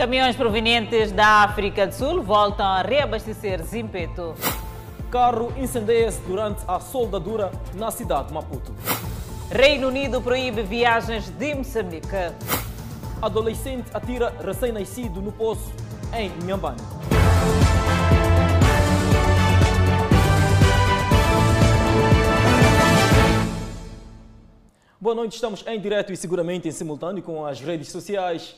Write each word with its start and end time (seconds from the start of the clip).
Caminhões 0.00 0.34
provenientes 0.34 1.12
da 1.12 1.42
África 1.42 1.86
do 1.86 1.92
Sul 1.92 2.22
voltam 2.22 2.64
a 2.64 2.80
reabastecer 2.80 3.62
Zimpeto. 3.62 4.34
Carro 5.10 5.52
incendeia-se 5.58 6.18
durante 6.22 6.62
a 6.66 6.80
soldadura 6.80 7.52
na 7.74 7.90
cidade 7.90 8.28
de 8.28 8.32
Maputo. 8.32 8.74
Reino 9.50 9.88
Unido 9.88 10.22
proíbe 10.22 10.62
viagens 10.62 11.28
de 11.28 11.54
Moçambique. 11.54 12.32
Adolescente 13.20 13.90
atira 13.92 14.34
recém-nascido 14.42 15.20
no 15.20 15.32
poço 15.32 15.70
em 16.14 16.32
Inhambane. 16.42 16.80
Boa 24.98 25.14
noite, 25.14 25.34
estamos 25.34 25.62
em 25.66 25.78
direto 25.78 26.10
e 26.10 26.16
seguramente 26.16 26.66
em 26.66 26.72
simultâneo 26.72 27.22
com 27.22 27.44
as 27.44 27.60
redes 27.60 27.88
sociais 27.90 28.56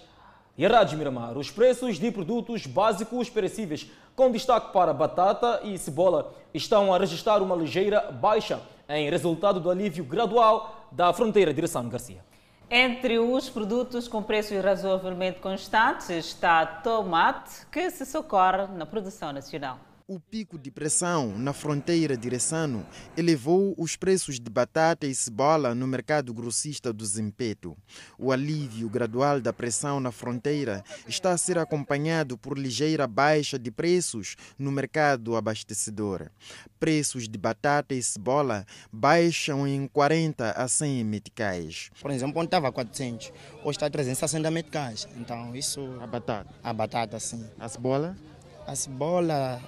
e 0.56 0.66
Rádio 0.66 0.98
Miramar. 0.98 1.36
Os 1.36 1.50
preços 1.50 1.98
de 1.98 2.10
produtos 2.10 2.66
básicos 2.66 3.30
perecíveis, 3.30 3.90
com 4.14 4.30
destaque 4.30 4.72
para 4.72 4.92
batata 4.92 5.60
e 5.64 5.78
cebola, 5.78 6.34
estão 6.52 6.92
a 6.92 6.98
registrar 6.98 7.42
uma 7.42 7.56
ligeira 7.56 8.10
baixa 8.12 8.60
em 8.88 9.08
resultado 9.08 9.60
do 9.60 9.70
alívio 9.70 10.04
gradual 10.04 10.88
da 10.92 11.12
fronteira 11.12 11.54
de 11.54 11.60
Garcia. 11.60 12.22
Entre 12.70 13.18
os 13.18 13.50
produtos 13.50 14.08
com 14.08 14.22
preços 14.22 14.62
razoavelmente 14.62 15.40
constantes 15.40 16.08
está 16.08 16.64
tomate, 16.64 17.66
que 17.70 17.90
se 17.90 18.06
socorre 18.06 18.66
na 18.74 18.86
produção 18.86 19.32
nacional. 19.32 19.78
O 20.08 20.18
pico 20.18 20.58
de 20.58 20.70
pressão 20.70 21.38
na 21.38 21.52
fronteira 21.52 22.16
de 22.16 22.28
Ressano 22.28 22.84
elevou 23.16 23.72
os 23.78 23.94
preços 23.94 24.40
de 24.40 24.50
batata 24.50 25.06
e 25.06 25.14
cebola 25.14 25.74
no 25.76 25.86
mercado 25.86 26.34
grossista 26.34 26.92
do 26.92 27.06
Zimpeto. 27.06 27.76
O 28.18 28.32
alívio 28.32 28.88
gradual 28.88 29.40
da 29.40 29.52
pressão 29.52 30.00
na 30.00 30.10
fronteira 30.10 30.82
está 31.06 31.30
a 31.30 31.38
ser 31.38 31.56
acompanhado 31.56 32.36
por 32.36 32.58
ligeira 32.58 33.06
baixa 33.06 33.58
de 33.58 33.70
preços 33.70 34.34
no 34.58 34.72
mercado 34.72 35.36
abastecedor. 35.36 36.30
Preços 36.80 37.28
de 37.28 37.38
batata 37.38 37.94
e 37.94 38.02
cebola 38.02 38.66
baixam 38.92 39.68
em 39.68 39.86
40 39.86 40.50
a 40.50 40.66
100 40.66 41.04
meticais. 41.04 41.90
Por 42.00 42.10
exemplo, 42.10 42.40
onde 42.40 42.48
estava 42.48 42.72
400, 42.72 43.32
hoje 43.62 43.76
está 43.76 43.88
360 43.88 44.50
meticais. 44.50 45.08
Então, 45.16 45.54
isso. 45.54 45.80
A 46.00 46.06
batata? 46.08 46.50
A 46.62 46.72
batata, 46.72 47.20
sim. 47.20 47.48
A 47.58 47.68
cebola? 47.68 48.16
A 48.66 48.74
cebola 48.74 49.60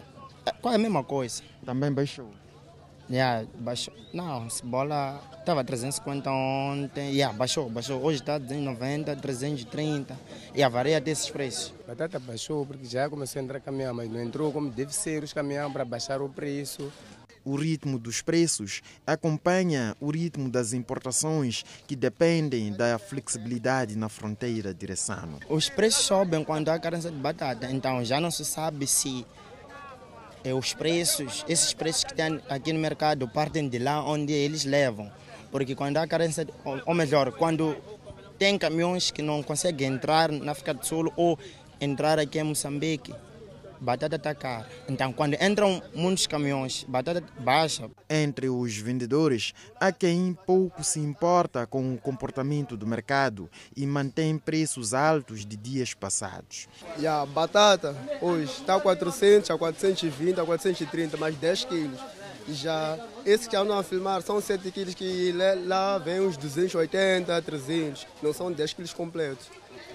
qual 0.61 0.73
é 0.73 0.77
a 0.77 0.78
mesma 0.78 1.05
coisa? 1.05 1.42
Também 1.64 1.92
baixou? 1.92 2.31
Yeah, 3.11 3.47
baixou. 3.59 3.92
Não, 4.14 4.48
cebola 4.48 5.20
estava 5.39 5.62
350 5.62 6.31
ontem. 6.31 7.12
Yeah, 7.12 7.37
baixou, 7.37 7.69
baixou. 7.69 8.03
Hoje 8.03 8.20
está 8.20 8.39
290, 8.39 9.15
330. 9.17 10.19
E 10.55 10.59
yeah, 10.59 10.75
varia 10.75 11.00
desses 11.00 11.28
preços. 11.28 11.75
Batata 11.87 12.19
baixou 12.19 12.65
porque 12.65 12.87
já 12.87 13.09
começou 13.11 13.41
a 13.41 13.45
entrar 13.45 13.61
caminhão, 13.61 13.95
mas 13.95 14.11
não 14.11 14.22
entrou 14.22 14.50
como 14.53 14.70
deve 14.70 14.95
ser 14.95 15.22
os 15.22 15.33
caminhões 15.33 15.70
para 15.72 15.84
baixar 15.84 16.22
o 16.22 16.28
preço. 16.31 16.91
O 17.45 17.56
ritmo 17.56 17.98
dos 17.98 18.22
preços 18.22 18.81
acompanha 19.06 19.95
o 20.00 20.11
ritmo 20.11 20.48
das 20.48 20.72
importações 20.72 21.62
que 21.87 21.95
dependem 21.95 22.72
da 22.72 22.98
flexibilidade 22.98 23.98
na 23.98 24.09
fronteira 24.09 24.72
de 24.72 24.87
Ressano. 24.87 25.39
Os 25.50 25.69
preços 25.69 26.06
sobem 26.06 26.42
quando 26.42 26.70
há 26.70 26.78
carência 26.78 27.11
de 27.11 27.19
batata, 27.19 27.70
então 27.70 28.03
já 28.03 28.19
não 28.19 28.31
se 28.31 28.47
sabe 28.47 28.87
se 28.87 29.27
os 30.53 30.75
preços, 30.75 31.45
esses 31.48 31.73
preços 31.73 32.05
que 32.05 32.14
tem 32.14 32.41
aqui 32.48 32.73
no 32.73 32.78
mercado 32.78 33.27
partem 33.28 33.69
de 33.69 33.78
lá 33.78 34.05
onde 34.05 34.33
eles 34.33 34.64
levam. 34.64 35.11
Porque 35.50 35.75
quando 35.75 35.97
há 35.97 36.06
carência, 36.06 36.47
ou 36.84 36.95
melhor, 36.95 37.33
quando 37.33 37.77
tem 38.39 38.59
caminhões 38.59 39.11
que 39.11 39.22
não 39.22 39.42
conseguem 39.42 39.95
entrar 39.95 40.31
na 40.31 40.53
África 40.53 40.75
do 40.75 40.84
Sul 40.84 41.12
ou 41.17 41.39
entrar 41.81 42.19
aqui 42.19 42.39
em 42.39 42.42
Moçambique, 42.42 43.15
batata 43.84 44.16
está 44.16 44.34
cara. 44.34 44.66
Então, 44.88 45.12
quando 45.12 45.34
entram 45.34 45.82
muitos 45.94 46.27
caminhões, 46.27 46.84
batata 46.88 47.22
baixa. 47.38 47.88
Entre 48.08 48.48
os 48.48 48.76
vendedores, 48.76 49.53
há 49.78 49.92
quem 49.92 50.36
pouco 50.47 50.82
se 50.82 50.98
importa 50.98 51.66
com 51.66 51.94
o 51.94 51.98
comportamento 51.98 52.76
do 52.76 52.86
mercado 52.86 53.48
e 53.76 53.86
mantém 53.86 54.38
preços 54.38 54.94
altos 54.94 55.44
de 55.44 55.56
dias 55.56 55.94
passados. 55.94 56.66
E 56.98 57.06
a 57.06 57.25
batata 57.26 57.94
hoje 58.20 58.53
está 58.53 58.76
a 58.76 58.81
400, 58.81 59.50
a 59.50 59.59
420, 59.59 60.41
a 60.41 60.44
430, 60.44 61.16
mais 61.16 61.36
10 61.36 61.64
quilos. 61.66 62.00
Já 62.48 62.98
esses 63.25 63.47
que 63.47 63.56
andam 63.56 63.78
a 63.78 63.82
filmar 63.82 64.20
são 64.22 64.41
7 64.41 64.70
quilos 64.70 64.94
que 64.94 65.32
lá 65.66 65.98
vem 65.98 66.20
uns 66.20 66.36
280, 66.36 67.41
300. 67.41 68.06
Não 68.22 68.32
são 68.32 68.53
10 68.53 68.72
quilos 68.75 68.92
completos. 68.92 69.47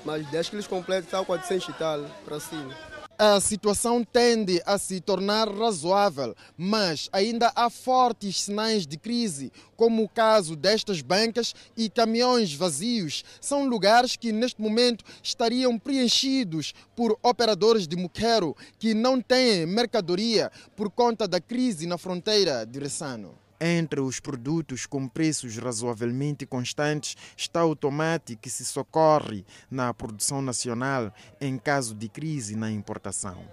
Mas 0.03 0.25
10 0.27 0.49
quilos 0.49 0.67
completos 0.67 1.05
está 1.05 1.19
a 1.19 1.25
400 1.25 1.69
e 1.69 1.73
tal 1.73 2.05
para 2.25 2.39
cima 2.39 2.88
a 3.21 3.41
situação 3.41 4.01
tende 4.01 4.61
a 4.65 4.77
se 4.77 5.01
tornar 5.01 5.49
razoável, 5.49 6.33
mas 6.57 7.09
ainda 7.11 7.51
há 7.53 7.69
fortes 7.69 8.43
sinais 8.43 8.87
de 8.87 8.97
crise, 8.97 9.51
como 9.75 10.03
o 10.03 10.07
caso 10.07 10.55
destas 10.55 11.01
bancas 11.01 11.53
e 11.75 11.89
caminhões 11.89 12.53
vazios. 12.53 13.25
São 13.41 13.67
lugares 13.67 14.15
que 14.15 14.31
neste 14.31 14.61
momento 14.61 15.03
estariam 15.21 15.77
preenchidos 15.77 16.73
por 16.95 17.19
operadores 17.21 17.85
de 17.85 17.97
muquero 17.97 18.55
que 18.77 18.93
não 18.93 19.19
têm 19.19 19.65
mercadoria 19.65 20.49
por 20.73 20.89
conta 20.89 21.27
da 21.27 21.41
crise 21.41 21.85
na 21.85 21.97
fronteira 21.97 22.65
de 22.65 22.79
Ressano. 22.79 23.38
Entre 23.61 23.99
os 23.99 24.21
produtos 24.21 24.85
com 24.85 25.05
preços 25.05 25.57
razoavelmente 25.57 26.45
constantes 26.45 27.17
está 27.35 27.65
o 27.65 27.75
tomate 27.75 28.37
que 28.37 28.49
se 28.49 28.63
socorre 28.63 29.45
na 29.69 29.93
produção 29.93 30.41
nacional 30.41 31.13
em 31.41 31.57
caso 31.57 31.93
de 31.93 32.07
crise 32.07 32.55
na 32.55 32.71
importação. 32.71 33.43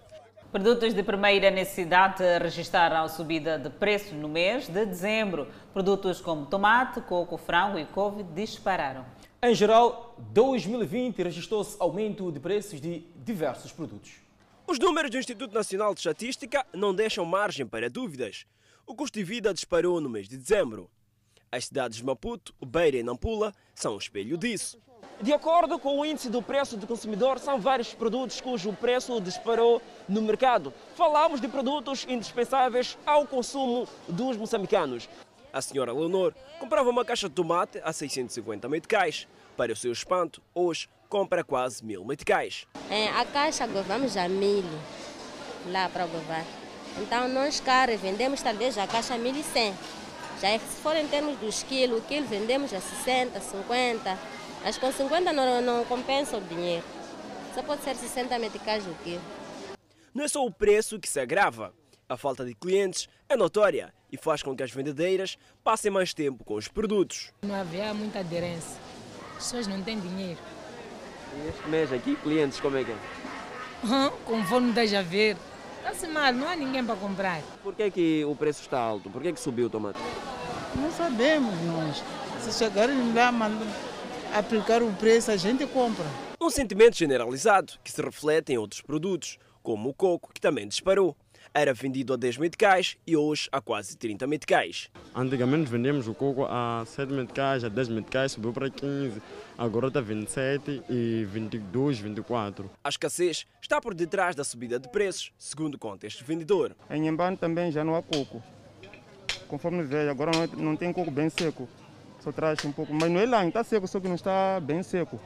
Produtos 0.52 0.94
de 0.94 1.02
primeira 1.02 1.50
necessidade 1.50 2.22
registraram 2.40 3.08
subida 3.08 3.58
de 3.58 3.68
preço 3.68 4.14
no 4.14 4.28
mês 4.28 4.68
de 4.68 4.86
dezembro. 4.86 5.48
Produtos 5.72 6.20
como 6.20 6.46
tomate, 6.46 7.00
coco, 7.00 7.36
frango 7.36 7.76
e 7.76 7.84
couve 7.84 8.22
dispararam. 8.22 9.04
Em 9.42 9.54
geral, 9.56 10.14
2020 10.30 11.20
registrou-se 11.20 11.76
aumento 11.80 12.30
de 12.30 12.38
preços 12.38 12.80
de 12.80 13.04
diversos 13.16 13.72
produtos. 13.72 14.20
Os 14.68 14.78
números 14.78 15.10
do 15.10 15.18
Instituto 15.18 15.52
Nacional 15.52 15.92
de 15.94 16.00
Estatística 16.00 16.64
não 16.72 16.94
deixam 16.94 17.24
margem 17.24 17.66
para 17.66 17.90
dúvidas 17.90 18.46
o 18.86 18.94
custo 18.94 19.18
de 19.18 19.24
vida 19.24 19.52
disparou 19.52 20.00
no 20.00 20.08
mês 20.08 20.28
de 20.28 20.36
dezembro. 20.36 20.88
As 21.50 21.66
cidades 21.66 21.98
de 21.98 22.04
Maputo, 22.04 22.54
Beira 22.64 22.96
e 22.96 23.02
Nampula 23.02 23.52
são 23.74 23.94
um 23.94 23.98
espelho 23.98 24.38
disso. 24.38 24.78
De 25.20 25.32
acordo 25.32 25.78
com 25.78 25.98
o 25.98 26.04
índice 26.04 26.28
do 26.28 26.42
preço 26.42 26.76
do 26.76 26.86
consumidor, 26.86 27.38
são 27.38 27.58
vários 27.58 27.94
produtos 27.94 28.40
cujo 28.40 28.72
preço 28.74 29.20
disparou 29.20 29.80
no 30.08 30.20
mercado. 30.22 30.72
Falamos 30.94 31.40
de 31.40 31.48
produtos 31.48 32.04
indispensáveis 32.08 32.98
ao 33.06 33.26
consumo 33.26 33.88
dos 34.08 34.36
moçambicanos. 34.36 35.08
A 35.52 35.62
senhora 35.62 35.92
Leonor 35.92 36.34
comprava 36.60 36.90
uma 36.90 37.04
caixa 37.04 37.28
de 37.28 37.34
tomate 37.34 37.80
a 37.82 37.92
650 37.92 38.68
meticais. 38.68 39.26
Para 39.56 39.72
o 39.72 39.76
seu 39.76 39.90
espanto, 39.90 40.42
hoje 40.54 40.88
compra 41.08 41.42
quase 41.42 41.82
mil 41.82 42.04
meticais. 42.04 42.66
É, 42.90 43.08
a 43.08 43.24
caixa 43.24 43.66
govamos 43.66 44.16
a 44.16 44.28
mil 44.28 44.64
lá 45.68 45.88
para 45.88 46.06
govar. 46.06 46.44
Então 46.98 47.28
nós 47.28 47.60
caros 47.60 48.00
vendemos 48.00 48.40
talvez 48.42 48.76
a 48.78 48.86
caixa 48.86 49.16
1.100. 49.16 49.74
Já 50.40 50.48
é 50.48 50.58
se 50.58 50.80
for 50.82 50.96
em 50.96 51.06
termos 51.06 51.38
dos 51.38 51.62
quilos, 51.62 51.98
o 51.98 52.02
quilo 52.02 52.26
vendemos 52.26 52.72
a 52.72 52.80
60, 52.80 53.40
50. 53.40 54.18
Mas 54.62 54.78
com 54.78 54.90
50 54.90 55.32
não, 55.32 55.62
não 55.62 55.84
compensa 55.84 56.36
o 56.36 56.40
dinheiro. 56.40 56.84
Só 57.54 57.62
pode 57.62 57.82
ser 57.82 57.94
60 57.94 58.38
meticais 58.38 58.86
o 58.86 58.94
quilo. 59.02 59.22
Não 60.14 60.24
é 60.24 60.28
só 60.28 60.44
o 60.44 60.50
preço 60.50 60.98
que 60.98 61.08
se 61.08 61.20
agrava. 61.20 61.72
A 62.08 62.16
falta 62.16 62.44
de 62.44 62.54
clientes 62.54 63.08
é 63.28 63.36
notória 63.36 63.92
e 64.10 64.16
faz 64.16 64.42
com 64.42 64.54
que 64.54 64.62
as 64.62 64.70
vendedeiras 64.70 65.36
passem 65.64 65.90
mais 65.90 66.14
tempo 66.14 66.44
com 66.44 66.54
os 66.54 66.68
produtos. 66.68 67.32
Não 67.42 67.54
havia 67.54 67.92
muita 67.92 68.20
aderência. 68.20 68.78
As 69.36 69.44
pessoas 69.44 69.66
não 69.66 69.82
têm 69.82 69.98
dinheiro. 70.00 70.38
E 71.34 71.48
este 71.48 71.68
mês 71.68 71.92
aqui, 71.92 72.16
clientes, 72.16 72.60
como 72.60 72.76
é 72.76 72.84
que 72.84 72.92
é? 72.92 72.96
Conforme 74.24 74.72
deixa 74.72 75.02
ver. 75.02 75.36
Está-se 75.88 76.08
mal, 76.08 76.32
não 76.32 76.48
há 76.48 76.56
ninguém 76.56 76.84
para 76.84 76.96
comprar. 76.96 77.40
Por 77.62 77.72
que, 77.72 77.84
é 77.84 77.90
que 77.92 78.24
o 78.24 78.34
preço 78.34 78.60
está 78.60 78.76
alto? 78.76 79.08
Por 79.08 79.22
que, 79.22 79.28
é 79.28 79.32
que 79.32 79.38
subiu 79.38 79.68
o 79.68 79.70
tomate? 79.70 80.00
Não 80.74 80.90
sabemos 80.90 81.54
nós. 81.62 82.02
Se 82.40 82.58
chegarem 82.58 83.14
lá 83.14 83.30
a 84.34 84.38
aplicar 84.40 84.82
o 84.82 84.92
preço, 84.94 85.30
a 85.30 85.36
gente 85.36 85.64
compra. 85.68 86.04
Um 86.40 86.50
sentimento 86.50 86.96
generalizado 86.96 87.74
que 87.84 87.92
se 87.92 88.02
reflete 88.02 88.52
em 88.52 88.58
outros 88.58 88.82
produtos, 88.82 89.38
como 89.62 89.90
o 89.90 89.94
coco, 89.94 90.32
que 90.34 90.40
também 90.40 90.66
disparou 90.66 91.16
era 91.56 91.72
vendido 91.72 92.12
a 92.12 92.16
10 92.18 92.36
meticais 92.36 92.98
e 93.06 93.16
hoje 93.16 93.48
a 93.50 93.62
quase 93.62 93.96
30 93.96 94.26
meticais. 94.26 94.90
Antigamente 95.14 95.70
vendíamos 95.70 96.06
o 96.06 96.12
coco 96.12 96.44
a 96.44 96.84
7 96.86 97.10
meticais, 97.10 97.64
a 97.64 97.70
10 97.70 97.88
meticais, 97.88 98.32
subiu 98.32 98.52
para 98.52 98.68
15, 98.68 99.22
agora 99.56 99.88
está 99.88 100.02
27 100.02 100.82
e 100.90 101.24
22, 101.24 101.98
24. 101.98 102.70
A 102.84 102.88
escassez 102.90 103.46
está 103.62 103.80
por 103.80 103.94
detrás 103.94 104.36
da 104.36 104.44
subida 104.44 104.78
de 104.78 104.86
preços, 104.90 105.32
segundo 105.38 105.78
conta 105.78 106.06
este 106.06 106.22
vendedor. 106.22 106.76
Em 106.90 107.08
Embano 107.08 107.38
também 107.38 107.72
já 107.72 107.82
não 107.82 107.96
há 107.96 108.02
coco. 108.02 108.42
Conforme 109.48 109.82
vejo, 109.82 110.10
agora 110.10 110.32
não, 110.32 110.42
é, 110.42 110.48
não 110.56 110.76
tem 110.76 110.92
coco 110.92 111.10
bem 111.10 111.30
seco, 111.30 111.66
só 112.20 112.30
traz 112.32 112.62
um 112.66 112.72
pouco, 112.72 112.92
mas 112.92 113.10
não 113.10 113.18
é 113.18 113.24
lá, 113.24 113.46
está 113.46 113.64
seco, 113.64 113.88
só 113.88 113.98
que 113.98 114.08
não 114.08 114.16
está 114.16 114.60
bem 114.60 114.82
seco. 114.82 115.18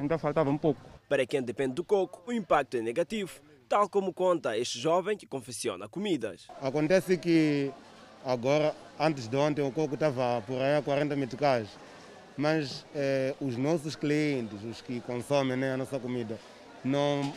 Ainda 0.00 0.18
faltava 0.18 0.50
um 0.50 0.58
pouco. 0.58 0.80
Para 1.08 1.24
quem 1.24 1.40
depende 1.40 1.74
do 1.74 1.84
coco, 1.84 2.20
o 2.26 2.32
impacto 2.32 2.78
é 2.78 2.80
negativo, 2.82 3.40
tal 3.68 3.88
como 3.88 4.12
conta 4.12 4.56
este 4.56 4.78
jovem 4.78 5.16
que 5.16 5.26
confecciona 5.26 5.88
comidas. 5.88 6.46
Acontece 6.60 7.16
que 7.18 7.72
agora, 8.24 8.74
antes 8.98 9.28
de 9.28 9.36
ontem, 9.36 9.62
o 9.62 9.70
coco 9.70 9.94
estava 9.94 10.42
por 10.42 10.60
aí 10.60 10.76
a 10.76 10.82
40 10.82 11.14
meticais, 11.16 11.68
mas 12.36 12.84
eh, 12.94 13.34
os 13.40 13.56
nossos 13.56 13.96
clientes, 13.96 14.62
os 14.64 14.80
que 14.80 15.00
consomem 15.00 15.56
né, 15.56 15.74
a 15.74 15.76
nossa 15.76 15.98
comida, 15.98 16.38
não, 16.84 17.32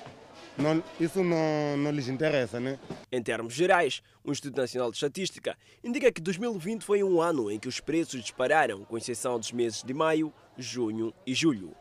não, 0.57 0.83
isso 0.99 1.23
não, 1.23 1.77
não 1.77 1.91
lhes 1.91 2.07
interessa. 2.07 2.59
Né? 2.59 2.77
Em 3.11 3.21
termos 3.21 3.53
gerais, 3.53 4.01
o 4.23 4.31
Instituto 4.31 4.57
Nacional 4.57 4.91
de 4.91 4.97
Estatística 4.97 5.57
indica 5.83 6.11
que 6.11 6.21
2020 6.21 6.83
foi 6.83 7.03
um 7.03 7.21
ano 7.21 7.49
em 7.49 7.59
que 7.59 7.67
os 7.67 7.79
preços 7.79 8.21
dispararam, 8.21 8.83
com 8.85 8.97
exceção 8.97 9.39
dos 9.39 9.51
meses 9.51 9.83
de 9.83 9.93
maio, 9.93 10.33
junho 10.57 11.13
e 11.25 11.33
julho. 11.33 11.75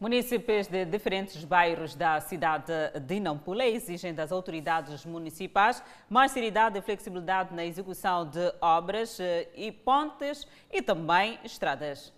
Municípios 0.00 0.66
de 0.66 0.84
diferentes 0.84 1.44
bairros 1.44 1.94
da 1.94 2.20
cidade 2.20 2.72
de 3.00 3.20
Nampula 3.20 3.64
exigem 3.64 4.12
das 4.12 4.32
autoridades 4.32 5.06
municipais 5.06 5.82
mais 6.10 6.32
seriedade 6.32 6.78
e 6.78 6.82
flexibilidade 6.82 7.54
na 7.54 7.64
execução 7.64 8.28
de 8.28 8.52
obras 8.60 9.20
eh, 9.20 9.48
e 9.54 9.70
pontes 9.70 10.48
e 10.72 10.82
também 10.82 11.38
estradas. 11.44 12.12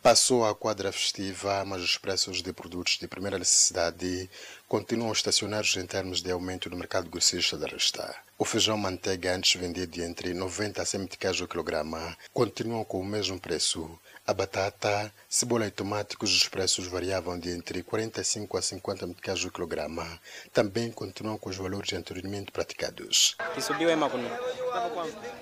Passou 0.00 0.44
a 0.44 0.54
quadra 0.54 0.92
festiva, 0.92 1.64
mas 1.64 1.82
os 1.82 1.98
preços 1.98 2.40
de 2.40 2.52
produtos 2.52 2.96
de 2.96 3.08
primeira 3.08 3.40
necessidade 3.40 4.30
continuam 4.68 5.10
estacionários 5.10 5.76
em 5.76 5.84
termos 5.84 6.22
de 6.22 6.30
aumento 6.30 6.70
no 6.70 6.76
mercado 6.76 7.10
grossista 7.10 7.58
da 7.58 7.66
resta. 7.66 8.14
O 8.38 8.44
feijão 8.44 8.78
manteiga, 8.78 9.34
antes 9.34 9.60
vendido 9.60 10.00
entre 10.02 10.32
90 10.32 10.80
a 10.80 10.86
100 10.86 11.00
meticais 11.00 11.40
o 11.40 11.48
quilograma, 11.48 12.16
continuam 12.32 12.84
com 12.84 13.00
o 13.00 13.04
mesmo 13.04 13.40
preço. 13.40 13.98
A 14.28 14.34
batata, 14.34 15.12
cebola 15.28 15.68
e 15.68 15.70
tomate, 15.70 16.16
cujos 16.16 16.48
preços 16.48 16.88
variavam 16.88 17.38
de 17.38 17.50
entre 17.50 17.84
45 17.84 18.56
a 18.56 18.62
50 18.62 19.06
meticais 19.06 19.44
o 19.44 19.52
quilograma, 19.52 20.04
também 20.52 20.90
continuam 20.90 21.38
com 21.38 21.48
os 21.48 21.56
valores 21.56 21.92
anteriormente 21.92 22.50
praticados. 22.50 23.36
Que 23.54 23.60
subiu 23.60 23.88
em 23.88 23.94
Macuno. 23.94 24.28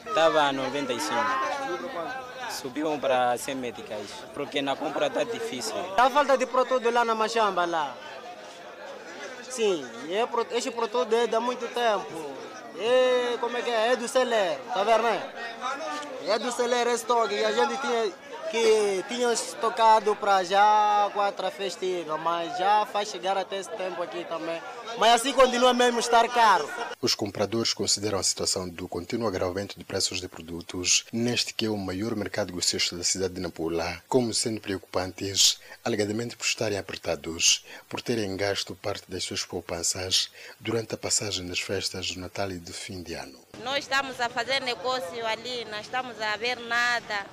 Estava 0.07 0.43
a 0.43 0.53
95. 0.53 1.15
Subiu 2.51 2.99
para 2.99 3.39
100 3.39 3.55
meticais, 3.55 4.11
porque 4.35 4.61
na 4.61 4.77
compra 4.77 5.07
está 5.07 5.25
difícil. 5.25 5.75
Está 5.89 6.11
falta 6.11 6.37
de 6.37 6.45
produto 6.45 6.91
lá 6.91 7.07
na 7.07 7.15
Machamba, 7.15 7.65
lá. 7.65 7.97
Sim, 9.49 9.83
é, 10.11 10.59
esse 10.59 10.71
produto 10.71 11.11
é 11.15 11.27
de 11.27 11.39
muito 11.39 11.67
tempo. 11.69 12.35
É, 12.79 13.39
como 13.41 13.57
é 13.57 13.63
que 13.63 13.71
é? 13.71 13.93
É 13.93 13.97
do 13.97 14.07
celer, 14.07 14.59
tá 14.75 14.85
vendo, 14.85 15.05
né? 15.05 15.33
É 16.27 16.39
do 16.39 16.53
celer, 16.53 16.87
é 16.87 16.93
estoque. 16.93 17.35
E 17.35 17.45
a 17.45 17.53
gente 17.53 17.81
tinha 17.81 18.13
que 18.55 19.05
tinham 19.09 19.33
estocado 19.33 20.15
para 20.15 20.45
já 20.45 21.11
quatro 21.13 21.51
festiva, 21.51 22.17
mas 22.17 22.57
já 22.57 22.87
faz 22.87 23.09
chegar 23.09 23.37
até 23.37 23.59
esse 23.59 23.71
tempo 23.71 24.01
aqui 24.01 24.25
também. 24.27 24.63
Mas 24.97 25.15
assim 25.15 25.33
continua 25.33 25.75
mesmo 25.75 25.99
estar 25.99 26.29
caro. 26.29 26.71
Os 27.03 27.17
compradores 27.17 27.75
consideram 27.75 28.17
a 28.17 28.23
situação 28.23 28.69
do 28.69 28.87
contínuo 28.87 29.27
agravamento 29.27 29.77
de 29.77 29.85
preços 29.85 30.21
de 30.21 30.29
produtos, 30.29 31.05
neste 31.13 31.53
que 31.53 31.67
é 31.67 31.69
o 31.69 31.77
maior 31.77 32.15
mercado 32.15 32.53
grossista 32.53 32.97
da 32.97 33.03
cidade 33.03 33.35
de 33.35 33.41
Nampula, 33.41 34.01
como 34.07 34.33
sendo 34.33 34.61
preocupantes, 34.61 35.59
alegadamente 35.85 36.37
por 36.37 36.47
estarem 36.47 36.79
apertados, 36.79 37.65
por 37.89 38.01
terem 38.01 38.37
gasto 38.37 38.77
parte 38.77 39.11
das 39.11 39.25
suas 39.25 39.45
poupanças 39.45 40.31
durante 40.61 40.95
a 40.95 40.99
passagem 40.99 41.45
das 41.49 41.59
festas 41.59 42.13
do 42.13 42.21
Natal 42.21 42.53
e 42.53 42.59
de 42.59 42.73
fim 42.73 43.03
de 43.03 43.15
ano. 43.15 43.37
Nós 43.65 43.79
estamos 43.79 44.21
a 44.21 44.29
fazer 44.29 44.61
negócio 44.61 45.27
ali, 45.27 45.65
não 45.65 45.81
estamos 45.81 46.21
a 46.21 46.37
ver 46.37 46.61
nada 46.61 47.27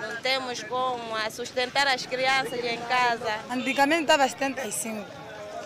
não 0.00 0.16
temos 0.22 0.62
como 0.64 1.14
sustentar 1.30 1.86
as 1.86 2.06
crianças 2.06 2.64
em 2.64 2.78
casa. 2.82 3.40
Antigamente 3.50 4.02
estava 4.02 4.28
75, 4.28 5.04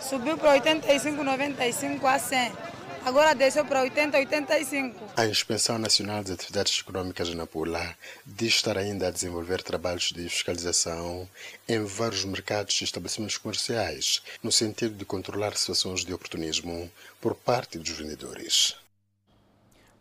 subiu 0.02 0.36
para 0.36 0.52
85, 0.52 1.22
95 1.22 2.06
a 2.06 2.18
100. 2.18 2.52
Agora 3.04 3.34
desceu 3.34 3.66
para 3.66 3.82
80, 3.82 4.16
85. 4.16 5.12
A 5.14 5.26
Inspeção 5.26 5.78
Nacional 5.78 6.22
das 6.22 6.32
Atividades 6.32 6.80
Econômicas 6.80 7.28
de 7.28 7.36
Nampula 7.36 7.94
diz 8.24 8.54
estar 8.54 8.78
ainda 8.78 9.08
a 9.08 9.10
desenvolver 9.10 9.62
trabalhos 9.62 10.10
de 10.10 10.26
fiscalização 10.26 11.28
em 11.68 11.84
vários 11.84 12.24
mercados 12.24 12.80
e 12.80 12.84
estabelecimentos 12.84 13.36
comerciais, 13.36 14.22
no 14.42 14.50
sentido 14.50 14.94
de 14.94 15.04
controlar 15.04 15.54
situações 15.54 16.02
de 16.02 16.14
oportunismo 16.14 16.90
por 17.20 17.34
parte 17.34 17.78
dos 17.78 17.90
vendedores. 17.90 18.74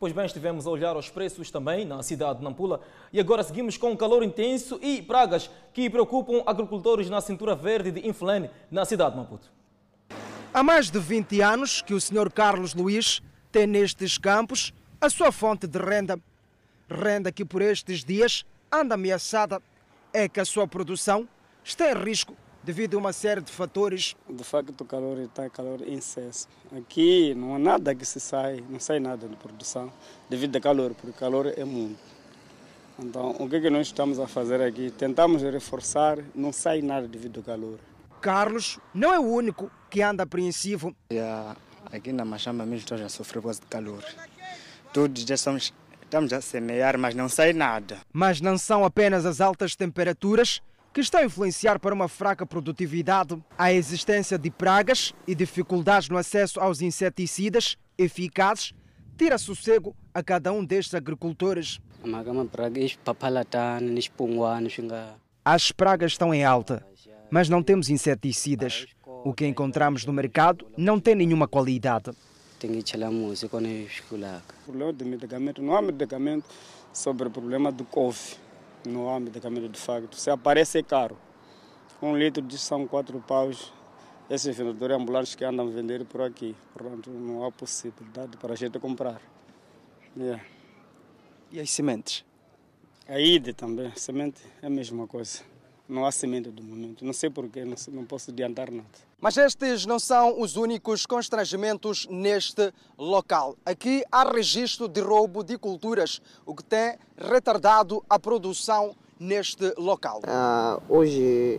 Pois 0.04 0.12
bem, 0.12 0.26
estivemos 0.26 0.68
a 0.68 0.70
olhar 0.70 0.98
os 0.98 1.10
preços 1.10 1.50
também 1.50 1.86
na 1.86 2.04
cidade 2.04 2.40
de 2.40 2.44
Nampula 2.44 2.82
e 3.14 3.22
agora 3.22 3.42
seguimos 3.42 3.78
com 3.78 3.96
calor 3.96 4.22
intenso 4.22 4.78
e 4.82 5.02
pragas 5.02 5.50
que 5.74 5.90
preocupam 5.90 6.44
agricultores 6.46 7.10
na 7.10 7.22
cintura 7.22 7.56
verde 7.56 7.90
de 7.90 8.06
Inflene, 8.06 8.50
na 8.70 8.84
cidade 8.84 9.12
de 9.12 9.22
Maputo. 9.22 9.50
Há 10.54 10.62
mais 10.62 10.92
de 10.92 11.00
20 11.00 11.40
anos 11.40 11.82
que 11.82 11.94
o 11.94 12.02
Sr. 12.02 12.30
Carlos 12.34 12.74
Luiz 12.74 13.22
tem 13.50 13.66
nestes 13.66 14.18
campos 14.18 14.74
a 15.00 15.10
sua 15.10 15.32
fonte 15.32 15.68
de 15.68 15.80
renda. 15.80 16.20
Renda 16.90 17.32
que 17.32 17.46
por 17.46 17.62
estes 17.62 18.04
dias 18.04 18.46
anda 18.70 18.96
ameaçada. 18.96 19.62
É 20.12 20.28
que 20.28 20.42
a 20.42 20.46
sua 20.46 20.68
produção 20.68 21.26
está 21.64 21.90
em 21.90 21.96
risco 21.96 22.36
devido 22.64 22.96
a 22.96 23.00
uma 23.00 23.14
série 23.14 23.42
de 23.42 23.52
fatores. 23.52 24.16
De 24.30 24.44
facto, 24.44 24.80
o 24.80 24.86
calor 24.86 25.20
está 25.20 25.50
calor 25.50 25.82
em 25.82 25.96
excesso. 25.96 26.48
Aqui 26.76 27.34
não 27.36 27.56
há 27.56 27.60
nada 27.60 27.94
que 27.94 28.06
se 28.06 28.20
sai, 28.20 28.64
não 28.70 28.80
sai 28.80 29.00
nada 29.00 29.28
de 29.28 29.36
produção 29.36 29.92
devido 30.30 30.56
ao 30.56 30.62
calor, 30.62 30.94
porque 30.94 31.10
o 31.10 31.14
calor 31.14 31.54
é 31.56 31.64
muito. 31.64 32.00
Então, 32.98 33.36
o 33.40 33.50
que, 33.50 33.56
é 33.56 33.62
que 33.62 33.70
nós 33.70 33.88
estamos 33.88 34.20
a 34.20 34.28
fazer 34.28 34.62
aqui? 34.62 34.92
Tentamos 34.92 35.42
reforçar, 35.42 36.20
não 36.34 36.54
sai 36.54 36.82
nada 36.82 37.08
devido 37.08 37.38
ao 37.38 37.44
calor. 37.44 37.80
Carlos 38.22 38.80
não 38.94 39.14
é 39.14 39.20
o 39.20 39.24
único 39.24 39.70
que 39.90 40.02
anda 40.02 40.24
apreensivo. 40.24 40.96
Yeah, 41.12 41.58
aqui 41.92 42.14
na 42.14 42.24
Machamba 42.24 42.66
mesmo 42.66 42.84
estamos 42.84 43.04
a 43.04 43.10
sofrer 43.10 43.42
por 43.42 43.48
causa 43.48 43.62
do 43.62 43.68
calor. 43.68 44.04
Todos 44.94 45.24
já 45.24 45.36
estamos, 45.36 45.74
estamos 46.04 46.32
a 46.32 46.40
semear, 46.40 46.98
mas 46.98 47.16
não 47.16 47.28
sai 47.28 47.52
nada. 47.52 47.98
Mas 48.14 48.40
não 48.40 48.58
são 48.58 48.86
apenas 48.86 49.26
as 49.26 49.42
altas 49.42 49.76
temperaturas 49.76 50.62
que 50.94 51.02
está 51.02 51.20
a 51.20 51.26
influenciar 51.26 51.80
para 51.80 51.94
uma 51.94 52.08
fraca 52.08 52.46
produtividade, 52.46 53.36
a 53.58 53.74
existência 53.74 54.38
de 54.38 54.52
pragas 54.52 55.12
e 55.28 55.34
dificuldades 55.34 56.08
no 56.08 56.18
acesso 56.18 56.60
aos 56.60 56.82
inseticidas 56.82 57.76
eficazes 57.98 58.74
tira 59.18 59.40
sossego 59.40 59.96
a 60.14 60.22
cada 60.22 60.54
um 60.54 60.64
destes 60.64 60.94
agricultores. 60.94 61.80
As 65.44 65.72
pragas 65.72 66.12
estão 66.12 66.34
em 66.34 66.44
alta, 66.44 66.86
mas 67.32 67.50
não 67.50 67.64
temos 67.64 67.90
inseticidas. 67.90 68.86
O 69.06 69.34
que 69.34 69.48
encontramos 69.48 70.06
no 70.06 70.14
mercado 70.14 70.68
não 70.78 71.00
tem 71.00 71.16
nenhuma 71.16 71.48
qualidade. 71.48 72.12
O 74.62 74.72
problema 74.72 74.94
de 74.94 75.06
medicamento, 75.06 75.62
não 75.62 75.76
há 75.76 75.82
medicamento 75.82 76.46
sobre 76.94 77.28
o 77.28 77.32
problema 77.32 77.72
do 77.72 77.84
couve 77.84 78.43
no 78.86 79.10
âmbito 79.10 79.34
da 79.34 79.42
Câmara 79.42 79.68
de 79.68 79.80
facto. 79.80 80.16
Se 80.16 80.30
aparece 80.30 80.80
é 80.80 80.84
caro. 80.84 81.18
Um 82.02 82.18
litro 82.18 82.42
de 82.42 82.58
são 82.58 82.88
quatro 82.88 83.20
paus. 83.20 83.72
Esses 84.30 84.56
vendedores 84.56 84.96
ambulantes 84.96 85.36
que 85.36 85.44
andam 85.44 85.68
a 85.68 85.72
vender 85.72 86.06
por 86.06 86.22
aqui. 86.22 86.56
Portanto, 86.74 87.10
não 87.10 87.46
há 87.46 87.52
possibilidade 87.52 88.38
para 88.38 88.54
a 88.54 88.56
gente 88.56 88.80
comprar. 88.80 89.22
Yeah. 90.16 90.44
E 91.52 91.60
as 91.60 91.70
sementes? 91.70 92.26
A 93.08 93.20
ide 93.20 93.54
também. 93.54 93.92
Semente 93.96 94.42
é 94.62 94.68
a 94.68 94.70
mesma 94.70 95.08
coisa. 95.08 95.42
Não 95.88 96.06
há 96.06 96.12
semente 96.12 96.50
do 96.50 96.64
momento. 96.64 97.04
Não 97.04 97.14
sei 97.14 97.30
porquê, 97.30 97.66
não, 97.66 97.76
não 97.90 98.06
posso 98.06 98.32
adiantar 98.32 98.72
nada. 98.72 98.88
Mas 99.24 99.38
estes 99.38 99.86
não 99.86 100.00
são 100.00 100.42
os 100.42 100.58
únicos 100.58 101.06
constrangimentos 101.06 102.06
neste 102.12 102.74
local. 102.98 103.56
Aqui 103.66 104.04
há 104.12 104.30
registro 104.30 104.90
de 104.90 105.00
roubo 105.00 105.46
de 105.46 105.58
culturas, 105.58 106.22
o 106.46 106.54
que 106.54 106.62
tem 106.62 106.98
retardado 107.18 108.04
a 108.10 108.20
produção 108.20 108.94
neste 109.18 109.74
local. 109.78 110.20
Ah, 110.28 110.78
hoje 110.90 111.58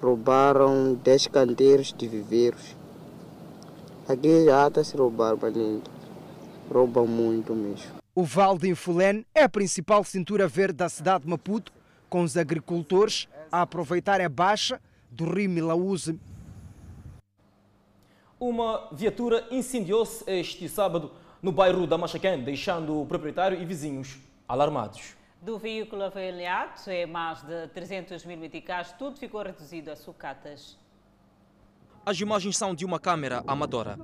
roubaram 0.00 0.94
10 0.94 1.26
canteiros 1.26 1.92
de 1.92 2.08
viveiros. 2.08 2.74
Aqui 4.08 4.46
já 4.46 4.68
está 4.68 4.82
se 4.82 4.96
roubar, 4.96 5.36
lindo. 5.54 5.82
Roubam 6.72 7.06
muito 7.06 7.54
mesmo. 7.54 7.90
O 8.14 8.24
Val 8.24 8.56
de 8.56 8.70
Infulene 8.70 9.26
é 9.34 9.42
a 9.42 9.50
principal 9.50 10.02
cintura 10.02 10.48
verde 10.48 10.78
da 10.78 10.88
cidade 10.88 11.24
de 11.24 11.30
Maputo, 11.30 11.70
com 12.08 12.22
os 12.22 12.38
agricultores 12.38 13.28
a 13.50 13.60
aproveitarem 13.60 14.24
a 14.24 14.30
baixa 14.30 14.80
do 15.12 15.30
rio 15.30 15.48
Milaúze. 15.48 16.18
Uma 18.40 18.88
viatura 18.90 19.46
incendiou-se 19.50 20.24
este 20.26 20.68
sábado 20.68 21.12
no 21.40 21.52
bairro 21.52 21.86
da 21.86 21.98
Machaquém, 21.98 22.42
deixando 22.42 23.00
o 23.00 23.06
proprietário 23.06 23.60
e 23.60 23.64
vizinhos 23.64 24.18
alarmados. 24.48 25.14
Do 25.40 25.58
veículo 25.58 26.02
avaliado 26.02 26.80
é 26.88 27.04
mais 27.04 27.42
de 27.42 27.68
300 27.68 28.24
mil 28.24 28.38
meticais, 28.38 28.92
tudo 28.92 29.18
ficou 29.18 29.42
reduzido 29.42 29.90
a 29.90 29.96
sucatas. 29.96 30.78
As 32.06 32.18
imagens 32.18 32.56
são 32.56 32.74
de 32.74 32.84
uma 32.84 32.98
câmera 32.98 33.44
amadora. 33.46 33.98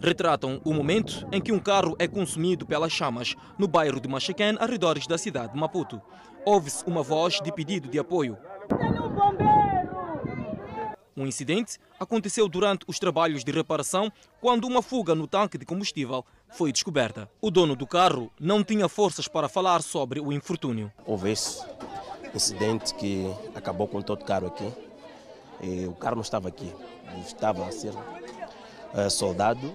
Retratam 0.00 0.60
o 0.64 0.74
momento 0.74 1.26
em 1.30 1.40
que 1.40 1.52
um 1.52 1.58
carro 1.58 1.94
é 1.98 2.08
consumido 2.08 2.66
pelas 2.66 2.92
chamas 2.92 3.36
no 3.56 3.68
bairro 3.68 4.00
de 4.00 4.08
Machaquém, 4.08 4.56
arredores 4.58 5.06
da 5.06 5.16
cidade 5.16 5.52
de 5.52 5.58
Maputo 5.58 6.02
ouve-se 6.44 6.84
uma 6.86 7.02
voz 7.02 7.40
de 7.40 7.52
pedido 7.52 7.88
de 7.88 7.98
apoio. 7.98 8.36
O 11.22 11.26
incidente 11.26 11.78
aconteceu 12.00 12.48
durante 12.48 12.84
os 12.88 12.98
trabalhos 12.98 13.44
de 13.44 13.52
reparação, 13.52 14.10
quando 14.40 14.64
uma 14.64 14.82
fuga 14.82 15.14
no 15.14 15.28
tanque 15.28 15.56
de 15.56 15.64
combustível 15.64 16.24
foi 16.48 16.72
descoberta. 16.72 17.30
O 17.40 17.48
dono 17.48 17.76
do 17.76 17.86
carro 17.86 18.28
não 18.40 18.64
tinha 18.64 18.88
forças 18.88 19.28
para 19.28 19.48
falar 19.48 19.82
sobre 19.82 20.18
o 20.18 20.32
infortúnio. 20.32 20.90
Houve 21.06 21.30
esse 21.30 21.64
incidente 22.34 22.92
que 22.94 23.32
acabou 23.54 23.86
com 23.86 24.02
todo 24.02 24.22
o 24.22 24.24
carro 24.24 24.48
aqui. 24.48 24.68
E 25.60 25.86
o 25.86 25.92
carro 25.92 26.16
não 26.16 26.22
estava 26.22 26.48
aqui, 26.48 26.74
estava 27.24 27.68
a 27.68 27.70
ser 27.70 27.92
uh, 27.92 29.08
soldado 29.08 29.72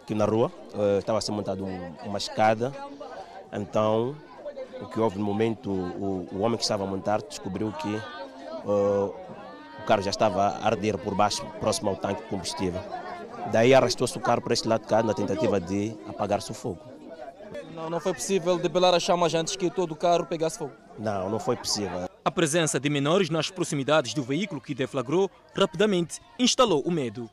aqui 0.00 0.14
na 0.14 0.26
rua, 0.26 0.52
uh, 0.74 1.00
estava 1.00 1.18
a 1.18 1.20
ser 1.20 1.32
montado 1.32 1.64
um, 1.64 1.92
uma 2.04 2.18
escada. 2.18 2.72
Então, 3.52 4.14
o 4.80 4.86
que 4.86 5.00
houve 5.00 5.18
no 5.18 5.24
momento, 5.24 5.72
o, 5.72 6.28
o 6.30 6.38
homem 6.42 6.56
que 6.56 6.62
estava 6.62 6.84
a 6.84 6.86
montar 6.86 7.20
descobriu 7.20 7.72
que 7.72 8.00
uh, 8.64 9.12
carro 9.86 10.02
já 10.02 10.10
estava 10.10 10.42
a 10.42 10.66
arder 10.66 10.98
por 10.98 11.14
baixo, 11.14 11.44
próximo 11.60 11.90
ao 11.90 11.96
tanque 11.96 12.22
de 12.22 12.28
combustível. 12.28 12.82
Daí 13.52 13.72
arrastou-se 13.72 14.16
o 14.18 14.20
carro 14.20 14.42
para 14.42 14.52
este 14.52 14.66
lado 14.66 14.82
de 14.82 14.88
cá 14.88 15.02
na 15.02 15.14
tentativa 15.14 15.60
de 15.60 15.96
apagar-se 16.08 16.50
o 16.50 16.54
fogo. 16.54 16.80
Não, 17.74 17.88
não 17.88 18.00
foi 18.00 18.12
possível 18.12 18.58
debelar 18.58 18.92
as 18.94 19.02
chamas 19.02 19.34
antes 19.34 19.54
que 19.54 19.70
todo 19.70 19.92
o 19.92 19.96
carro 19.96 20.26
pegasse 20.26 20.58
fogo? 20.58 20.72
Não, 20.98 21.30
não 21.30 21.38
foi 21.38 21.56
possível. 21.56 22.08
A 22.24 22.30
presença 22.30 22.80
de 22.80 22.90
menores 22.90 23.30
nas 23.30 23.50
proximidades 23.50 24.12
do 24.12 24.22
veículo 24.22 24.60
que 24.60 24.74
deflagrou 24.74 25.30
rapidamente 25.54 26.20
instalou 26.38 26.82
o 26.82 26.90
medo. 26.90 27.30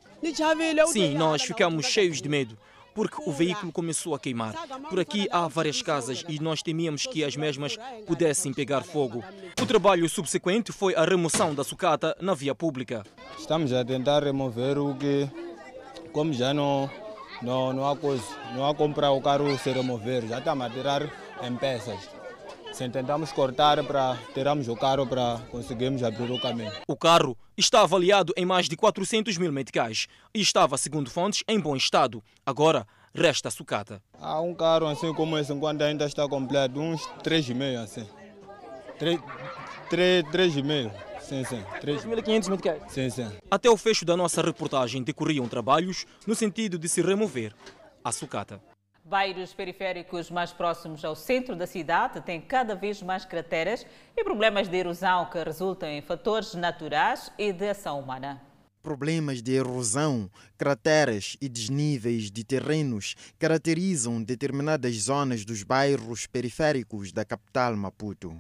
Sim, 0.88 1.15
nós 1.15 1.41
ficamos 1.41 1.88
cheios 1.88 2.22
de 2.22 2.29
medo 2.29 2.57
porque 2.93 3.17
o 3.25 3.31
veículo 3.31 3.71
começou 3.71 4.15
a 4.15 4.19
queimar. 4.19 4.53
Por 4.89 5.00
aqui 5.00 5.27
há 5.31 5.47
várias 5.47 5.81
casas 5.81 6.23
e 6.27 6.39
nós 6.39 6.62
temíamos 6.62 7.05
que 7.05 7.23
as 7.23 7.35
mesmas 7.35 7.77
pudessem 8.05 8.53
pegar 8.53 8.83
fogo. 8.83 9.23
O 9.62 9.65
trabalho 9.65 10.07
subsequente 10.07 10.71
foi 10.71 10.95
a 10.95 11.03
remoção 11.03 11.53
da 11.53 11.63
sucata 11.63 12.15
na 12.21 12.33
via 12.33 12.53
pública. 12.53 13.03
Estamos 13.38 13.73
a 13.73 13.83
tentar 13.83 14.23
remover 14.23 14.77
o 14.77 14.95
que, 14.95 15.29
como 16.12 16.33
já 16.33 16.53
não, 16.53 16.89
não, 17.41 17.73
não 17.73 17.89
há 17.89 17.95
coisa, 17.95 18.23
não 18.55 18.67
há 18.67 18.73
comprar 18.73 19.12
o 19.12 19.21
carro 19.21 19.57
se 19.57 19.71
remover, 19.71 20.27
já 20.27 20.39
estamos 20.39 20.65
a 20.65 20.69
tirar 20.69 21.09
em 21.41 21.55
peças. 21.55 22.12
Se 22.73 22.89
tentamos 22.89 23.31
cortar 23.31 23.83
para 23.83 24.17
tirarmos 24.33 24.67
o 24.67 24.75
carro 24.75 25.05
para 25.05 25.39
conseguirmos 25.51 26.01
abrir 26.01 26.31
o 26.31 26.41
caminho. 26.41 26.71
O 26.87 26.97
carro 26.97 27.37
está 27.55 27.81
avaliado 27.81 28.33
em 28.35 28.45
mais 28.45 28.67
de 28.67 28.75
400 28.75 29.37
mil 29.37 29.51
meticais 29.51 30.07
e 30.33 30.41
estava, 30.41 30.75
segundo 30.75 31.11
fontes, 31.11 31.43
em 31.47 31.59
bom 31.59 31.75
estado. 31.75 32.23
Agora 32.43 32.87
resta 33.13 33.49
a 33.49 33.51
sucata. 33.51 34.01
Há 34.19 34.41
um 34.41 34.55
carro 34.55 34.87
assim 34.87 35.13
como 35.13 35.37
esse, 35.37 35.53
enquanto 35.53 35.83
ainda 35.83 36.05
está 36.05 36.27
completo, 36.27 36.79
uns 36.79 37.03
3,5 37.23 37.83
assim. 37.83 38.07
3,5. 38.99 40.91
Sim, 41.21 41.43
sim. 41.43 41.63
3.500 41.79 42.49
meticais? 42.49 42.81
Sim, 42.89 43.09
sim. 43.11 43.31
Até 43.51 43.69
o 43.69 43.77
fecho 43.77 44.03
da 44.03 44.17
nossa 44.17 44.41
reportagem 44.41 45.03
decorriam 45.03 45.47
trabalhos 45.47 46.07
no 46.25 46.33
sentido 46.33 46.79
de 46.79 46.89
se 46.89 47.03
remover 47.03 47.53
a 48.03 48.11
sucata. 48.11 48.59
Bairros 49.13 49.53
periféricos 49.53 50.32
mais 50.32 50.51
próximos 50.51 51.05
ao 51.05 51.15
centro 51.15 51.55
da 51.55 51.67
cidade 51.67 52.20
têm 52.22 52.41
cada 52.41 52.74
vez 52.74 53.00
mais 53.03 53.24
crateras 53.24 53.86
e 54.17 54.24
problemas 54.24 54.67
de 54.67 54.75
erosão 54.75 55.29
que 55.29 55.38
resultam 55.38 55.88
em 55.88 56.01
fatores 56.01 56.55
naturais 56.55 57.32
e 57.38 57.53
de 57.53 57.70
ação 57.70 58.00
humana. 58.00 58.41
Problemas 58.82 59.43
de 59.43 59.53
erosão, 59.53 60.27
crateras 60.58 61.38
e 61.39 61.48
desníveis 61.48 62.32
de 62.32 62.43
terrenos 62.43 63.13
caracterizam 63.38 64.20
determinadas 64.24 64.96
zonas 64.96 65.46
dos 65.46 65.62
bairros 65.62 66.25
periféricos 66.25 67.12
da 67.12 67.24
capital 67.24 67.75
Maputo. 67.75 68.36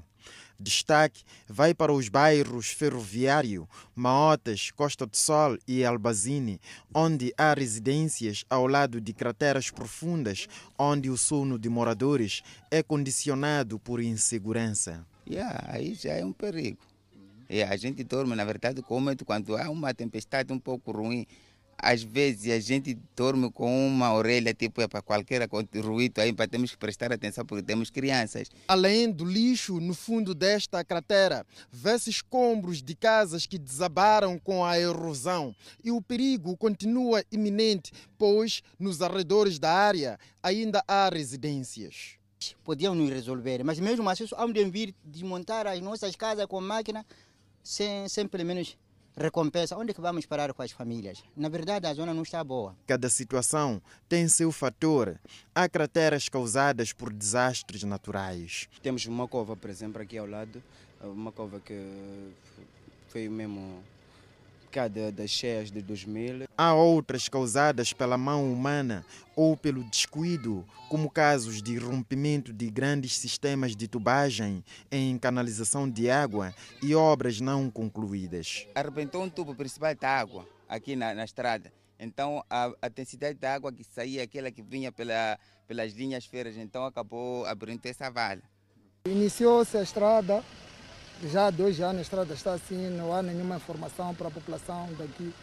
Destaque 0.63 1.23
vai 1.47 1.73
para 1.73 1.91
os 1.91 2.07
bairros 2.07 2.67
Ferroviário, 2.67 3.67
Maotas, 3.93 4.71
Costa 4.71 5.05
do 5.05 5.17
Sol 5.17 5.57
e 5.67 5.83
Albazine, 5.83 6.59
onde 6.93 7.33
há 7.37 7.53
residências 7.53 8.45
ao 8.49 8.65
lado 8.65 9.01
de 9.01 9.13
crateras 9.13 9.69
profundas, 9.69 10.47
onde 10.79 11.09
o 11.09 11.17
sono 11.17 11.59
de 11.59 11.67
moradores 11.67 12.41
é 12.71 12.81
condicionado 12.81 13.77
por 13.77 14.01
insegurança. 14.01 15.05
Yeah, 15.29 15.65
aí 15.67 15.93
já 15.93 16.13
é 16.13 16.25
um 16.25 16.33
perigo. 16.33 16.79
E 17.49 17.61
a 17.61 17.75
gente 17.75 18.03
dorme, 18.03 18.35
na 18.35 18.45
verdade, 18.45 18.81
como 18.81 19.11
quando 19.25 19.57
há 19.57 19.69
uma 19.69 19.93
tempestade 19.93 20.51
um 20.51 20.59
pouco 20.59 20.91
ruim, 20.91 21.27
às 21.83 22.01
vezes 22.01 22.51
a 22.51 22.59
gente 22.59 22.97
dorme 23.15 23.51
com 23.51 23.87
uma 23.87 24.13
orelha, 24.13 24.53
tipo, 24.53 24.81
é 24.81 24.87
para 24.87 25.01
qualquer 25.01 25.47
ruído 25.83 26.19
aí, 26.19 26.31
para 26.31 26.47
temos 26.47 26.71
que 26.71 26.77
prestar 26.77 27.11
atenção 27.11 27.45
porque 27.45 27.61
temos 27.61 27.89
crianças. 27.89 28.49
Além 28.67 29.11
do 29.11 29.25
lixo 29.25 29.79
no 29.79 29.93
fundo 29.93 30.33
desta 30.33 30.83
cratera, 30.83 31.45
vê-se 31.71 32.09
escombros 32.09 32.81
de 32.81 32.95
casas 32.95 33.45
que 33.45 33.57
desabaram 33.57 34.39
com 34.39 34.63
a 34.63 34.79
erosão 34.79 35.53
e 35.83 35.91
o 35.91 36.01
perigo 36.01 36.55
continua 36.55 37.23
iminente, 37.31 37.91
pois 38.17 38.63
nos 38.79 39.01
arredores 39.01 39.59
da 39.59 39.71
área 39.73 40.17
ainda 40.41 40.83
há 40.87 41.09
residências. 41.09 42.17
Podiam 42.63 42.95
nos 42.95 43.09
resolver, 43.09 43.63
mas 43.63 43.79
mesmo 43.79 44.09
assim, 44.09 44.25
há 44.35 44.45
de 44.47 44.65
vir 44.65 44.95
desmontar 45.03 45.67
as 45.67 45.79
nossas 45.81 46.15
casas 46.15 46.45
com 46.45 46.59
máquina 46.59 47.05
sem, 47.63 48.07
sem 48.09 48.27
pelo 48.27 48.45
menos 48.45 48.77
recompensa, 49.15 49.77
onde 49.77 49.91
é 49.91 49.93
que 49.93 50.01
vamos 50.01 50.25
parar 50.25 50.53
com 50.53 50.61
as 50.61 50.71
famílias? 50.71 51.23
Na 51.35 51.49
verdade, 51.49 51.87
a 51.87 51.93
zona 51.93 52.13
não 52.13 52.23
está 52.23 52.43
boa. 52.43 52.75
Cada 52.87 53.09
situação 53.09 53.81
tem 54.09 54.27
seu 54.27 54.51
fator. 54.51 55.19
Há 55.53 55.69
crateras 55.69 56.29
causadas 56.29 56.93
por 56.93 57.11
desastres 57.11 57.83
naturais. 57.83 58.67
Temos 58.81 59.05
uma 59.05 59.27
cova, 59.27 59.55
por 59.55 59.69
exemplo, 59.69 60.01
aqui 60.01 60.17
ao 60.17 60.27
lado, 60.27 60.61
uma 61.01 61.31
cova 61.31 61.59
que 61.59 62.31
foi 63.09 63.29
mesmo 63.29 63.83
das 65.13 65.29
cheias 65.29 65.71
de 65.71 65.81
2000. 65.81 66.47
Há 66.57 66.73
outras 66.73 67.29
causadas 67.29 67.93
pela 67.93 68.17
mão 68.17 68.51
humana 68.51 69.05
ou 69.35 69.55
pelo 69.55 69.83
descuido, 69.83 70.65
como 70.89 71.09
casos 71.09 71.61
de 71.61 71.77
rompimento 71.77 72.51
de 72.51 72.69
grandes 72.69 73.17
sistemas 73.17 73.75
de 73.75 73.87
tubagem 73.87 74.63
em 74.91 75.17
canalização 75.17 75.89
de 75.89 76.09
água 76.09 76.53
e 76.81 76.95
obras 76.95 77.39
não 77.39 77.69
concluídas. 77.69 78.67
Arrebentou 78.75 79.23
um 79.23 79.29
tubo 79.29 79.55
principal 79.55 79.95
da 79.95 80.09
água 80.09 80.47
aqui 80.67 80.95
na, 80.95 81.13
na 81.13 81.23
estrada. 81.23 81.71
Então 81.99 82.43
a, 82.49 82.71
a 82.81 82.89
densidade 82.89 83.37
da 83.39 83.53
água 83.53 83.71
que 83.71 83.83
saía, 83.83 84.23
aquela 84.23 84.51
que 84.51 84.61
vinha 84.61 84.91
pela, 84.91 85.37
pelas 85.67 85.93
linhas 85.93 86.25
feiras, 86.25 86.57
então 86.57 86.85
acabou 86.85 87.45
abrindo 87.45 87.85
essa 87.85 88.09
vala. 88.09 88.41
Iniciou-se 89.05 89.77
a 89.77 89.83
estrada 89.83 90.43
já 91.31 91.47
há 91.47 91.51
dois 91.51 91.79
anos 91.79 91.99
a 91.99 92.01
estrada 92.01 92.33
está 92.33 92.53
assim, 92.53 92.89
não 92.89 93.13
há 93.13 93.21
nenhuma 93.21 93.57
informação 93.57 94.13
para 94.13 94.27
a 94.27 94.31
população 94.31 94.89
daqui. 94.97 95.33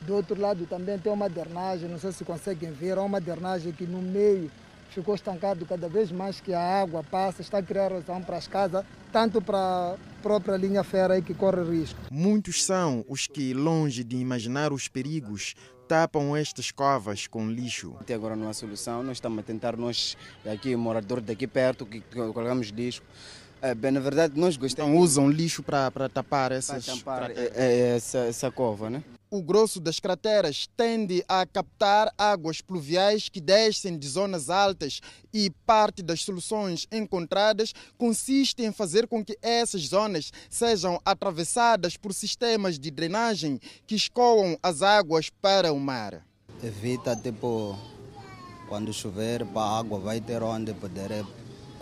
Do 0.00 0.14
outro 0.14 0.40
lado 0.40 0.66
também 0.66 0.98
tem 0.98 1.12
uma 1.12 1.28
drenagem, 1.28 1.88
não 1.88 1.98
sei 1.98 2.12
se 2.12 2.24
conseguem 2.24 2.72
ver, 2.72 2.98
há 2.98 3.02
uma 3.02 3.20
drenagem 3.20 3.72
que 3.72 3.86
no 3.86 4.02
meio 4.02 4.50
ficou 4.90 5.14
estancado 5.14 5.64
cada 5.64 5.88
vez 5.88 6.12
mais 6.12 6.40
que 6.40 6.52
a 6.52 6.60
água 6.60 7.02
passa, 7.02 7.40
está 7.40 7.58
a 7.58 7.62
criar 7.62 7.90
erosão 7.92 8.22
para 8.22 8.36
as 8.36 8.46
casas, 8.46 8.84
tanto 9.10 9.40
para 9.40 9.58
a 9.58 9.96
própria 10.22 10.56
linha 10.56 10.84
fera 10.84 11.20
que 11.22 11.32
corre 11.32 11.62
risco. 11.62 11.98
Muitos 12.10 12.64
são 12.64 13.04
os 13.08 13.26
que, 13.26 13.54
longe 13.54 14.04
de 14.04 14.16
imaginar 14.16 14.72
os 14.72 14.88
perigos, 14.88 15.54
tapam 15.88 16.36
estas 16.36 16.70
covas 16.70 17.26
com 17.26 17.48
lixo. 17.48 17.96
Até 18.00 18.14
agora 18.14 18.36
não 18.36 18.48
há 18.48 18.52
solução, 18.52 19.02
nós 19.02 19.16
estamos 19.16 19.38
a 19.38 19.42
tentar, 19.42 19.76
nós 19.76 20.16
aqui, 20.44 20.74
moradores 20.76 21.24
daqui 21.24 21.46
perto, 21.46 21.86
que 21.86 22.00
colocamos 22.00 22.68
lixo, 22.68 23.02
é, 23.62 23.76
bem, 23.76 23.92
na 23.92 24.00
verdade, 24.00 24.38
nós 24.38 24.56
gostamos. 24.56 24.90
Então, 24.90 25.00
usam 25.00 25.30
lixo 25.30 25.62
para 25.62 26.08
tapar 26.08 26.50
essas 26.50 26.84
pra 26.84 26.94
tampar 26.94 27.30
é, 27.30 27.52
é, 27.54 27.96
essa, 27.96 28.18
essa 28.18 28.50
cova, 28.50 28.90
né? 28.90 29.04
O 29.30 29.40
grosso 29.40 29.78
das 29.80 30.00
crateras 30.00 30.68
tende 30.76 31.24
a 31.28 31.46
captar 31.46 32.12
águas 32.18 32.60
pluviais 32.60 33.28
que 33.28 33.40
descem 33.40 33.96
de 33.96 34.06
zonas 34.08 34.50
altas 34.50 35.00
e 35.32 35.48
parte 35.64 36.02
das 36.02 36.22
soluções 36.22 36.88
encontradas 36.90 37.72
consiste 37.96 38.62
em 38.62 38.72
fazer 38.72 39.06
com 39.06 39.24
que 39.24 39.38
essas 39.40 39.82
zonas 39.82 40.32
sejam 40.50 41.00
atravessadas 41.04 41.96
por 41.96 42.12
sistemas 42.12 42.80
de 42.80 42.90
drenagem 42.90 43.60
que 43.86 43.94
escoam 43.94 44.58
as 44.60 44.82
águas 44.82 45.30
para 45.40 45.72
o 45.72 45.78
mar. 45.78 46.26
Evita, 46.62 47.14
tipo, 47.14 47.78
quando 48.68 48.92
chover, 48.92 49.46
a 49.54 49.78
água 49.78 50.00
vai 50.00 50.20
ter 50.20 50.42
onde 50.42 50.74
poder 50.74 51.24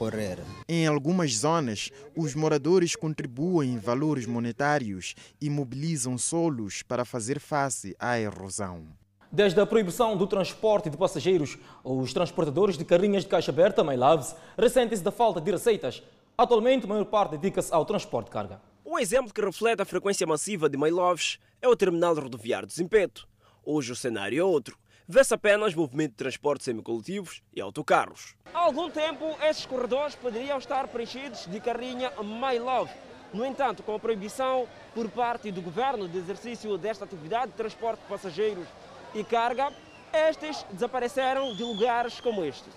correr. 0.01 0.39
Em 0.67 0.87
algumas 0.87 1.37
zonas, 1.37 1.91
os 2.17 2.35
moradores 2.35 2.97
contribuem 2.97 3.77
valores 3.77 4.25
monetários 4.25 5.15
e 5.39 5.51
mobilizam 5.51 6.17
solos 6.17 6.83
para 6.83 7.05
fazer 7.05 7.39
face 7.39 7.95
à 7.99 8.19
erosão. 8.19 8.87
Desde 9.31 9.61
a 9.61 9.67
proibição 9.67 10.17
do 10.17 10.27
transporte 10.27 10.89
de 10.89 10.97
passageiros, 10.97 11.59
os 11.85 12.15
transportadores 12.15 12.79
de 12.79 12.85
carrinhas 12.85 13.25
de 13.25 13.29
caixa 13.29 13.53
aberta, 13.53 13.85
MyLoves, 13.85 14.35
ressentem-se 14.57 15.05
da 15.05 15.13
falta 15.13 15.39
de 15.39 15.51
receitas. 15.51 16.03
Atualmente, 16.37 16.87
a 16.87 16.89
maior 16.89 17.05
parte 17.05 17.33
dedica-se 17.33 17.73
ao 17.73 17.85
transporte 17.85 18.29
de 18.29 18.33
carga. 18.33 18.63
Um 18.87 18.99
exemplo 18.99 19.35
que 19.35 19.45
reflete 19.45 19.83
a 19.83 19.85
frequência 19.85 20.27
massiva 20.27 20.67
de 20.71 20.79
MyLoves 20.79 21.39
é 21.61 21.69
o 21.69 21.77
terminal 21.77 22.15
rodoviário 22.15 22.67
de 22.67 22.73
Zimpeto. 22.73 23.29
Hoje 23.63 23.93
o 23.93 23.97
cenário 23.97 24.41
é 24.41 24.43
outro 24.43 24.80
vê-se 25.11 25.35
apenas 25.35 25.75
movimento 25.75 26.13
de 26.13 26.19
transporte 26.19 26.63
semicoletivos 26.63 27.43
e 27.53 27.61
autocarros. 27.61 28.37
Há 28.55 28.61
algum 28.61 28.89
tempo, 28.89 29.37
esses 29.43 29.67
corredores 29.67 30.15
poderiam 30.15 30.57
estar 30.57 30.87
preenchidos 30.87 31.47
de 31.47 31.59
carrinha 31.59 32.13
My 32.23 32.61
Love. 32.61 32.93
No 33.35 33.45
entanto, 33.45 33.83
com 33.83 33.97
a 33.97 33.99
proibição 33.99 34.69
por 34.95 35.11
parte 35.11 35.51
do 35.51 35.61
governo 35.61 36.09
de 36.09 36.17
exercício 36.17 36.79
desta 36.79 37.05
atividade 37.05 37.51
de 37.51 37.57
transporte 37.57 38.01
de 38.03 38.07
passageiros 38.07 38.69
e 39.13 39.25
carga, 39.25 39.73
estes 40.13 40.65
desapareceram 40.71 41.57
de 41.57 41.65
lugares 41.65 42.21
como 42.21 42.45
estes. 42.45 42.73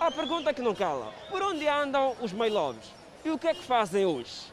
A 0.00 0.10
pergunta 0.10 0.54
que 0.54 0.62
não 0.62 0.74
cala: 0.74 1.12
por 1.28 1.42
onde 1.42 1.68
andam 1.68 2.16
os 2.22 2.32
mailoves? 2.32 2.90
E 3.22 3.30
o 3.30 3.38
que 3.38 3.48
é 3.48 3.54
que 3.54 3.62
fazem 3.62 4.06
hoje? 4.06 4.50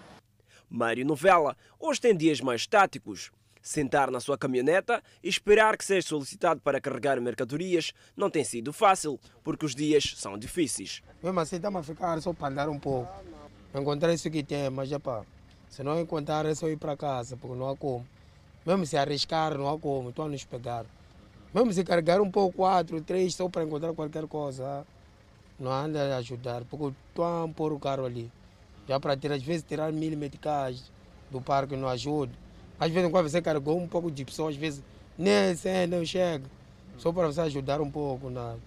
Mário 0.70 1.06
Novella 1.06 1.56
hoje 1.80 2.02
tem 2.02 2.18
dias 2.18 2.42
mais 2.42 2.68
táticos. 2.68 3.32
Sentar 3.64 4.12
na 4.12 4.20
sua 4.20 4.38
caminhoneta 4.38 5.02
e 5.24 5.30
esperar 5.30 5.78
que 5.78 5.86
seja 5.86 6.06
solicitado 6.06 6.60
para 6.60 6.82
carregar 6.82 7.22
mercadorias 7.22 7.94
não 8.14 8.30
tem 8.30 8.44
sido 8.44 8.74
fácil, 8.74 9.18
porque 9.42 9.66
os 9.66 9.74
dias 9.74 10.16
são 10.18 10.38
difíceis. 10.38 11.02
Mesmo 11.24 11.40
assim, 11.40 11.56
estamos 11.56 11.80
a 11.80 11.84
ficar 11.84 12.22
só 12.22 12.34
para 12.34 12.50
andar 12.50 12.68
um 12.68 12.78
pouco. 12.78 13.10
Encontrar 13.74 14.14
isso 14.14 14.30
que 14.30 14.44
tem, 14.44 14.70
mas 14.70 14.90
já 14.90 15.00
pá, 15.00 15.24
se 15.70 15.82
não 15.82 15.98
encontrar 15.98 16.46
é 16.46 16.54
só 16.54 16.68
ir 16.68 16.76
para 16.78 16.98
casa, 16.98 17.38
porque 17.38 17.56
não 17.56 17.70
há 17.70 17.78
como. 17.78 18.06
Mesmo 18.66 18.86
se 18.86 18.98
arriscar, 18.98 19.58
não 19.58 19.70
há 19.70 19.80
como, 19.80 20.10
estão 20.10 20.26
a 20.26 20.30
nos 20.30 20.44
pegar. 20.44 20.86
Mesmo 21.54 21.72
se 21.72 21.86
carregar 21.86 22.20
um 22.20 22.30
pouco, 22.30 22.58
quatro, 22.58 23.00
três, 23.00 23.34
só 23.34 23.48
para 23.48 23.64
encontrar 23.64 23.94
qualquer 23.94 24.28
coisa, 24.28 24.86
não 25.58 25.72
anda 25.72 26.16
a 26.16 26.18
ajudar, 26.18 26.66
porque 26.66 26.94
estão 27.08 27.46
a 27.46 27.48
pôr 27.48 27.72
o 27.72 27.80
carro 27.80 28.06
ali. 28.06 28.30
Já 28.90 29.00
para 29.00 29.16
ter, 29.16 29.32
às 29.32 29.42
vezes, 29.42 29.64
tirar 29.64 29.90
mil 29.94 30.18
meticais 30.18 30.92
do 31.32 31.40
parque 31.40 31.78
não 31.78 31.88
ajuda. 31.88 32.43
Às 32.84 32.92
vezes, 32.92 33.10
quando 33.10 33.30
você 33.30 33.42
carregou 33.42 33.80
um 33.80 33.88
pouco 33.88 34.12
de 34.12 34.26
pessoas, 34.26 34.56
às 34.56 34.60
vezes 34.60 34.84
nem 35.18 35.56
sei, 35.56 35.88
não 35.88 36.04
chega. 36.04 36.44
Só 36.98 37.14
para 37.14 37.28
você 37.28 37.40
ajudar 37.40 37.80
um 37.80 37.90
pouco. 37.90 38.30
Nada. 38.30 38.60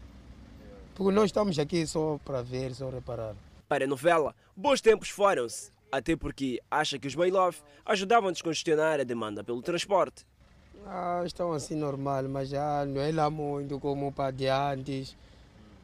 Porque 0.94 1.12
nós 1.12 1.26
estamos 1.26 1.58
aqui 1.58 1.86
só 1.86 2.18
para 2.24 2.40
ver, 2.40 2.74
só 2.74 2.88
reparar. 2.88 3.34
Para 3.68 3.84
a 3.84 3.86
novela, 3.86 4.34
bons 4.56 4.80
tempos 4.80 5.10
foram-se, 5.10 5.70
até 5.92 6.16
porque 6.16 6.62
acha 6.70 6.98
que 6.98 7.06
os 7.06 7.14
Bailov 7.14 7.56
ajudavam 7.84 8.30
a 8.30 8.32
descongestionar 8.32 9.00
a 9.00 9.04
demanda 9.04 9.44
pelo 9.44 9.60
transporte. 9.60 10.24
Ah, 10.86 11.22
estão 11.26 11.52
assim 11.52 11.74
normal, 11.74 12.22
mas 12.30 12.48
já 12.48 12.86
não 12.86 13.02
é 13.02 13.12
lá 13.12 13.28
muito 13.28 13.78
como 13.78 14.10
para 14.12 14.30
de 14.30 14.46
antes. 14.48 15.14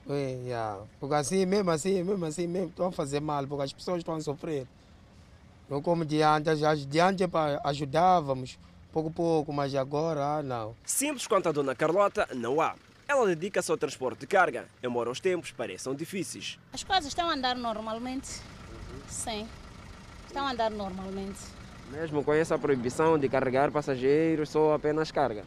É, 0.09 0.41
yeah. 0.47 0.81
Porque 0.99 1.15
assim, 1.17 1.45
mesmo 1.45 1.71
assim, 1.71 2.03
mesmo 2.03 2.25
assim, 2.25 2.47
mesmo 2.47 2.69
estão 2.69 2.87
a 2.87 2.93
fazer 2.93 3.21
mal, 3.21 3.47
porque 3.47 3.65
as 3.65 3.73
pessoas 3.75 3.99
estão 3.99 4.15
a 4.15 4.21
sofrer. 4.23 4.67
Não 5.73 5.81
como 5.81 6.05
de 6.05 6.21
antes, 6.21 6.61
de 6.87 7.01
antes 7.01 7.27
ajudávamos, 7.65 8.59
pouco 8.93 9.09
a 9.09 9.13
pouco, 9.13 9.53
mas 9.55 9.75
agora 9.75 10.23
ah, 10.23 10.43
não. 10.43 10.77
Simples 10.85 11.27
quanto 11.27 11.49
a 11.49 11.53
dona 11.53 11.75
Carlota, 11.75 12.29
não 12.35 12.61
há. 12.61 12.75
Ela 13.09 13.29
dedica-se 13.29 13.71
ao 13.71 13.79
transporte 13.79 14.21
de 14.21 14.27
carga, 14.27 14.67
embora 14.83 15.09
os 15.09 15.19
tempos 15.19 15.51
pareçam 15.51 15.95
difíceis. 15.95 16.59
As 16.75 16.85
coisas 16.85 17.07
estão 17.07 17.31
a 17.31 17.33
andar 17.33 17.57
normalmente, 17.57 18.29
sim. 19.09 19.49
Estão 20.27 20.47
a 20.47 20.51
andar 20.51 20.71
normalmente. 20.71 21.41
Mesmo 21.91 22.23
com 22.23 22.35
essa 22.35 22.59
proibição 22.59 23.19
de 23.19 23.27
carregar 23.31 23.71
passageiros, 23.73 24.51
só 24.51 24.75
apenas 24.75 25.11
carga? 25.11 25.43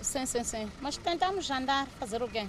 Sim, 0.00 0.24
sim, 0.24 0.44
sim. 0.44 0.70
Mas 0.80 0.96
tentamos 0.98 1.50
andar, 1.50 1.88
fazer 1.98 2.22
o 2.22 2.28
quê? 2.28 2.46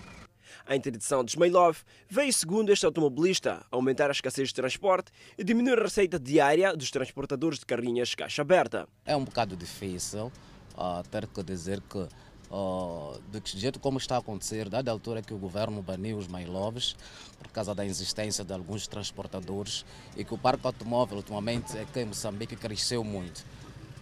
A 0.65 0.75
interdição 0.75 1.23
de 1.23 1.31
Smailov 1.31 1.77
veio, 2.09 2.33
segundo 2.33 2.71
este 2.71 2.85
automobilista, 2.85 3.65
aumentar 3.71 4.09
a 4.09 4.11
escassez 4.11 4.49
de 4.49 4.53
transporte 4.53 5.11
e 5.37 5.43
diminuir 5.43 5.79
a 5.79 5.83
receita 5.83 6.19
diária 6.19 6.75
dos 6.75 6.91
transportadores 6.91 7.59
de 7.59 7.65
carrinhas 7.65 8.15
caixa 8.15 8.41
aberta. 8.41 8.87
É 9.05 9.15
um 9.15 9.23
bocado 9.23 9.55
difícil 9.55 10.31
uh, 10.75 11.03
ter 11.09 11.27
que 11.27 11.43
dizer 11.43 11.81
que 11.81 12.07
uh, 12.49 13.19
do 13.31 13.41
jeito 13.43 13.79
como 13.79 13.97
está 13.97 14.15
a 14.15 14.19
acontecer, 14.19 14.69
dada 14.69 14.91
a 14.91 14.93
altura 14.93 15.21
que 15.21 15.33
o 15.33 15.37
governo 15.37 15.81
baniu 15.81 16.17
os 16.17 16.27
Mailoves 16.27 16.95
por 17.37 17.49
causa 17.51 17.73
da 17.73 17.85
existência 17.85 18.43
de 18.43 18.53
alguns 18.53 18.87
transportadores 18.87 19.85
e 20.15 20.23
que 20.23 20.33
o 20.33 20.37
parque 20.37 20.65
automóvel 20.65 21.17
ultimamente 21.17 21.77
aqui 21.77 22.01
em 22.01 22.05
Moçambique 22.05 22.55
cresceu 22.55 23.03
muito. 23.03 23.45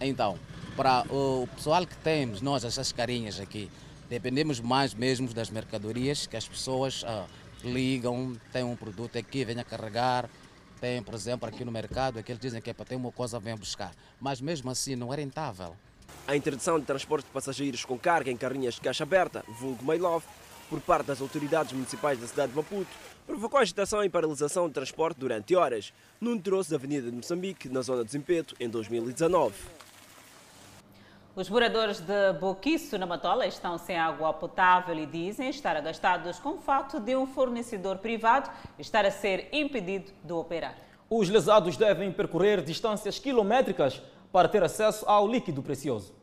Então, 0.00 0.38
para 0.76 1.04
o 1.10 1.48
pessoal 1.54 1.86
que 1.86 1.96
temos, 1.98 2.40
nós, 2.40 2.64
essas 2.64 2.90
carinhas 2.92 3.38
aqui, 3.38 3.70
dependemos 4.08 4.60
mais 4.60 4.94
mesmo 4.94 5.32
das 5.32 5.50
mercadorias 5.50 6.26
que 6.26 6.36
as 6.36 6.46
pessoas 6.46 7.02
uh, 7.02 7.26
ligam, 7.62 8.36
tem 8.52 8.62
um 8.62 8.76
produto 8.76 9.18
aqui, 9.18 9.44
venha 9.44 9.64
carregar, 9.64 10.28
tem, 10.80 11.02
por 11.02 11.14
exemplo, 11.14 11.48
aqui 11.48 11.64
no 11.64 11.72
mercado, 11.72 12.18
aqui 12.18 12.32
eles 12.32 12.40
dizem 12.40 12.60
que 12.60 12.70
é 12.70 12.74
para 12.74 12.84
ter 12.84 12.96
uma 12.96 13.10
coisa, 13.10 13.38
vem 13.38 13.56
buscar. 13.56 13.92
Mas 14.20 14.40
mesmo 14.40 14.70
assim 14.70 14.94
não 14.94 15.12
é 15.12 15.16
rentável. 15.16 15.74
A 16.26 16.36
interdição 16.36 16.78
de 16.78 16.86
transporte 16.86 17.24
de 17.24 17.30
passageiros 17.30 17.84
com 17.84 17.98
carga 17.98 18.30
em 18.30 18.36
carrinhas 18.36 18.74
de 18.74 18.80
caixa 18.80 19.04
aberta, 19.04 19.44
vulgo 19.48 19.84
Mailove, 19.84 20.26
por 20.68 20.80
parte 20.80 21.06
das 21.06 21.20
autoridades 21.20 21.72
municipais 21.72 22.18
da 22.18 22.26
cidade 22.26 22.52
de 22.52 22.56
Maputo, 22.56 22.90
provocou 23.26 23.60
agitação 23.60 24.02
e 24.04 24.08
paralisação 24.08 24.66
de 24.68 24.74
transporte 24.74 25.18
durante 25.18 25.54
horas, 25.54 25.92
num 26.20 26.38
troço 26.38 26.70
da 26.70 26.76
Avenida 26.76 27.10
de 27.10 27.16
Moçambique, 27.16 27.68
na 27.68 27.82
zona 27.82 28.04
de 28.04 28.12
Zimpeto, 28.12 28.54
em 28.58 28.68
2019. 28.68 29.54
Os 31.36 31.50
moradores 31.50 31.98
de 31.98 32.32
Boquiço, 32.34 32.96
na 32.96 33.06
Matola, 33.06 33.44
estão 33.44 33.76
sem 33.76 33.98
água 33.98 34.32
potável 34.32 34.96
e 34.96 35.04
dizem 35.04 35.50
estar 35.50 35.76
agastados 35.76 36.38
com 36.38 36.50
o 36.50 36.58
fato 36.58 37.00
de 37.00 37.16
um 37.16 37.26
fornecedor 37.26 37.98
privado 37.98 38.48
estar 38.78 39.04
a 39.04 39.10
ser 39.10 39.48
impedido 39.52 40.12
de 40.22 40.32
operar. 40.32 40.78
Os 41.10 41.28
lesados 41.28 41.76
devem 41.76 42.12
percorrer 42.12 42.62
distâncias 42.62 43.18
quilométricas 43.18 44.00
para 44.30 44.48
ter 44.48 44.62
acesso 44.62 45.04
ao 45.08 45.26
líquido 45.26 45.60
precioso. 45.60 46.14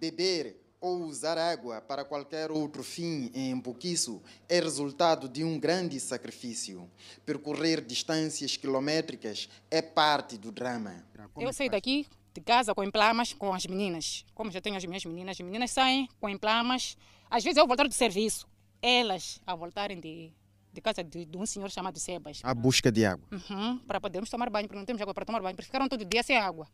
Beber 0.00 0.56
ou 0.80 1.02
usar 1.02 1.36
água 1.36 1.82
para 1.82 2.02
qualquer 2.02 2.50
outro 2.50 2.82
fim 2.82 3.30
em 3.34 3.54
Boquiço 3.60 4.22
é 4.48 4.58
resultado 4.58 5.28
de 5.28 5.44
um 5.44 5.60
grande 5.60 6.00
sacrifício. 6.00 6.90
Percorrer 7.26 7.82
distâncias 7.82 8.56
quilométricas 8.56 9.50
é 9.70 9.82
parte 9.82 10.38
do 10.38 10.50
drama. 10.50 11.04
Eu 11.36 11.52
saí 11.52 11.68
daqui 11.68 12.06
de 12.34 12.40
casa 12.40 12.74
com 12.74 12.82
emplamas 12.82 13.32
com 13.32 13.52
as 13.52 13.66
meninas. 13.66 14.24
Como 14.34 14.50
já 14.50 14.60
tenho 14.60 14.76
as 14.76 14.84
minhas 14.84 15.04
meninas, 15.04 15.36
as 15.38 15.44
meninas 15.44 15.70
saem 15.70 16.08
com 16.20 16.28
emplamas. 16.28 16.96
Às 17.30 17.44
vezes 17.44 17.56
eu 17.56 17.66
voltar 17.66 17.86
do 17.86 17.94
serviço, 17.94 18.46
elas 18.80 19.40
a 19.46 19.54
voltarem 19.54 20.00
de, 20.00 20.32
de 20.72 20.80
casa 20.80 21.04
de, 21.04 21.24
de 21.24 21.38
um 21.38 21.46
senhor 21.46 21.70
chamado 21.70 21.98
Sebas. 21.98 22.40
A 22.42 22.54
busca 22.54 22.90
de 22.90 23.04
água. 23.04 23.26
Uhum, 23.30 23.78
para 23.78 24.00
podermos 24.00 24.30
tomar 24.30 24.48
banho, 24.50 24.66
porque 24.66 24.78
não 24.78 24.86
temos 24.86 25.00
água 25.02 25.14
para 25.14 25.24
tomar 25.24 25.40
banho, 25.40 25.54
porque 25.54 25.66
ficaram 25.66 25.88
todo 25.88 26.04
dia 26.04 26.22
sem 26.22 26.36
água. 26.36 26.66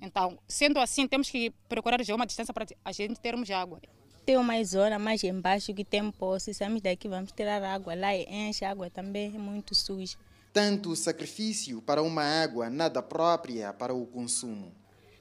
Então, 0.00 0.38
sendo 0.46 0.78
assim, 0.78 1.06
temos 1.08 1.28
que 1.30 1.50
procurar 1.68 2.02
já 2.04 2.14
uma 2.14 2.26
distância 2.26 2.54
para 2.54 2.66
a 2.84 2.92
gente 2.92 3.18
termos 3.20 3.50
água. 3.50 3.80
Tem 4.24 4.36
uma 4.36 4.62
zona 4.62 4.98
mais 4.98 5.24
embaixo 5.24 5.72
que 5.72 5.84
tem 5.84 6.10
poço, 6.10 6.52
saímos 6.52 6.82
daqui, 6.82 7.08
vamos 7.08 7.32
tirar 7.32 7.62
água 7.62 7.94
lá 7.94 8.14
e 8.14 8.24
enche 8.28 8.64
a 8.64 8.70
água 8.70 8.90
também, 8.90 9.34
é 9.34 9.38
muito 9.38 9.74
suja. 9.74 10.16
Tanto 10.52 10.94
sacrifício 10.94 11.80
para 11.80 12.02
uma 12.02 12.22
água 12.22 12.68
nada 12.68 13.02
própria 13.02 13.72
para 13.72 13.94
o 13.94 14.06
consumo 14.06 14.72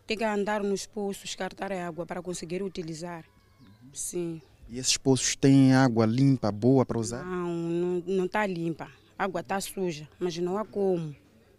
tem 0.07 0.17
que 0.17 0.23
andar 0.23 0.63
nos 0.63 0.85
poços, 0.85 1.35
cartar 1.35 1.71
água 1.73 2.05
para 2.05 2.21
conseguir 2.21 2.63
utilizar. 2.63 3.25
Sim. 3.93 4.41
E 4.69 4.79
esses 4.79 4.97
poços 4.97 5.35
têm 5.35 5.73
água 5.73 6.05
limpa, 6.05 6.49
boa 6.49 6.85
para 6.85 6.97
usar? 6.97 7.23
Não, 7.25 8.01
não 8.05 8.25
está 8.25 8.45
limpa. 8.45 8.89
A 9.19 9.25
água 9.25 9.41
está 9.41 9.59
suja, 9.59 10.07
mas 10.17 10.37
não 10.37 10.57
há 10.57 10.63
como. 10.63 11.13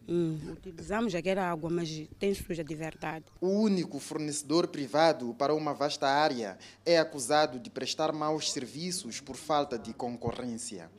Hum, 0.08 0.38
utilizamos 0.52 1.14
aquela 1.14 1.50
água, 1.50 1.68
mas 1.68 2.08
tem 2.18 2.32
suja 2.32 2.64
de 2.64 2.74
verdade. 2.74 3.26
O 3.42 3.48
único 3.48 3.98
fornecedor 3.98 4.66
privado 4.68 5.34
para 5.34 5.54
uma 5.54 5.74
vasta 5.74 6.08
área 6.08 6.58
é 6.86 6.98
acusado 6.98 7.58
de 7.60 7.68
prestar 7.68 8.10
maus 8.12 8.50
serviços 8.50 9.20
por 9.20 9.36
falta 9.36 9.78
de 9.78 9.92
concorrência. 9.92 10.90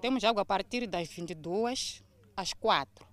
Temos 0.00 0.22
água 0.22 0.42
a 0.42 0.44
partir 0.44 0.86
das 0.86 1.08
22 1.08 2.04
às 2.36 2.52
4 2.52 3.11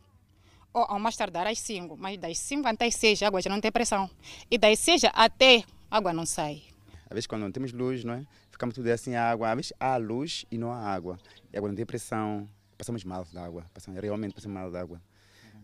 ou 0.74 0.86
ao 0.88 1.00
mais 1.00 1.16
tardar 1.16 1.48
às 1.48 1.60
5, 1.60 1.98
mas 1.98 2.18
das 2.18 2.38
5 2.40 2.68
até 2.68 2.86
as 2.86 2.96
6 2.96 3.24
a 3.24 3.28
água 3.28 3.42
já 3.42 3.50
não 3.50 3.62
tem 3.62 3.72
pressão. 3.72 4.10
E 4.50 4.58
das 4.58 4.80
6 4.80 5.04
até 5.14 5.64
a 5.90 5.98
água 5.98 6.14
não 6.14 6.26
sai. 6.26 6.64
Às 7.06 7.14
vezes 7.14 7.28
quando 7.28 7.42
não 7.42 7.52
temos 7.52 7.72
luz, 7.74 8.04
não 8.04 8.14
é? 8.14 8.26
Ficamos 8.52 8.76
tudo 8.76 8.88
assim, 8.90 9.16
a 9.16 9.30
água. 9.30 9.50
Às 9.50 9.56
vezes 9.56 9.74
há 9.80 9.98
luz 9.98 10.46
e 10.52 10.58
não 10.58 10.72
há 10.72 10.78
água. 10.78 11.18
E 11.52 11.56
a 11.56 11.60
água 11.60 11.70
não 11.70 11.76
tem 11.76 11.86
pressão. 11.86 12.48
Passamos 12.78 13.04
mal 13.04 13.26
da 13.34 13.44
água. 13.44 13.66
Passamos, 13.74 14.00
realmente 14.00 14.34
passamos 14.34 14.54
mal 14.54 14.72
da 14.72 14.82
água. 14.82 15.02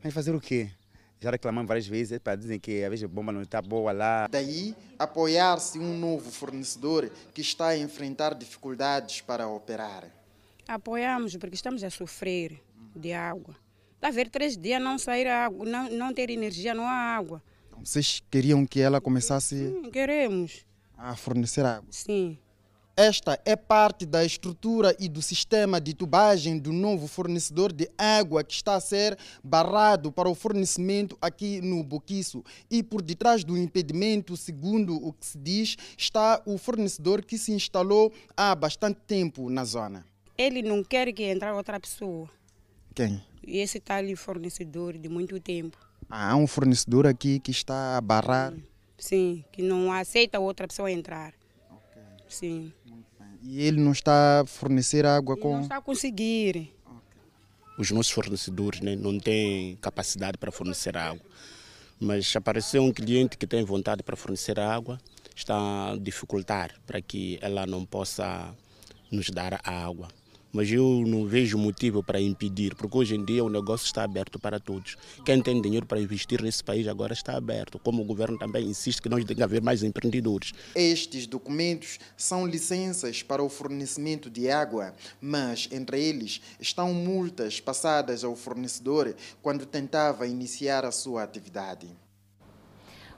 Mas 0.03 0.13
fazer 0.13 0.33
o 0.33 0.41
quê? 0.41 0.69
Já 1.19 1.31
reclamamos 1.31 1.67
várias 1.67 1.87
vezes 1.87 2.19
para 2.19 2.35
dizem 2.35 2.59
que 2.59 2.83
às 2.83 2.89
vezes 2.89 3.05
a 3.05 3.07
bomba 3.07 3.31
não 3.31 3.41
está 3.41 3.61
boa 3.61 3.91
lá. 3.91 4.27
Daí, 4.27 4.75
apoiar-se 4.99 5.79
um 5.79 5.97
novo 5.97 6.29
fornecedor 6.29 7.09
que 7.33 7.41
está 7.41 7.67
a 7.67 7.77
enfrentar 7.77 8.33
dificuldades 8.33 9.21
para 9.21 9.47
operar. 9.47 10.03
Apoiamos 10.67 11.35
porque 11.37 11.55
estamos 11.55 11.83
a 11.83 11.89
sofrer 11.89 12.61
de 12.95 13.13
água. 13.13 13.55
Está 14.05 14.13
a 14.13 14.23
ver, 14.23 14.29
três 14.29 14.55
dias 14.55 14.79
não 14.79 14.99
sair 14.99 15.25
água, 15.25 15.65
não, 15.65 15.89
não 15.89 16.13
ter 16.13 16.29
energia, 16.29 16.75
não 16.75 16.83
há 16.83 16.93
água. 16.93 17.41
Vocês 17.83 18.21
queriam 18.29 18.63
que 18.63 18.79
ela 18.79 19.01
começasse 19.01 19.55
Sim, 19.57 19.89
queremos. 19.89 20.63
a 20.95 21.15
fornecer 21.15 21.65
água? 21.65 21.87
Sim. 21.89 22.37
Esta 22.95 23.41
é 23.43 23.55
parte 23.55 24.05
da 24.05 24.23
estrutura 24.23 24.95
e 24.99 25.09
do 25.09 25.23
sistema 25.23 25.81
de 25.81 25.95
tubagem 25.95 26.59
do 26.59 26.71
novo 26.71 27.07
fornecedor 27.07 27.73
de 27.73 27.89
água 27.97 28.43
que 28.43 28.53
está 28.53 28.75
a 28.75 28.79
ser 28.79 29.17
barrado 29.43 30.11
para 30.11 30.29
o 30.29 30.35
fornecimento 30.35 31.17
aqui 31.19 31.59
no 31.59 31.83
Boquiço. 31.83 32.43
E 32.69 32.83
por 32.83 33.01
detrás 33.01 33.43
do 33.43 33.57
impedimento, 33.57 34.37
segundo 34.37 35.03
o 35.03 35.11
que 35.13 35.25
se 35.25 35.37
diz, 35.39 35.75
está 35.97 36.43
o 36.45 36.59
fornecedor 36.59 37.25
que 37.25 37.39
se 37.39 37.51
instalou 37.51 38.13
há 38.37 38.53
bastante 38.53 38.99
tempo 39.07 39.49
na 39.49 39.65
zona. 39.65 40.05
Ele 40.37 40.61
não 40.61 40.83
quer 40.83 41.11
que 41.11 41.23
entre 41.23 41.49
outra 41.49 41.79
pessoa. 41.79 42.29
Quem? 42.93 43.21
Esse 43.47 43.79
tal 43.79 44.03
fornecedor 44.15 44.97
de 44.97 45.09
muito 45.09 45.39
tempo. 45.39 45.77
Há 46.09 46.35
um 46.35 46.47
fornecedor 46.47 47.07
aqui 47.07 47.39
que 47.39 47.51
está 47.51 47.97
a 47.97 48.01
barrar. 48.01 48.53
Sim, 48.97 49.43
que 49.51 49.61
não 49.61 49.91
aceita 49.91 50.39
outra 50.39 50.67
pessoa 50.67 50.91
entrar. 50.91 51.33
Sim. 52.27 52.71
E 53.41 53.61
ele 53.61 53.79
não 53.79 53.91
está 53.91 54.41
a 54.41 54.45
fornecer 54.45 55.05
água 55.05 55.35
E 55.37 55.39
com. 55.39 55.53
Não 55.53 55.61
está 55.61 55.77
a 55.77 55.81
conseguir. 55.81 56.73
os 57.77 57.91
nossos 57.91 58.11
fornecedores 58.11 58.81
né, 58.81 58.95
não 58.95 59.19
têm 59.19 59.75
capacidade 59.77 60.37
para 60.37 60.51
fornecer 60.51 60.97
água. 60.97 61.21
Mas 61.99 62.35
apareceu 62.35 62.83
um 62.83 62.91
cliente 62.91 63.37
que 63.37 63.47
tem 63.47 63.63
vontade 63.63 64.03
para 64.03 64.17
fornecer 64.17 64.59
água, 64.59 64.99
está 65.35 65.91
a 65.91 65.97
dificultar 65.97 66.75
para 66.85 67.01
que 67.01 67.39
ela 67.41 67.65
não 67.65 67.85
possa 67.85 68.53
nos 69.11 69.29
dar 69.29 69.59
a 69.63 69.85
água. 69.85 70.07
Mas 70.55 70.71
eu 70.71 71.03
não 71.05 71.27
vejo 71.27 71.57
motivo 71.57 72.01
para 72.01 72.21
impedir, 72.21 72.75
porque 72.75 72.97
hoje 72.97 73.13
em 73.13 73.25
dia 73.25 73.43
o 73.43 73.49
negócio 73.49 73.85
está 73.85 74.05
aberto 74.05 74.39
para 74.39 74.57
todos. 74.57 74.95
Quem 75.25 75.41
tem 75.41 75.61
dinheiro 75.61 75.85
para 75.85 75.99
investir 75.99 76.41
nesse 76.41 76.63
país 76.63 76.87
agora 76.87 77.11
está 77.11 77.35
aberto, 77.35 77.77
como 77.77 78.01
o 78.01 78.05
governo 78.05 78.37
também 78.37 78.65
insiste 78.65 79.01
que 79.01 79.09
nós 79.09 79.25
que 79.25 79.43
haver 79.43 79.61
mais 79.61 79.83
empreendedores. 79.83 80.53
Estes 80.73 81.27
documentos 81.27 81.99
são 82.15 82.47
licenças 82.47 83.21
para 83.21 83.43
o 83.43 83.49
fornecimento 83.49 84.29
de 84.29 84.49
água, 84.49 84.93
mas 85.19 85.67
entre 85.73 86.01
eles 86.01 86.39
estão 86.57 86.93
multas 86.93 87.59
passadas 87.59 88.23
ao 88.23 88.33
fornecedor 88.33 89.13
quando 89.41 89.65
tentava 89.65 90.25
iniciar 90.25 90.85
a 90.85 90.91
sua 90.91 91.23
atividade. 91.23 92.04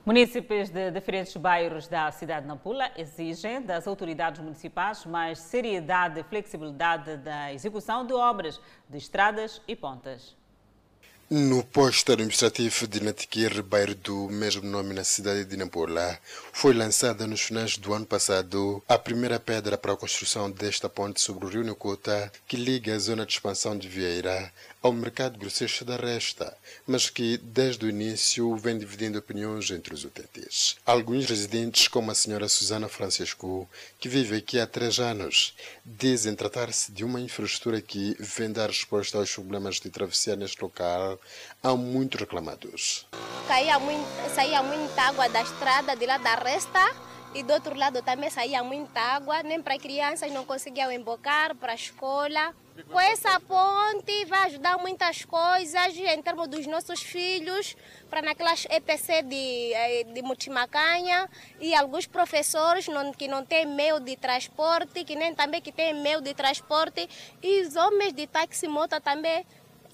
Munícipes 0.07 0.69
de 0.69 0.89
diferentes 0.89 1.35
bairros 1.35 1.85
da 1.89 2.09
cidade 2.13 2.43
de 2.43 2.47
Nampula 2.47 2.89
exigem 2.95 3.61
das 3.61 3.85
autoridades 3.85 4.39
municipais 4.39 5.05
mais 5.05 5.37
seriedade 5.37 6.21
e 6.21 6.23
flexibilidade 6.23 7.17
da 7.17 7.53
execução 7.53 8.07
de 8.07 8.13
obras 8.13 8.57
de 8.89 8.97
estradas 8.97 9.61
e 9.67 9.75
pontes. 9.75 10.33
No 11.29 11.61
posto 11.61 12.13
administrativo 12.13 12.87
de 12.87 13.03
Natiquir, 13.03 13.61
bairro 13.61 13.95
do 13.95 14.29
mesmo 14.29 14.65
nome 14.65 14.93
na 14.93 15.03
cidade 15.03 15.43
de 15.43 15.57
Nampula, 15.57 16.17
foi 16.53 16.73
lançada 16.73 17.27
nos 17.27 17.41
finais 17.41 17.77
do 17.77 17.93
ano 17.93 18.05
passado 18.05 18.81
a 18.87 18.97
primeira 18.97 19.37
pedra 19.37 19.77
para 19.77 19.91
a 19.91 19.97
construção 19.97 20.49
desta 20.49 20.87
ponte 20.87 21.19
sobre 21.19 21.45
o 21.45 21.49
rio 21.49 21.65
Nucuta, 21.65 22.31
que 22.47 22.55
liga 22.55 22.95
a 22.95 22.99
zona 22.99 23.25
de 23.25 23.33
expansão 23.33 23.77
de 23.77 23.89
Vieira 23.89 24.53
ao 24.87 24.93
mercado 24.93 25.37
grosseiro 25.37 25.83
da 25.83 25.97
Resta, 25.97 26.57
mas 26.87 27.09
que 27.09 27.37
desde 27.37 27.85
o 27.85 27.89
início 27.89 28.55
vem 28.55 28.77
dividindo 28.77 29.19
opiniões 29.19 29.69
entre 29.69 29.93
os 29.93 30.05
utentes. 30.05 30.77
Alguns 30.85 31.25
residentes, 31.25 31.89
como 31.89 32.09
a 32.09 32.15
senhora 32.15 32.47
Susana 32.47 32.87
Francisco, 32.87 33.69
que 33.99 34.07
vive 34.07 34.37
aqui 34.37 34.57
há 34.57 34.65
três 34.65 34.97
anos, 34.97 35.53
dizem 35.85 36.33
tratar-se 36.33 36.89
de 36.89 37.03
uma 37.03 37.19
infraestrutura 37.19 37.81
que 37.81 38.15
vem 38.17 38.49
dar 38.49 38.69
resposta 38.69 39.17
aos 39.17 39.29
problemas 39.33 39.75
de 39.75 39.89
travessia 39.89 40.37
neste 40.37 40.61
local 40.61 41.19
há 41.61 41.75
muito 41.75 42.17
reclamados. 42.17 43.05
Caía 43.45 43.77
muito, 43.79 44.07
saía 44.33 44.63
muita 44.63 45.01
água 45.01 45.27
da 45.27 45.41
estrada 45.41 45.97
de 45.97 46.05
lá 46.05 46.17
da 46.17 46.35
resta 46.35 46.95
e 47.35 47.43
do 47.43 47.51
outro 47.51 47.75
lado 47.75 48.01
também 48.01 48.29
saía 48.29 48.63
muita 48.63 49.01
água, 49.01 49.43
nem 49.43 49.61
para 49.61 49.77
crianças 49.77 50.31
não 50.31 50.45
conseguiam 50.45 50.89
embocar 50.89 51.53
para 51.55 51.73
a 51.73 51.75
escola. 51.75 52.55
Com 52.85 52.99
essa 52.99 53.39
ponte 53.39 54.25
vai 54.25 54.45
ajudar 54.47 54.77
muitas 54.77 55.25
coisas 55.25 55.95
em 55.95 56.21
termos 56.21 56.47
dos 56.47 56.67
nossos 56.67 57.01
filhos, 57.01 57.75
para 58.09 58.21
naquelas 58.21 58.65
EPC 58.69 59.23
de, 59.23 59.73
eh, 59.73 60.03
de 60.03 60.21
Mutimacanha 60.21 61.27
e 61.59 61.73
alguns 61.73 62.05
professores 62.05 62.87
não, 62.87 63.11
que 63.11 63.27
não 63.27 63.43
têm 63.43 63.65
meio 63.65 63.99
de 63.99 64.15
transporte, 64.15 65.03
que 65.03 65.15
nem 65.15 65.33
também 65.33 65.61
que 65.61 65.71
têm 65.71 65.93
meio 65.93 66.21
de 66.21 66.33
transporte, 66.33 67.09
e 67.41 67.61
os 67.61 67.75
homens 67.75 68.13
de 68.13 68.27
táxi 68.27 68.67
moto 68.67 68.99
também 69.01 69.45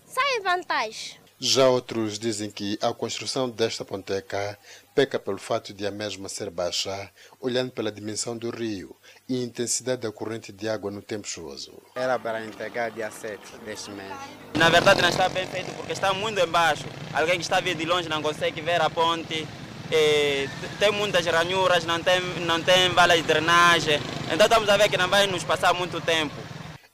saem 0.05 0.41
vantagem. 0.41 1.23
Já 1.39 1.67
outros 1.67 2.19
dizem 2.19 2.49
que 2.49 2.77
a 2.81 2.93
construção 2.93 3.49
desta 3.49 3.83
ponteca 3.83 4.57
peca 4.93 5.17
pelo 5.19 5.37
fato 5.39 5.73
de 5.73 5.85
a 5.87 5.91
mesma 5.91 6.29
ser 6.29 6.49
baixa, 6.49 7.11
olhando 7.39 7.71
pela 7.71 7.91
dimensão 7.91 8.37
do 8.37 8.49
rio 8.49 8.95
e 9.27 9.43
intensidade 9.43 10.01
da 10.01 10.11
corrente 10.11 10.51
de 10.51 10.69
água 10.69 10.91
no 10.91 11.01
tempo 11.01 11.27
chuvoso. 11.27 11.81
Era 11.95 12.19
para 12.19 12.45
entregar 12.45 12.91
dia 12.91 13.09
7 13.09 13.57
deste 13.65 13.89
mês. 13.91 14.13
Na 14.55 14.69
verdade 14.69 15.01
não 15.01 15.09
está 15.09 15.27
bem 15.29 15.47
feito 15.47 15.73
porque 15.75 15.93
está 15.93 16.13
muito 16.13 16.39
embaixo. 16.39 16.85
Alguém 17.13 17.35
que 17.35 17.43
está 17.43 17.59
vindo 17.59 17.77
de 17.77 17.85
longe 17.85 18.07
não 18.07 18.21
consegue 18.21 18.61
ver 18.61 18.81
a 18.81 18.89
ponte. 18.89 19.47
eh, 19.91 20.47
tem 20.79 20.91
muitas 20.91 21.25
ranhuras, 21.25 21.85
não 21.85 22.01
tem, 22.01 22.21
não 22.45 22.61
tem 22.61 22.89
vala 22.89 23.15
de 23.15 23.23
drenagem. 23.23 23.99
Então 24.31 24.45
estamos 24.45 24.69
a 24.69 24.77
ver 24.77 24.89
que 24.89 24.97
não 24.97 25.07
vai 25.09 25.27
nos 25.27 25.43
passar 25.43 25.73
muito 25.73 25.99
tempo. 26.01 26.35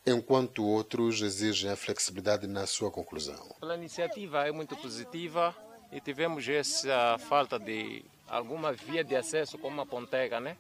Enquanto 0.06 0.66
outros 0.66 1.22
exigem 1.22 1.70
a 1.70 1.76
flexibilidade 1.76 2.48
na 2.48 2.66
sua 2.66 2.90
conclusão. 2.90 3.56
A 3.62 3.76
iniciativa 3.76 4.48
é 4.48 4.52
muito 4.52 4.76
positiva 4.76 5.56
e 5.92 6.00
tivemos 6.00 6.48
essa 6.48 7.18
falta 7.18 7.58
de 7.60 8.04
alguma 8.28 8.74
via 8.74 9.04
de 9.04 9.16
acesso 9.16 9.58
como 9.58 9.76
uma 9.76 9.86
pontega, 9.86 10.40
né? 10.40 10.56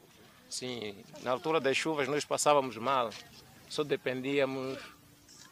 Sim, 0.49 0.95
na 1.21 1.31
altura 1.31 1.59
das 1.59 1.77
chuvas 1.77 2.07
nós 2.07 2.25
passávamos 2.25 2.75
mal, 2.77 3.11
só 3.69 3.83
dependíamos 3.83 4.79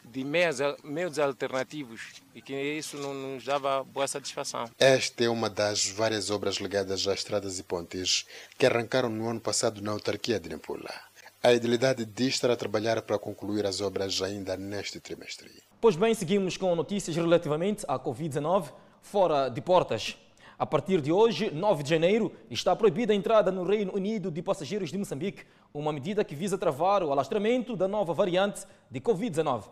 de 0.04 0.24
meios, 0.24 0.58
meios 0.82 1.18
alternativos 1.18 2.22
e 2.34 2.42
que 2.42 2.54
isso 2.54 2.96
não 2.96 3.14
nos 3.14 3.44
dava 3.44 3.84
boa 3.84 4.08
satisfação. 4.08 4.68
Esta 4.78 5.24
é 5.24 5.28
uma 5.28 5.48
das 5.48 5.86
várias 5.86 6.30
obras 6.30 6.56
ligadas 6.56 7.06
a 7.06 7.14
estradas 7.14 7.58
e 7.58 7.62
pontes 7.62 8.26
que 8.56 8.66
arrancaram 8.66 9.08
no 9.08 9.28
ano 9.28 9.40
passado 9.40 9.80
na 9.80 9.92
autarquia 9.92 10.40
de 10.40 10.48
Nampula. 10.48 10.92
A 11.40 11.52
idilidade 11.52 12.04
diz 12.04 12.34
estar 12.34 12.50
a 12.50 12.56
trabalhar 12.56 13.00
para 13.02 13.18
concluir 13.18 13.64
as 13.64 13.80
obras 13.80 14.20
ainda 14.20 14.56
neste 14.56 14.98
trimestre. 14.98 15.62
Pois 15.80 15.94
bem, 15.94 16.12
seguimos 16.12 16.56
com 16.56 16.74
notícias 16.74 17.14
relativamente 17.14 17.84
à 17.86 17.96
Covid-19 17.96 18.72
fora 19.02 19.48
de 19.48 19.60
portas. 19.60 20.16
A 20.58 20.66
partir 20.66 21.00
de 21.00 21.12
hoje, 21.12 21.50
9 21.52 21.84
de 21.84 21.90
janeiro, 21.90 22.32
está 22.50 22.74
proibida 22.74 23.12
a 23.12 23.16
entrada 23.16 23.52
no 23.52 23.62
Reino 23.62 23.94
Unido 23.94 24.30
de 24.30 24.42
passageiros 24.42 24.90
de 24.90 24.98
Moçambique, 24.98 25.44
uma 25.72 25.92
medida 25.92 26.24
que 26.24 26.34
visa 26.34 26.58
travar 26.58 27.02
o 27.02 27.12
alastramento 27.12 27.76
da 27.76 27.86
nova 27.86 28.12
variante 28.12 28.66
de 28.90 29.00
Covid-19. 29.00 29.64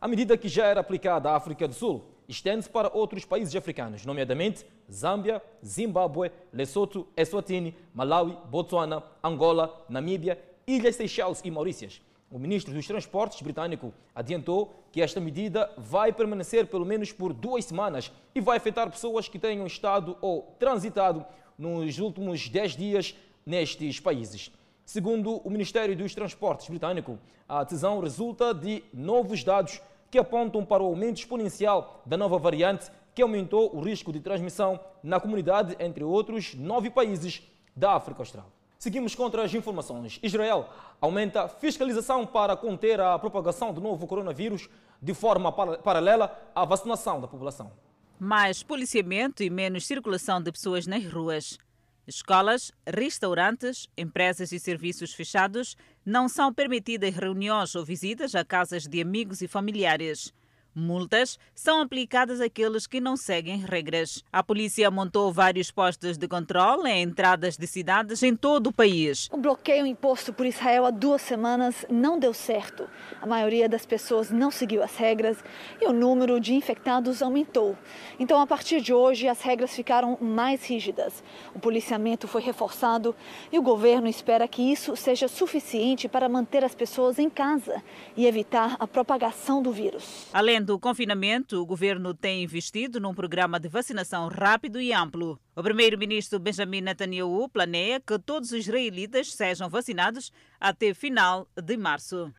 A 0.00 0.08
medida 0.08 0.38
que 0.38 0.48
já 0.48 0.64
era 0.64 0.80
aplicada 0.80 1.30
à 1.30 1.36
África 1.36 1.68
do 1.68 1.74
Sul 1.74 2.06
estende-se 2.26 2.70
para 2.70 2.90
outros 2.94 3.24
países 3.26 3.54
africanos, 3.54 4.06
nomeadamente 4.06 4.64
Zâmbia, 4.90 5.42
Zimbábue, 5.62 6.30
Lesoto, 6.52 7.06
Eswatini, 7.14 7.76
Malawi, 7.92 8.38
Botsuana, 8.48 9.02
Angola, 9.22 9.84
Namíbia, 9.90 10.38
Ilhas 10.66 10.96
Seychelles 10.96 11.42
e 11.44 11.50
Maurícias. 11.50 12.00
O 12.30 12.38
ministro 12.38 12.72
dos 12.72 12.86
Transportes 12.86 13.42
britânico 13.42 13.92
adiantou 14.14 14.72
que 14.92 15.02
esta 15.02 15.20
medida 15.20 15.68
vai 15.76 16.12
permanecer 16.12 16.64
pelo 16.68 16.86
menos 16.86 17.10
por 17.10 17.32
duas 17.32 17.64
semanas 17.64 18.12
e 18.32 18.40
vai 18.40 18.56
afetar 18.56 18.88
pessoas 18.88 19.28
que 19.28 19.36
tenham 19.36 19.66
estado 19.66 20.16
ou 20.20 20.54
transitado 20.56 21.26
nos 21.58 21.98
últimos 21.98 22.48
10 22.48 22.76
dias 22.76 23.16
nestes 23.44 23.98
países. 23.98 24.52
Segundo 24.86 25.38
o 25.38 25.50
Ministério 25.50 25.96
dos 25.96 26.14
Transportes 26.14 26.68
britânico, 26.68 27.18
a 27.48 27.64
decisão 27.64 27.98
resulta 27.98 28.54
de 28.54 28.84
novos 28.94 29.42
dados 29.42 29.80
que 30.08 30.18
apontam 30.18 30.64
para 30.64 30.84
o 30.84 30.86
aumento 30.86 31.18
exponencial 31.18 32.00
da 32.06 32.16
nova 32.16 32.38
variante 32.38 32.92
que 33.12 33.22
aumentou 33.22 33.74
o 33.74 33.80
risco 33.80 34.12
de 34.12 34.20
transmissão 34.20 34.78
na 35.02 35.18
comunidade, 35.18 35.76
entre 35.80 36.04
outros 36.04 36.54
nove 36.54 36.90
países 36.90 37.42
da 37.74 37.94
África 37.94 38.22
Austral. 38.22 38.59
Seguimos 38.80 39.14
contra 39.14 39.44
as 39.44 39.52
informações. 39.52 40.18
Israel 40.22 40.66
aumenta 41.02 41.46
fiscalização 41.48 42.26
para 42.26 42.56
conter 42.56 42.98
a 42.98 43.18
propagação 43.18 43.74
do 43.74 43.80
novo 43.80 44.06
coronavírus 44.06 44.70
de 45.02 45.12
forma 45.12 45.52
paralela 45.52 46.34
à 46.54 46.64
vacinação 46.64 47.20
da 47.20 47.28
população. 47.28 47.70
Mais 48.18 48.62
policiamento 48.62 49.42
e 49.42 49.50
menos 49.50 49.86
circulação 49.86 50.40
de 50.40 50.50
pessoas 50.50 50.86
nas 50.86 51.04
ruas. 51.04 51.58
Escolas, 52.06 52.72
restaurantes, 52.86 53.86
empresas 53.98 54.50
e 54.50 54.58
serviços 54.58 55.12
fechados 55.12 55.76
não 56.02 56.26
são 56.26 56.50
permitidas 56.50 57.14
reuniões 57.14 57.74
ou 57.74 57.84
visitas 57.84 58.34
a 58.34 58.46
casas 58.46 58.86
de 58.86 59.02
amigos 59.02 59.42
e 59.42 59.46
familiares. 59.46 60.32
Multas 60.74 61.38
são 61.54 61.80
aplicadas 61.80 62.40
àqueles 62.40 62.86
que 62.86 63.00
não 63.00 63.16
seguem 63.16 63.58
regras. 63.58 64.22
A 64.32 64.42
polícia 64.42 64.90
montou 64.90 65.32
vários 65.32 65.70
postos 65.70 66.16
de 66.16 66.28
controle 66.28 66.88
em 66.88 67.02
entradas 67.02 67.56
de 67.56 67.66
cidades 67.66 68.22
em 68.22 68.36
todo 68.36 68.68
o 68.68 68.72
país. 68.72 69.28
O 69.32 69.36
bloqueio 69.36 69.84
imposto 69.84 70.32
por 70.32 70.46
Israel 70.46 70.86
há 70.86 70.90
duas 70.90 71.22
semanas 71.22 71.84
não 71.90 72.18
deu 72.18 72.32
certo. 72.32 72.88
A 73.20 73.26
maioria 73.26 73.68
das 73.68 73.84
pessoas 73.84 74.30
não 74.30 74.50
seguiu 74.50 74.82
as 74.82 74.96
regras 74.96 75.38
e 75.80 75.86
o 75.86 75.92
número 75.92 76.38
de 76.38 76.54
infectados 76.54 77.20
aumentou. 77.20 77.76
Então, 78.18 78.40
a 78.40 78.46
partir 78.46 78.80
de 78.80 78.92
hoje, 78.92 79.26
as 79.26 79.40
regras 79.42 79.74
ficaram 79.74 80.16
mais 80.20 80.64
rígidas. 80.64 81.22
O 81.54 81.58
policiamento 81.58 82.28
foi 82.28 82.42
reforçado 82.42 83.14
e 83.50 83.58
o 83.58 83.62
governo 83.62 84.08
espera 84.08 84.46
que 84.46 84.62
isso 84.62 84.94
seja 84.94 85.26
suficiente 85.26 86.08
para 86.08 86.28
manter 86.28 86.64
as 86.64 86.74
pessoas 86.74 87.18
em 87.18 87.28
casa 87.28 87.82
e 88.16 88.26
evitar 88.26 88.76
a 88.78 88.86
propagação 88.86 89.62
do 89.62 89.72
vírus. 89.72 90.28
Além 90.32 90.59
do 90.62 90.78
confinamento, 90.78 91.60
o 91.60 91.66
governo 91.66 92.12
tem 92.12 92.42
investido 92.42 93.00
num 93.00 93.14
programa 93.14 93.58
de 93.58 93.68
vacinação 93.68 94.28
rápido 94.28 94.80
e 94.80 94.92
amplo. 94.92 95.40
O 95.56 95.62
primeiro-ministro 95.62 96.38
Benjamin 96.38 96.82
Netanyahu 96.82 97.48
planeia 97.48 98.00
que 98.00 98.18
todos 98.18 98.52
os 98.52 98.66
israelitas 98.66 99.32
sejam 99.32 99.68
vacinados 99.68 100.30
até 100.60 100.92
final 100.92 101.48
de 101.56 101.76
março. 101.76 102.32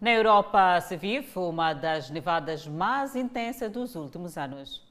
Na 0.00 0.12
Europa 0.12 0.80
se 0.80 0.96
vive 0.96 1.28
uma 1.36 1.74
das 1.74 2.08
nevadas 2.08 2.66
mais 2.66 3.14
intensas 3.14 3.70
dos 3.70 3.94
últimos 3.94 4.38
anos. 4.38 4.87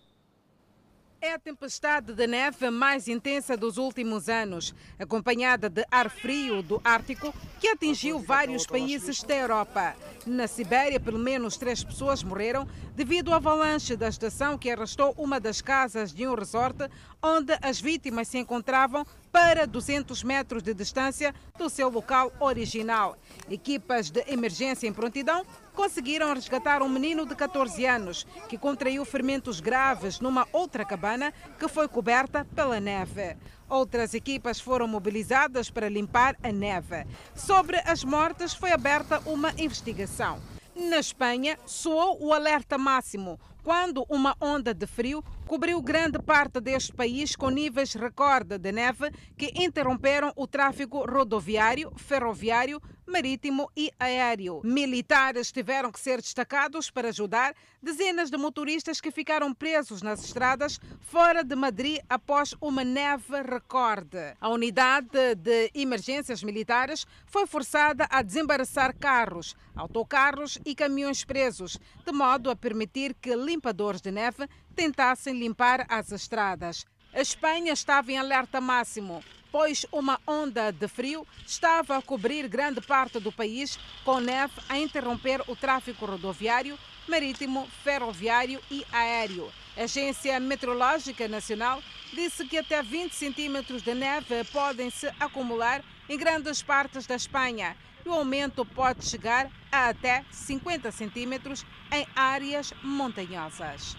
É 1.28 1.34
a 1.34 1.40
tempestade 1.40 2.14
de 2.14 2.26
neve 2.26 2.70
mais 2.70 3.10
intensa 3.10 3.58
dos 3.58 3.78
últimos 3.78 4.30
anos, 4.30 4.74
acompanhada 4.98 5.70
de 5.70 5.86
ar 5.92 6.10
frio 6.10 6.64
do 6.64 6.80
Ártico, 6.86 7.34
que 7.60 7.68
atingiu 7.68 8.18
vários 8.18 8.66
países 8.66 9.22
da 9.24 9.36
Europa. 9.36 9.94
Na 10.26 10.48
Sibéria, 10.48 11.02
pelo 11.02 11.20
menos 11.20 11.58
três 11.58 11.84
pessoas 11.84 12.24
morreram 12.24 12.66
devido 12.96 13.34
à 13.34 13.36
avalanche 13.36 13.98
da 13.98 14.08
estação 14.08 14.58
que 14.58 14.72
arrastou 14.72 15.14
uma 15.18 15.38
das 15.38 15.60
casas 15.60 16.14
de 16.14 16.26
um 16.26 16.34
resort 16.34 16.90
onde 17.22 17.58
as 17.62 17.82
vítimas 17.82 18.30
se 18.30 18.38
encontravam 18.38 19.06
para 19.32 19.66
200 19.66 20.24
metros 20.24 20.64
de 20.64 20.74
distância 20.74 21.34
do 21.58 21.70
seu 21.70 21.90
local 21.90 22.32
original. 22.40 23.18
Equipas 23.50 24.10
de 24.10 24.24
emergência 24.28 24.88
em 24.88 24.94
prontidão 24.94 25.46
conseguiram 25.74 26.34
resgatar 26.34 26.82
um 26.82 26.90
menino 26.90 27.26
de 27.26 27.36
14 27.36 27.86
anos 27.86 28.26
que 28.50 28.58
contraiu 28.58 29.06
ferimentos 29.06 29.60
graves 29.60 30.20
numa 30.20 30.48
outra 30.52 30.84
cabana 30.84 31.34
que 31.60 31.68
foi 31.68 31.88
coberta 31.88 32.46
pela 32.56 32.80
neve. 32.80 33.38
Outras 33.70 34.14
equipas 34.14 34.60
foram 34.60 34.88
mobilizadas 34.88 35.70
para 35.70 35.90
limpar 35.90 36.36
a 36.42 36.52
neve. 36.52 37.06
Sobre 37.36 37.78
as 37.86 38.04
mortes 38.04 38.54
foi 38.54 38.72
aberta 38.72 39.22
uma 39.26 39.52
investigação. 39.58 40.40
Na 40.76 41.00
Espanha, 41.00 41.58
soou 41.66 42.24
o 42.24 42.34
alerta 42.34 42.78
máximo 42.78 43.40
quando 43.68 44.06
uma 44.08 44.34
onda 44.40 44.74
de 44.74 44.88
frio 44.88 45.22
cobriu 45.46 45.82
grande 45.82 46.20
parte 46.20 46.62
deste 46.62 46.94
país 46.94 47.36
com 47.36 47.50
níveis 47.50 47.96
recorde 47.96 48.58
de 48.58 48.72
neve 48.72 49.12
que 49.38 49.52
interromperam 49.62 50.32
o 50.38 50.48
tráfego 50.48 51.06
rodoviário, 51.06 51.92
ferroviário, 51.98 52.82
marítimo 53.06 53.72
e 53.76 53.90
aéreo. 53.98 54.62
Militares 54.64 55.52
tiveram 55.52 55.92
que 55.92 56.00
ser 56.00 56.22
destacados 56.22 56.92
para 56.92 57.10
ajudar 57.10 57.56
dezenas 57.82 58.30
de 58.30 58.38
motoristas 58.38 59.00
que 59.00 59.12
ficaram 59.12 59.54
presos 59.54 60.02
nas 60.02 60.24
estradas 60.24 60.80
fora 61.00 61.44
de 61.44 61.56
Madrid 61.56 62.00
após 62.10 62.54
uma 62.60 62.84
neve 62.84 63.42
recorde. 63.42 64.36
A 64.42 64.50
unidade 64.50 65.36
de 65.36 65.72
emergências 65.74 66.44
militares 66.44 67.06
foi 67.26 67.48
forçada 67.48 68.06
a 68.10 68.22
desembaraçar 68.22 68.94
carros, 68.98 69.56
autocarros 69.74 70.58
e 70.66 70.76
caminhões 70.76 71.24
presos, 71.24 71.80
de 72.06 72.12
modo 72.12 72.50
a 72.50 72.56
permitir 72.56 73.14
que 73.14 73.34
limpadores 73.58 74.02
de 74.02 74.12
neve 74.12 74.48
tentassem 74.76 75.38
limpar 75.38 75.86
as 75.90 76.12
estradas. 76.12 76.86
A 77.14 77.22
Espanha 77.22 77.74
estava 77.74 78.12
em 78.12 78.18
alerta 78.18 78.62
máximo, 78.62 79.24
pois 79.52 79.86
uma 79.92 80.20
onda 80.28 80.72
de 80.72 80.88
frio 80.88 81.26
estava 81.46 81.98
a 81.98 82.02
cobrir 82.02 82.48
grande 82.48 82.80
parte 82.82 83.20
do 83.20 83.32
país, 83.32 83.80
com 84.06 84.20
neve 84.20 84.54
a 84.70 84.78
interromper 84.78 85.42
o 85.48 85.56
tráfego 85.56 86.06
rodoviário, 86.06 86.78
marítimo, 87.08 87.68
ferroviário 87.84 88.62
e 88.70 88.86
aéreo. 88.92 89.52
A 89.76 89.84
Agência 89.84 90.40
Meteorológica 90.40 91.28
Nacional 91.28 91.82
disse 92.14 92.46
que 92.46 92.58
até 92.58 92.84
20 92.84 93.14
centímetros 93.14 93.82
de 93.82 93.96
neve 93.96 94.44
podem 94.52 94.92
se 94.92 95.08
acumular 95.20 95.84
em 96.08 96.18
grandes 96.18 96.62
partes 96.62 97.08
da 97.08 97.16
Espanha 97.16 97.76
e 98.08 98.10
o 98.10 98.14
aumento 98.14 98.66
pode 98.66 99.06
chegar 99.06 99.52
a 99.70 99.90
até 99.90 100.24
50 100.32 100.90
centímetros 100.94 101.66
em 101.92 102.08
áreas 102.16 102.72
montanhosas. 102.82 103.98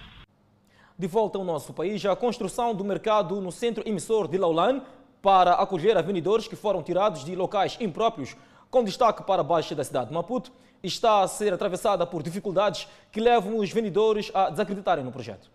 De 0.99 1.07
volta 1.07 1.37
ao 1.37 1.44
nosso 1.44 1.75
país, 1.75 2.05
a 2.07 2.16
construção 2.16 2.75
do 2.75 2.83
mercado 2.83 3.38
no 3.40 3.53
centro 3.53 3.87
emissor 3.87 4.27
de 4.27 4.38
Laulan 4.38 4.81
para 5.21 5.53
acolher 5.55 5.97
a 5.99 6.01
vendedores 6.01 6.49
que 6.49 6.57
foram 6.57 6.83
tirados 6.83 7.23
de 7.23 7.37
locais 7.37 7.77
impróprios, 7.81 8.35
com 8.71 8.83
destaque 8.83 9.23
para 9.23 9.42
a 9.42 9.44
baixa 9.44 9.75
da 9.75 9.85
cidade 9.85 10.09
de 10.09 10.14
Maputo, 10.14 10.51
está 10.83 11.21
a 11.21 11.29
ser 11.29 11.53
atravessada 11.53 12.07
por 12.07 12.23
dificuldades 12.23 12.88
que 13.12 13.21
levam 13.21 13.59
os 13.59 13.71
vendedores 13.71 14.31
a 14.33 14.49
desacreditarem 14.49 15.05
no 15.05 15.12
projeto 15.12 15.51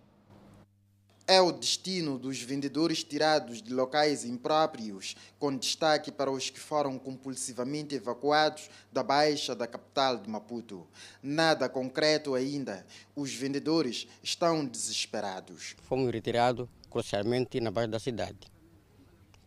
é 1.26 1.40
o 1.42 1.52
destino 1.52 2.20
dos 2.20 2.42
vendedores 2.42 3.04
tirados 3.04 3.62
de 3.62 3.74
locais 3.74 4.26
impróprios, 4.26 5.16
com 5.40 5.56
destaque 5.56 6.12
para 6.12 6.30
os 6.30 6.50
que 6.50 6.60
foram 6.60 7.00
compulsivamente 7.00 7.96
evacuados 7.96 8.70
da 8.92 9.02
Baixa 9.02 9.56
da 9.56 9.66
capital 9.66 10.18
de 10.18 10.30
Maputo. 10.30 10.86
Nada 11.22 11.70
concreto 11.70 12.36
ainda. 12.36 12.86
Os 13.16 13.34
vendedores 13.34 14.08
estão 14.22 14.66
desesperados. 14.66 15.76
Fomos 15.84 16.12
retirados 16.12 16.68
crucialmente 16.90 17.62
na 17.62 17.72
Baixa 17.72 17.88
da 17.88 18.00
cidade. 18.00 18.52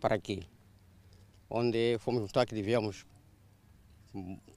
Para 0.00 0.14
aqui, 0.14 0.48
onde 1.50 1.98
fomos 1.98 2.22
notar 2.22 2.46
que 2.46 2.54
devíamos 2.54 3.04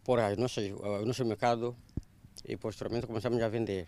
pôr 0.03 0.19
o 0.19 1.05
nosso 1.05 1.25
mercado 1.25 1.75
e 2.45 2.55
posteriormente 2.55 3.07
começamos 3.07 3.41
a 3.41 3.49
vender. 3.49 3.87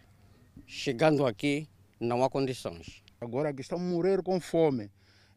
Chegando 0.68 1.26
aqui, 1.26 1.70
não 1.98 2.24
há 2.24 2.30
condições. 2.30 3.02
Agora 3.24 3.54
que 3.54 3.62
estão 3.62 3.78
a 3.78 3.82
morrer 3.82 4.24
com 4.24 4.40
fome. 4.42 4.90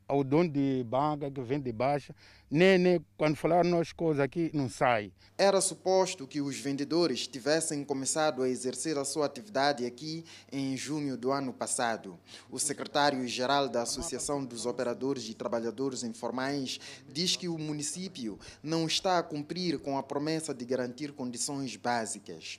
Ao 0.09 0.25
dono 0.25 0.49
de 0.49 0.83
banca 0.85 1.31
que 1.31 1.43
vem 1.43 1.61
de 1.61 1.71
baixa, 1.71 2.15
nem, 2.51 2.79
nem 2.79 3.05
quando 3.15 3.37
falaram 3.37 3.69
nós 3.69 3.93
coisas 3.93 4.21
aqui, 4.21 4.51
não 4.55 4.71
sai. 4.71 5.13
Era 5.37 5.61
suposto 5.61 6.27
que 6.27 6.41
os 6.41 6.59
vendedores 6.59 7.27
tivessem 7.27 7.85
começado 7.85 8.43
a 8.43 8.49
exercer 8.49 8.97
a 8.97 9.05
sua 9.05 9.27
atividade 9.27 9.85
aqui 9.85 10.25
em 10.51 10.75
junho 10.79 11.15
do 11.15 11.31
ano 11.31 11.53
passado. 11.53 12.19
O 12.51 12.59
secretário-geral 12.59 13.69
da 13.69 13.83
Associação 13.83 14.43
dos 14.43 14.65
Operadores 14.65 15.29
e 15.29 15.35
Trabalhadores 15.35 16.03
Informais 16.03 16.81
diz 17.07 17.37
que 17.37 17.49
o 17.49 17.59
município 17.59 18.39
não 18.63 18.87
está 18.87 19.19
a 19.19 19.23
cumprir 19.23 19.79
com 19.79 19.99
a 19.99 20.03
promessa 20.03 20.55
de 20.55 20.65
garantir 20.65 21.13
condições 21.13 21.77
básicas. 21.77 22.59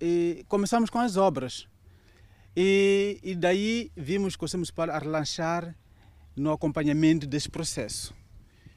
E 0.00 0.44
começamos 0.48 0.90
com 0.90 0.98
as 0.98 1.16
obras 1.16 1.68
e, 2.56 3.18
e 3.22 3.34
daí 3.34 3.90
vimos 3.96 4.34
que 4.34 4.38
o 4.38 4.40
Conselho 4.40 4.60
Municipal 4.60 4.90
a 4.90 4.98
relanchar 4.98 5.74
no 6.36 6.52
acompanhamento 6.52 7.26
desse 7.26 7.48
processo. 7.48 8.14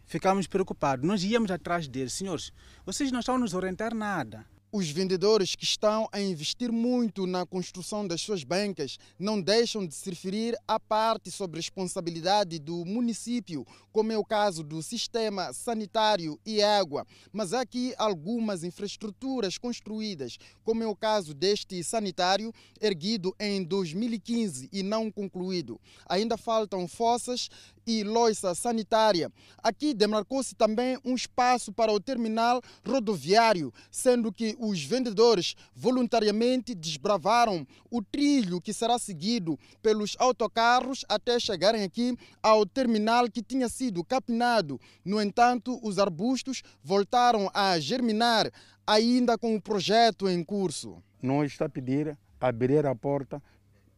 Ficámos 0.05 0.47
preocupados. 0.47 1.05
Nós 1.05 1.23
íamos 1.23 1.51
atrás 1.51 1.87
deles. 1.87 2.13
Senhores, 2.13 2.53
vocês 2.85 3.11
não 3.11 3.19
estão 3.19 3.35
a 3.35 3.39
nos 3.39 3.53
orientar 3.53 3.93
nada. 3.93 4.45
Os 4.69 4.89
vendedores 4.89 5.55
que 5.55 5.63
estão 5.63 6.09
a 6.11 6.19
investir 6.19 6.73
muito 6.73 7.25
na 7.25 7.45
construção 7.45 8.05
das 8.05 8.19
suas 8.19 8.43
bancas 8.43 8.97
não 9.17 9.41
deixam 9.41 9.87
de 9.87 9.95
se 9.95 10.09
referir 10.09 10.57
à 10.67 10.77
parte 10.77 11.31
sobre 11.31 11.57
responsabilidade 11.57 12.59
do 12.59 12.83
município, 12.83 13.65
como 13.93 14.11
é 14.11 14.17
o 14.17 14.25
caso 14.25 14.63
do 14.63 14.83
sistema 14.83 15.53
sanitário 15.53 16.37
e 16.45 16.61
água. 16.61 17.07
Mas 17.31 17.53
há 17.53 17.61
aqui 17.61 17.93
algumas 17.97 18.65
infraestruturas 18.65 19.57
construídas, 19.57 20.37
como 20.65 20.83
é 20.83 20.87
o 20.87 20.95
caso 20.95 21.33
deste 21.33 21.81
sanitário, 21.81 22.53
erguido 22.81 23.33
em 23.39 23.63
2015 23.63 24.67
e 24.73 24.83
não 24.83 25.09
concluído. 25.09 25.79
Ainda 26.09 26.35
faltam 26.35 26.89
fossas 26.89 27.49
e 27.87 28.03
loiça 28.03 28.53
sanitária. 28.53 29.31
Aqui 29.63 29.93
demarcou-se 29.93 30.53
também 30.53 30.99
um 31.05 31.15
espaço 31.15 31.71
para 31.71 31.91
o 31.91 31.99
terminal 31.99 32.61
rodoviário, 32.85 33.73
sendo 33.89 34.31
que 34.31 34.55
os 34.59 34.83
vendedores 34.83 35.55
voluntariamente 35.73 36.75
desbravaram 36.75 37.65
o 37.89 38.03
trilho 38.03 38.59
que 38.59 38.73
será 38.73 38.99
seguido 38.99 39.57
pelos 39.81 40.17
autocarros 40.19 41.05
até 41.07 41.39
chegarem 41.39 41.83
aqui 41.83 42.17
ao 42.43 42.65
terminal 42.65 43.31
que 43.31 43.41
tinha 43.41 43.69
sido 43.69 44.03
capinado. 44.03 44.79
No 45.05 45.21
entanto, 45.21 45.79
os 45.81 45.97
arbustos 45.97 46.61
voltaram 46.83 47.49
a 47.53 47.79
germinar, 47.79 48.51
ainda 48.85 49.37
com 49.37 49.55
o 49.55 49.61
projeto 49.61 50.27
em 50.27 50.43
curso. 50.43 51.01
Nós 51.21 51.53
está 51.53 51.65
a 51.65 51.69
pedir 51.69 52.17
abrir 52.39 52.85
a 52.85 52.95
porta, 52.95 53.41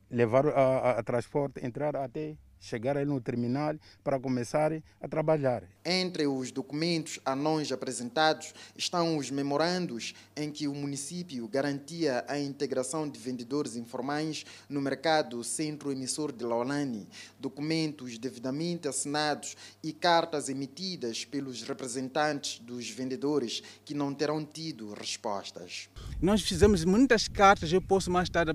levar 0.09 0.47
a, 0.47 0.51
a, 0.51 0.91
a 0.99 1.03
transporte, 1.03 1.65
entrar 1.65 1.95
até 1.95 2.35
chegar 2.59 2.97
aí 2.97 3.05
no 3.05 3.19
terminal 3.21 3.75
para 4.03 4.19
começar 4.19 4.71
a 5.01 5.07
trabalhar. 5.07 5.63
Entre 5.85 6.27
os 6.27 6.51
documentos 6.51 7.19
anões 7.25 7.71
apresentados 7.71 8.53
estão 8.77 9.17
os 9.17 9.31
memorandos 9.31 10.13
em 10.35 10.51
que 10.51 10.67
o 10.67 10.73
município 10.73 11.47
garantia 11.47 12.23
a 12.27 12.37
integração 12.37 13.09
de 13.09 13.19
vendedores 13.19 13.75
informais 13.75 14.45
no 14.67 14.81
mercado 14.81 15.43
centro-emissor 15.43 16.31
de 16.31 16.43
Laolani, 16.43 17.07
documentos 17.39 18.17
devidamente 18.17 18.87
assinados 18.87 19.55
e 19.83 19.91
cartas 19.93 20.49
emitidas 20.49 21.25
pelos 21.25 21.63
representantes 21.63 22.59
dos 22.59 22.89
vendedores 22.89 23.63
que 23.85 23.93
não 23.93 24.13
terão 24.13 24.45
tido 24.45 24.93
respostas. 24.93 25.89
Nós 26.21 26.41
fizemos 26.41 26.83
muitas 26.83 27.27
cartas, 27.27 27.71
eu 27.71 27.81
posso 27.81 28.11
mais 28.11 28.29
tarde 28.29 28.51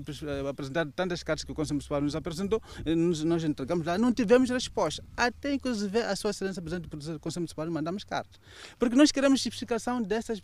apresentar 0.47 0.85
tantas 0.95 1.23
cartas 1.23 1.43
que 1.43 1.51
o 1.51 1.55
Conselho 1.55 1.75
Municipal 1.75 2.01
nos 2.01 2.15
apresentou, 2.15 2.61
nós 3.25 3.43
entregamos 3.43 3.85
lá 3.85 3.94
não 3.97 4.13
tivemos 4.13 4.49
resposta. 4.49 5.03
Até 5.15 5.53
inclusive 5.53 6.01
a 6.01 6.15
Sua 6.15 6.31
Excelência 6.31 6.61
Presidente 6.61 6.89
do 6.89 7.19
Conselho 7.19 7.41
Municipal 7.41 7.69
mandamos 7.71 8.03
cartas. 8.03 8.39
Porque 8.77 8.95
nós 8.95 9.11
queremos 9.11 9.45
explicação 9.45 10.01
dessas, 10.01 10.39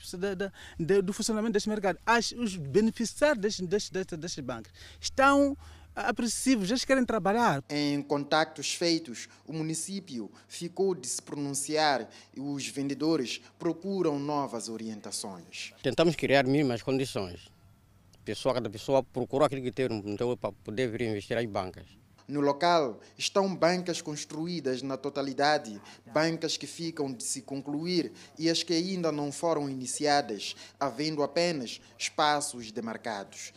do 1.04 1.14
funcionamento 1.14 1.54
deste 1.54 1.70
mercado. 1.70 2.00
As, 2.06 2.32
os 2.32 2.56
beneficiários 2.56 3.42
destes, 3.42 3.68
destes, 3.68 3.90
destes, 3.90 4.18
destes 4.18 4.44
bancos 4.44 4.72
estão 5.00 5.58
apreciativos, 5.96 6.68
já 6.68 6.78
querem 6.78 7.06
trabalhar. 7.06 7.64
Em 7.70 8.02
contactos 8.02 8.74
feitos, 8.74 9.28
o 9.46 9.54
município 9.54 10.32
ficou 10.48 10.96
de 10.96 11.08
se 11.08 11.22
pronunciar 11.22 12.10
e 12.36 12.40
os 12.40 12.68
vendedores 12.68 13.42
procuram 13.60 14.20
novas 14.20 14.70
orientações. 14.70 15.74
Tentamos 15.84 16.16
criar 16.16 16.46
mínimas 16.46 16.82
condições. 16.82 17.50
Pessoa, 18.24 18.54
cada 18.54 18.70
pessoa 18.70 19.04
procurou 19.04 19.46
aquilo 19.46 19.64
que 19.64 19.72
tem 19.72 19.88
para 20.40 20.52
poder 20.52 20.90
vir 20.90 21.02
investir 21.02 21.38
em 21.38 21.48
bancas. 21.48 22.01
No 22.32 22.40
local 22.40 23.02
estão 23.18 23.54
bancas 23.54 24.02
construídas 24.02 24.82
na 24.82 24.96
totalidade, 24.96 25.82
bancas 26.14 26.56
que 26.56 26.66
ficam 26.66 27.12
de 27.12 27.24
se 27.24 27.42
concluir 27.42 28.14
e 28.40 28.50
as 28.50 28.64
que 28.64 28.72
ainda 28.72 29.12
não 29.12 29.34
foram 29.34 29.70
iniciadas, 29.70 30.56
havendo 30.80 31.24
apenas 31.24 31.82
espaços 31.98 32.72
demarcados. 32.72 33.52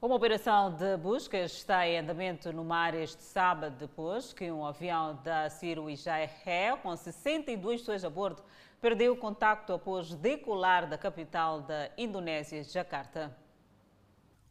Uma 0.00 0.16
operação 0.16 0.74
de 0.74 0.96
busca 0.96 1.38
está 1.38 1.86
em 1.86 2.00
andamento 2.00 2.52
no 2.52 2.64
mar 2.64 2.92
este 2.92 3.22
sábado, 3.22 3.76
depois 3.78 4.32
que 4.32 4.50
um 4.50 4.66
avião 4.66 5.16
da 5.22 5.48
Ciro 5.48 5.88
Ijai 5.88 6.28
Ré, 6.42 6.76
com 6.82 6.96
62 6.96 7.82
pessoas 7.82 8.04
a 8.04 8.10
bordo, 8.10 8.42
perdeu 8.80 9.16
contacto 9.16 9.72
após 9.72 10.12
decolar 10.12 10.88
da 10.88 10.98
capital 10.98 11.60
da 11.60 11.88
Indonésia, 11.96 12.64
Jakarta. 12.64 13.41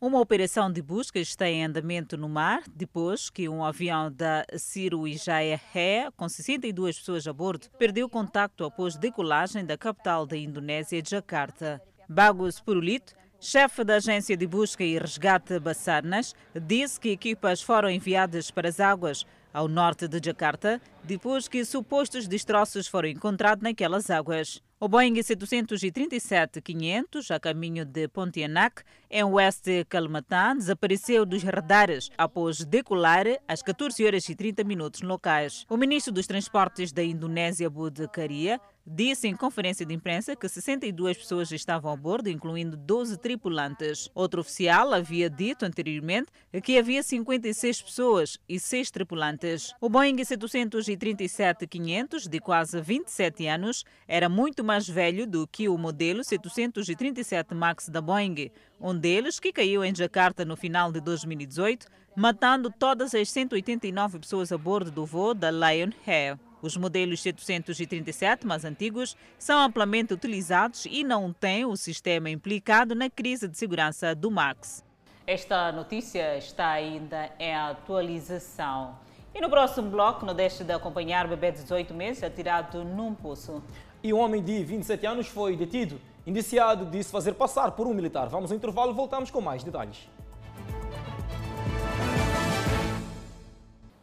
Uma 0.03 0.19
operação 0.19 0.71
de 0.71 0.81
busca 0.81 1.19
está 1.19 1.47
em 1.47 1.63
andamento 1.63 2.17
no 2.17 2.27
mar, 2.27 2.63
depois 2.73 3.29
que 3.29 3.47
um 3.47 3.63
avião 3.63 4.11
da 4.11 4.43
Ciro 4.57 5.07
Ijaya 5.07 5.61
Ré, 5.71 6.09
com 6.17 6.27
62 6.27 6.97
pessoas 6.97 7.27
a 7.27 7.31
bordo, 7.31 7.69
perdeu 7.77 8.09
contacto 8.09 8.65
após 8.65 8.95
decolagem 8.95 9.63
da 9.63 9.77
capital 9.77 10.25
da 10.25 10.35
Indonésia, 10.35 11.03
Jakarta. 11.07 11.79
Bagus 12.09 12.59
Purulito, 12.59 13.13
chefe 13.39 13.83
da 13.83 13.97
agência 13.97 14.35
de 14.35 14.47
busca 14.47 14.83
e 14.83 14.97
resgate 14.97 15.59
Bassarnas, 15.59 16.33
disse 16.55 16.99
que 16.99 17.09
equipas 17.09 17.61
foram 17.61 17.87
enviadas 17.87 18.49
para 18.49 18.69
as 18.69 18.79
águas 18.79 19.23
ao 19.53 19.67
norte 19.67 20.07
de 20.07 20.19
Jakarta, 20.23 20.79
depois 21.03 21.47
que 21.47 21.65
supostos 21.65 22.27
destroços 22.27 22.87
foram 22.87 23.09
encontrados 23.09 23.63
naquelas 23.63 24.09
águas. 24.09 24.63
O 24.79 24.87
Boeing 24.87 25.13
737-500, 25.13 27.29
a 27.29 27.39
caminho 27.39 27.85
de 27.85 28.07
Pontianak, 28.07 28.81
em 29.11 29.23
oeste 29.23 29.85
Kalimantan, 29.87 30.57
desapareceu 30.57 31.23
dos 31.23 31.43
radares 31.43 32.09
após 32.17 32.65
decolar 32.65 33.27
às 33.47 33.61
14 33.61 34.03
horas 34.03 34.27
e 34.27 34.33
30 34.33 34.63
minutos 34.63 35.01
locais. 35.01 35.67
O 35.69 35.77
ministro 35.77 36.11
dos 36.11 36.25
Transportes 36.25 36.91
da 36.91 37.03
Indonésia, 37.03 37.69
Bud 37.69 38.07
Karia, 38.07 38.59
disse 38.85 39.27
em 39.27 39.35
conferência 39.35 39.83
de 39.85 39.93
imprensa 39.93 40.33
que 40.35 40.47
62 40.47 41.17
pessoas 41.17 41.51
estavam 41.51 41.91
a 41.91 41.95
bordo, 41.95 42.29
incluindo 42.29 42.77
12 42.77 43.17
tripulantes. 43.17 44.09
Outro 44.13 44.41
oficial 44.41 44.93
havia 44.93 45.27
dito 45.29 45.65
anteriormente 45.65 46.31
que 46.63 46.77
havia 46.77 47.01
56 47.03 47.81
pessoas 47.81 48.37
e 48.47 48.57
6 48.59 48.91
tripulantes. 48.91 49.73
O 49.79 49.89
Boeing 49.89 50.17
737-500, 50.17 52.27
de 52.27 52.39
quase 52.39 52.79
27 52.81 53.47
anos, 53.47 53.83
era 54.07 54.29
muito 54.29 54.63
mais 54.63 54.87
velho 54.87 55.27
do 55.27 55.47
que 55.47 55.67
o 55.69 55.77
modelo 55.77 56.23
737 56.23 57.53
MAX 57.53 57.89
da 57.89 58.01
Boeing, 58.01 58.49
um 58.79 58.97
deles 58.97 59.39
que 59.39 59.53
caiu 59.53 59.83
em 59.83 59.93
Jakarta 59.95 60.43
no 60.43 60.57
final 60.57 60.91
de 60.91 60.99
2018, 61.01 61.85
matando 62.15 62.71
todas 62.71 63.13
as 63.13 63.29
189 63.29 64.19
pessoas 64.19 64.51
a 64.51 64.57
bordo 64.57 64.89
do 64.91 65.05
voo 65.05 65.33
da 65.33 65.51
Lion 65.51 65.91
Air. 66.05 66.37
Os 66.61 66.77
modelos 66.77 67.21
737 67.21 68.45
mais 68.45 68.63
antigos 68.63 69.17
são 69.37 69.59
amplamente 69.59 70.13
utilizados 70.13 70.85
e 70.85 71.03
não 71.03 71.33
têm 71.33 71.65
o 71.65 71.75
sistema 71.75 72.29
implicado 72.29 72.93
na 72.93 73.09
crise 73.09 73.47
de 73.47 73.57
segurança 73.57 74.13
do 74.13 74.29
MAX. 74.29 74.83
Esta 75.25 75.71
notícia 75.71 76.37
está 76.37 76.69
ainda 76.69 77.31
em 77.39 77.55
atualização. 77.55 78.95
E 79.33 79.41
no 79.41 79.49
próximo 79.49 79.89
bloco, 79.89 80.25
não 80.25 80.35
deixe 80.35 80.63
de 80.63 80.73
acompanhar 80.73 81.25
o 81.25 81.29
bebê 81.29 81.51
de 81.51 81.63
18 81.63 81.93
meses 81.93 82.21
atirado 82.21 82.83
num 82.83 83.15
poço. 83.15 83.63
E 84.03 84.13
um 84.13 84.19
homem 84.19 84.43
de 84.43 84.63
27 84.63 85.05
anos 85.05 85.27
foi 85.27 85.55
detido, 85.55 85.99
indiciado 86.27 86.85
de 86.85 87.01
se 87.01 87.11
fazer 87.11 87.33
passar 87.33 87.71
por 87.71 87.87
um 87.87 87.93
militar. 87.93 88.27
Vamos 88.27 88.51
ao 88.51 88.57
intervalo 88.57 88.91
e 88.91 88.95
voltamos 88.95 89.31
com 89.31 89.39
mais 89.39 89.63
detalhes. 89.63 90.07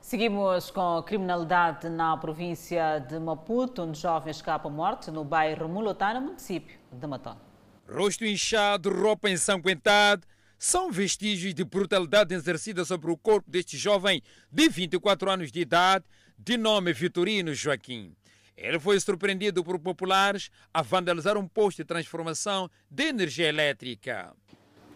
Seguimos 0.09 0.71
com 0.71 1.03
criminalidade 1.03 1.87
na 1.91 2.17
província 2.17 2.99
de 2.99 3.19
Maputo, 3.19 3.83
onde 3.83 4.01
jovem 4.01 4.31
escapa 4.31 4.71
morte 4.71 5.11
no 5.11 5.23
bairro 5.23 5.69
Mulotana, 5.69 6.19
município 6.19 6.79
de 6.91 7.07
Matão. 7.07 7.39
Rosto 7.87 8.25
inchado, 8.25 8.89
roupa 8.89 9.29
ensanguentada, 9.29 10.23
são 10.59 10.91
vestígios 10.91 11.53
de 11.53 11.63
brutalidade 11.63 12.35
exercida 12.35 12.87
sobre 12.87 13.11
o 13.11 13.19
corpo 13.19 13.51
deste 13.51 13.77
jovem 13.77 14.23
de 14.51 14.71
24 14.71 15.31
anos 15.31 15.53
de 15.53 15.61
idade, 15.61 16.07
de 16.39 16.57
nome 16.57 16.95
Vitorino 16.95 17.53
Joaquim. 17.53 18.17
Ele 18.57 18.81
foi 18.81 18.99
surpreendido 18.99 19.63
por 19.63 19.79
populares 19.79 20.51
a 20.73 20.81
vandalizar 20.81 21.37
um 21.37 21.47
posto 21.47 21.83
de 21.83 21.85
transformação 21.85 22.71
de 22.91 23.09
energia 23.09 23.47
elétrica. 23.47 24.35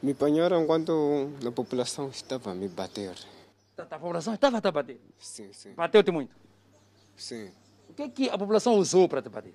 Me 0.02 0.12
apanharam 0.12 0.64
quando 0.64 1.28
a 1.46 1.50
população 1.52 2.08
estava 2.08 2.52
a 2.52 2.54
me 2.54 2.66
bater. 2.66 3.12
A 3.90 3.98
população 3.98 4.34
estava 4.34 4.58
a 4.58 4.60
te 4.60 4.70
bater? 4.70 5.00
Sim, 5.18 5.52
sim. 5.52 5.72
Bateu-te 5.74 6.10
muito? 6.10 6.34
Sim. 7.16 7.50
O 7.88 7.94
que 7.94 8.02
é 8.02 8.08
que 8.08 8.30
a 8.30 8.38
população 8.38 8.74
usou 8.76 9.08
para 9.08 9.20
te 9.20 9.28
bater? 9.28 9.54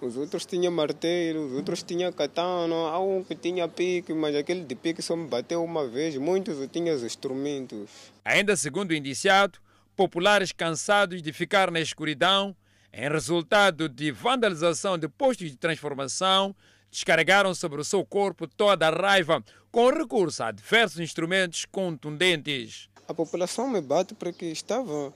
Os 0.00 0.16
outros 0.16 0.44
tinham 0.44 0.70
martelo, 0.72 1.46
os 1.46 1.52
outros 1.54 1.82
tinham 1.82 2.12
katana, 2.12 2.74
há 2.74 3.00
um 3.00 3.24
que 3.24 3.34
tinha 3.34 3.66
pique, 3.66 4.12
mas 4.12 4.36
aquele 4.36 4.62
de 4.62 4.74
pique 4.74 5.00
só 5.00 5.16
me 5.16 5.26
bateu 5.26 5.64
uma 5.64 5.88
vez. 5.88 6.16
Muitos 6.18 6.58
tinham 6.70 6.94
os 6.94 7.02
instrumentos. 7.02 8.12
Ainda 8.22 8.54
segundo 8.56 8.90
o 8.90 8.94
indiciado, 8.94 9.58
populares 9.96 10.52
cansados 10.52 11.22
de 11.22 11.32
ficar 11.32 11.70
na 11.70 11.80
escuridão, 11.80 12.54
em 12.92 13.08
resultado 13.08 13.88
de 13.88 14.10
vandalização 14.10 14.98
de 14.98 15.08
postos 15.08 15.50
de 15.50 15.56
transformação, 15.56 16.54
descarregaram 16.90 17.54
sobre 17.54 17.80
o 17.80 17.84
seu 17.84 18.04
corpo 18.04 18.46
toda 18.46 18.86
a 18.86 18.90
raiva 18.90 19.42
com 19.70 19.90
recurso 19.90 20.42
a 20.42 20.50
diversos 20.50 21.00
instrumentos 21.00 21.64
contundentes. 21.64 22.88
A 23.08 23.14
população 23.14 23.68
me 23.68 23.80
bate 23.80 24.14
porque 24.14 24.46
estava, 24.46 25.12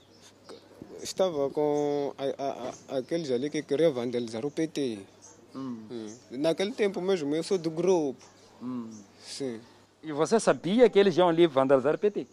estava 1.03 1.51
com 1.51 2.15
a, 2.17 2.95
a, 2.95 2.99
aqueles 2.99 3.31
ali 3.31 3.51
que 3.51 3.63
queriam 3.63 3.93
vandalizar 3.93 4.45
o 4.45 4.51
PT. 4.51 4.99
Hum. 5.55 6.09
Naquele 6.31 6.73
tempo 6.73 7.01
mesmo, 7.01 7.35
eu 7.35 7.43
sou 7.43 7.59
do 7.59 7.71
grupo. 7.71 8.25
Hum. 8.63 8.91
Sim. 9.21 9.61
E 10.03 10.13
você 10.13 10.39
sabia 10.39 10.89
que 10.89 10.99
eles 10.99 11.17
iam 11.17 11.29
ali 11.29 11.47
vandalizar 11.47 11.95
o 11.95 11.99
PT? 11.99 12.27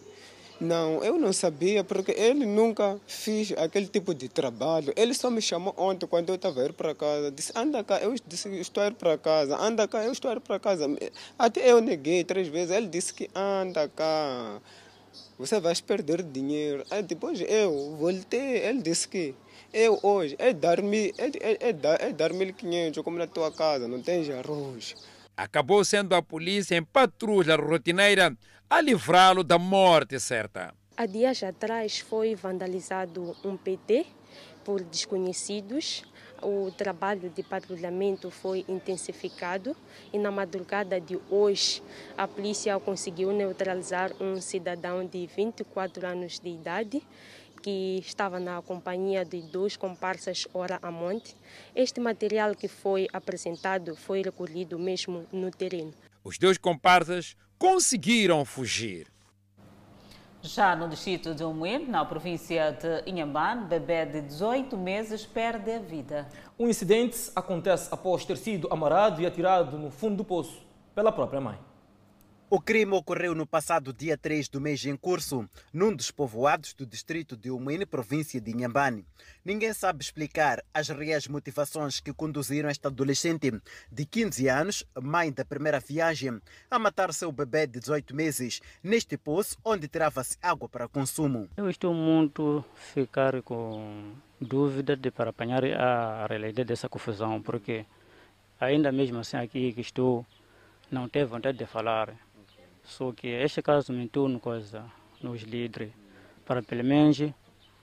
Não, 0.59 1.03
eu 1.03 1.19
não 1.19 1.31
sabia 1.31 1.83
porque 1.83 2.11
ele 2.11 2.45
nunca 2.45 2.99
fez 3.05 3.51
aquele 3.57 3.85
tipo 3.85 4.13
de 4.13 4.27
trabalho. 4.27 4.91
Ele 4.95 5.13
só 5.13 5.29
me 5.29 5.39
chamou 5.39 5.73
ontem 5.77 6.07
quando 6.07 6.29
eu 6.29 6.35
estava 6.35 6.65
ir 6.65 6.73
para 6.73 6.95
casa. 6.95 7.29
Disse, 7.29 7.51
anda 7.55 7.83
cá, 7.83 7.99
eu 7.99 8.15
disse, 8.25 8.49
estou 8.59 8.81
a 8.81 8.87
ir 8.87 8.93
para 8.93 9.17
casa. 9.19 9.55
Anda 9.55 9.87
cá, 9.87 10.03
eu 10.03 10.11
estou 10.11 10.31
a 10.31 10.33
ir 10.33 10.39
para 10.39 10.59
casa. 10.59 10.87
Até 11.37 11.71
eu 11.71 11.79
neguei 11.79 12.23
três 12.23 12.47
vezes. 12.47 12.75
Ele 12.75 12.87
disse 12.87 13.13
que 13.13 13.29
anda 13.35 13.87
cá, 13.87 14.59
você 15.37 15.59
vai 15.59 15.75
perder 15.75 16.23
dinheiro. 16.23 16.83
Aí 16.89 17.03
depois 17.03 17.39
eu 17.41 17.95
voltei, 17.97 18.65
ele 18.65 18.81
disse 18.81 19.07
que 19.07 19.35
eu 19.73 19.99
hoje 20.01 20.35
é 20.39 20.53
dar-me 20.53 21.13
é, 21.17 21.27
é, 21.39 21.69
é 21.69 21.73
dar, 21.73 22.01
é 22.01 22.11
dar 22.11 22.31
1.500 22.31 23.03
como 23.03 23.17
na 23.17 23.27
tua 23.27 23.51
casa, 23.51 23.87
não 23.87 24.01
tens 24.01 24.29
arroz. 24.29 24.95
Acabou 25.35 25.85
sendo 25.85 26.15
a 26.15 26.21
polícia 26.21 26.75
em 26.75 26.83
patrulha 26.83 27.55
rotineira 27.55 28.35
a 28.69 28.81
livrá-lo 28.81 29.43
da 29.43 29.59
morte 29.59 30.19
certa. 30.19 30.73
Há 30.95 31.05
dias 31.05 31.43
atrás 31.43 31.99
foi 31.99 32.33
vandalizado 32.33 33.35
um 33.45 33.55
PT 33.55 34.07
por 34.65 34.81
desconhecidos. 34.83 36.03
O 36.41 36.71
trabalho 36.71 37.29
de 37.29 37.41
patrulhamento 37.41 38.29
foi 38.29 38.63
intensificado 38.67 39.75
e 40.13 40.19
na 40.19 40.29
madrugada 40.29 41.01
de 41.01 41.19
hoje 41.29 41.81
a 42.17 42.27
polícia 42.27 42.79
conseguiu 42.79 43.31
neutralizar 43.31 44.11
um 44.21 44.39
cidadão 44.39 45.05
de 45.05 45.25
24 45.27 46.05
anos 46.05 46.39
de 46.39 46.49
idade 46.49 47.01
que 47.61 47.97
estava 47.99 48.39
na 48.39 48.61
companhia 48.61 49.25
de 49.25 49.41
dois 49.41 49.75
comparsas 49.75 50.47
Ora 50.53 50.79
a 50.81 50.91
Monte. 50.91 51.35
Este 51.75 51.99
material 51.99 52.55
que 52.55 52.67
foi 52.67 53.07
apresentado 53.11 53.95
foi 53.95 54.21
recolhido 54.21 54.77
mesmo 54.77 55.25
no 55.31 55.49
terreno. 55.49 55.93
Os 56.23 56.37
dois 56.37 56.57
comparsas 56.57 57.35
conseguiram 57.57 58.45
fugir. 58.45 59.07
Já 60.47 60.77
no 60.77 60.87
distrito 60.87 61.35
de 61.35 61.43
Umuim, 61.43 61.87
na 61.87 62.05
província 62.05 62.71
de 62.71 63.09
Inhambane, 63.09 63.65
bebê 63.65 64.05
de 64.05 64.21
18 64.21 64.77
meses 64.77 65.25
perde 65.25 65.69
a 65.71 65.79
vida. 65.79 66.25
O 66.57 66.69
incidente 66.69 67.29
acontece 67.35 67.89
após 67.93 68.23
ter 68.23 68.37
sido 68.37 68.65
amarrado 68.71 69.21
e 69.21 69.25
atirado 69.25 69.77
no 69.77 69.91
fundo 69.91 70.15
do 70.15 70.23
poço 70.23 70.65
pela 70.95 71.11
própria 71.11 71.41
mãe. 71.41 71.59
O 72.49 72.61
crime 72.61 72.93
ocorreu 72.93 73.35
no 73.35 73.45
passado 73.45 73.91
dia 73.91 74.17
3 74.17 74.47
do 74.47 74.61
mês 74.61 74.85
em 74.85 74.95
curso, 74.95 75.49
num 75.73 75.93
dos 75.93 76.11
povoados 76.11 76.73
do 76.73 76.85
distrito 76.85 77.35
de 77.35 77.51
Umuine, 77.51 77.85
província 77.85 78.39
de 78.39 78.51
Inhambane. 78.51 79.03
Ninguém 79.43 79.73
sabe 79.73 80.01
explicar 80.01 80.63
as 80.73 80.87
reais 80.87 81.27
motivações 81.27 81.99
que 81.99 82.13
conduziram 82.13 82.69
esta 82.69 82.87
adolescente 82.87 83.51
de 83.91 84.05
15 84.05 84.47
anos, 84.47 84.85
mãe 84.95 85.29
da 85.29 85.43
primeira 85.43 85.81
viagem, 85.81 86.39
a 86.71 86.79
matar 86.79 87.13
seu 87.13 87.33
bebê 87.33 87.67
de 87.67 87.81
18 87.81 88.15
meses 88.15 88.61
neste 88.81 89.17
poço 89.17 89.57
onde 89.61 89.89
tirava-se 89.89 90.37
água 90.41 90.69
para 90.69 90.87
consumo. 90.87 91.49
Eu 91.57 91.69
estou 91.69 91.93
muito 91.93 92.63
ficar 92.93 93.41
com 93.41 94.13
dúvida 94.39 94.95
de 94.95 95.11
para 95.11 95.31
apanhar 95.31 95.65
a 95.65 96.25
realidade 96.27 96.69
dessa 96.69 96.87
confusão, 96.87 97.41
porque 97.41 97.85
ainda 98.57 98.89
mesmo 98.89 99.19
assim 99.19 99.35
aqui 99.35 99.73
que 99.73 99.81
estou 99.81 100.25
não 100.89 101.09
tenho 101.09 101.27
vontade 101.27 101.57
de 101.57 101.65
falar 101.65 102.13
só 102.87 103.11
que 103.11 103.27
este 103.43 103.61
caso 103.61 103.91
me 103.91 104.07
torna 104.07 104.39
coisa 104.39 104.79
nos 105.21 105.41
líderes, 105.43 105.91
para 106.45 106.61
pelo 106.63 106.83
menos 106.83 107.17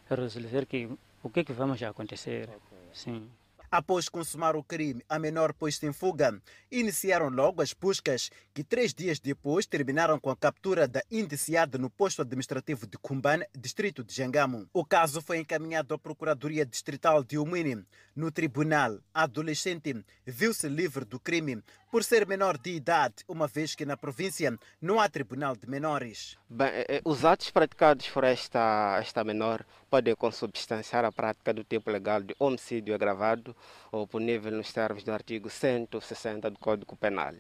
resolver 0.09 0.67
que, 0.67 0.89
o 1.23 1.29
que, 1.29 1.45
que 1.45 1.53
vamos 1.53 1.83
acontecer. 1.83 2.49
Sim. 2.93 3.29
Após 3.71 4.09
consumar 4.09 4.55
o 4.55 4.63
crime, 4.63 5.03
a 5.09 5.19
menor 5.19 5.53
pôs-se 5.53 5.85
em 5.85 5.93
fuga. 5.93 6.41
Iniciaram 6.71 7.29
logo 7.29 7.61
as 7.61 7.73
buscas, 7.73 8.31
que 8.55 8.63
três 8.63 8.95
dias 8.95 9.19
depois 9.19 9.67
terminaram 9.67 10.21
com 10.21 10.31
a 10.31 10.37
captura 10.37 10.87
da 10.87 11.03
indiciada 11.11 11.77
no 11.77 11.91
posto 11.91 12.23
administrativo 12.23 12.87
de 12.87 12.97
Cumbane, 12.97 13.45
distrito 13.53 14.05
de 14.05 14.15
Jangamo. 14.15 14.69
O 14.73 14.85
caso 14.85 15.21
foi 15.21 15.39
encaminhado 15.39 15.93
à 15.93 15.99
Procuradoria 15.99 16.65
Distrital 16.65 17.25
de 17.25 17.37
Umini. 17.37 17.85
No 18.15 18.31
tribunal, 18.31 19.01
a 19.13 19.25
adolescente 19.25 20.05
viu-se 20.25 20.69
livre 20.69 21.05
do 21.05 21.19
crime 21.19 21.61
por 21.95 22.03
ser 22.03 22.27
menor 22.27 22.59
de 22.59 22.73
idade, 22.73 23.23
uma 23.29 23.47
vez 23.47 23.77
que 23.77 23.87
na 23.87 23.97
província 23.97 24.59
não 24.83 24.99
há 24.99 25.09
tribunal 25.09 25.55
de 25.55 25.71
menores. 25.71 26.37
Bem, 26.51 26.73
os 27.05 27.25
atos 27.25 27.53
praticados 27.53 28.09
por 28.09 28.25
esta, 28.25 28.99
esta 29.01 29.23
menor 29.23 29.65
podem 29.89 30.13
consubstanciar 30.17 31.05
a 31.05 31.13
prática 31.13 31.55
do 31.55 31.63
tipo 31.63 31.89
legal 31.93 32.21
de 32.21 32.35
homicídio 32.37 32.97
agravado 32.97 33.55
ou 33.93 34.09
punível 34.09 34.51
nos 34.51 34.73
termos 34.73 35.05
do 35.05 35.13
artigo 35.13 35.49
160 35.49 36.51
do 36.51 36.59
Código 36.59 36.97
Penal. 36.97 37.35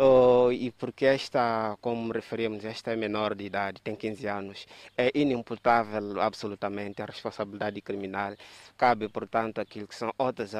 Uh, 0.00 0.50
e 0.50 0.70
porque 0.70 1.04
esta, 1.04 1.76
como 1.78 2.10
referimos, 2.10 2.64
esta 2.64 2.90
é 2.90 2.96
menor 2.96 3.34
de 3.34 3.44
idade, 3.44 3.82
tem 3.82 3.94
15 3.94 4.26
anos, 4.28 4.66
é 4.96 5.10
inimputável 5.14 6.18
absolutamente 6.22 7.02
a 7.02 7.04
responsabilidade 7.04 7.82
criminal. 7.82 8.34
Cabe, 8.78 9.10
portanto, 9.10 9.60
aquilo 9.60 9.86
que 9.86 9.94
são 9.94 10.10
outros, 10.16 10.54
uh, 10.54 10.58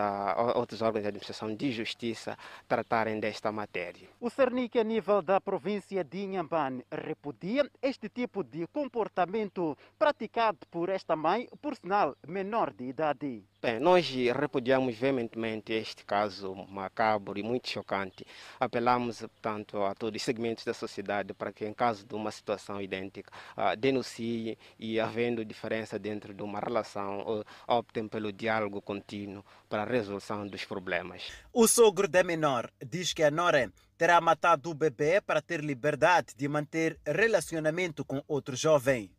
outros 0.56 0.82
órgãos 0.82 1.04
de 1.04 1.08
administração 1.08 1.54
de 1.54 1.72
justiça 1.72 2.36
tratarem 2.68 3.18
desta 3.18 3.50
matéria. 3.50 4.10
O 4.20 4.28
Cernic, 4.28 4.78
a 4.78 4.84
nível 4.84 5.22
da 5.22 5.40
província 5.40 6.04
de 6.04 6.18
Inhambane, 6.18 6.84
repudia 6.92 7.66
este 7.80 8.10
tipo 8.10 8.44
de 8.44 8.66
comportamento 8.66 9.74
praticado 9.98 10.58
por 10.70 10.90
esta 10.90 11.16
mãe, 11.16 11.48
por 11.62 11.74
sinal 11.74 12.14
menor 12.28 12.74
de 12.74 12.84
idade. 12.84 13.42
Bem, 13.62 13.78
nós 13.78 14.10
repudiamos 14.34 14.96
veementemente 14.96 15.74
este 15.74 16.02
caso 16.02 16.54
macabro 16.66 17.38
e 17.38 17.42
muito 17.42 17.68
chocante. 17.68 18.26
Apelamos, 18.58 19.22
portanto, 19.40 19.82
a 19.82 19.94
todos 19.94 20.20
os 20.20 20.24
segmentos 20.24 20.64
da 20.64 20.74
sociedade 20.74 21.32
para 21.32 21.52
que, 21.52 21.66
em 21.66 21.72
caso 21.72 22.06
de 22.06 22.14
uma 22.14 22.30
situação 22.30 22.80
idêntica, 22.80 23.32
uh, 23.56 23.76
denuncie 23.76 24.58
e, 24.78 25.00
havendo 25.00 25.44
diferença 25.44 25.98
dentro 25.98 26.34
de 26.34 26.42
uma 26.42 26.60
relação, 26.60 27.20
uh, 27.20 27.44
optem 27.66 28.06
pelo 28.06 28.32
diálogo 28.32 28.82
contínuo 28.82 29.44
para 29.68 29.82
a 29.82 29.86
resolução 29.86 30.46
dos 30.46 30.64
problemas. 30.64 31.22
O 31.52 31.66
sogro 31.66 32.06
da 32.06 32.22
menor 32.22 32.70
diz 32.84 33.12
que 33.12 33.22
a 33.22 33.30
Nora 33.30 33.72
terá 33.96 34.20
matado 34.20 34.70
o 34.70 34.74
bebê 34.74 35.20
para 35.20 35.40
ter 35.40 35.60
liberdade 35.62 36.34
de 36.36 36.48
manter 36.48 36.98
relacionamento 37.06 38.04
com 38.04 38.22
outro 38.26 38.56
jovem. 38.56 39.10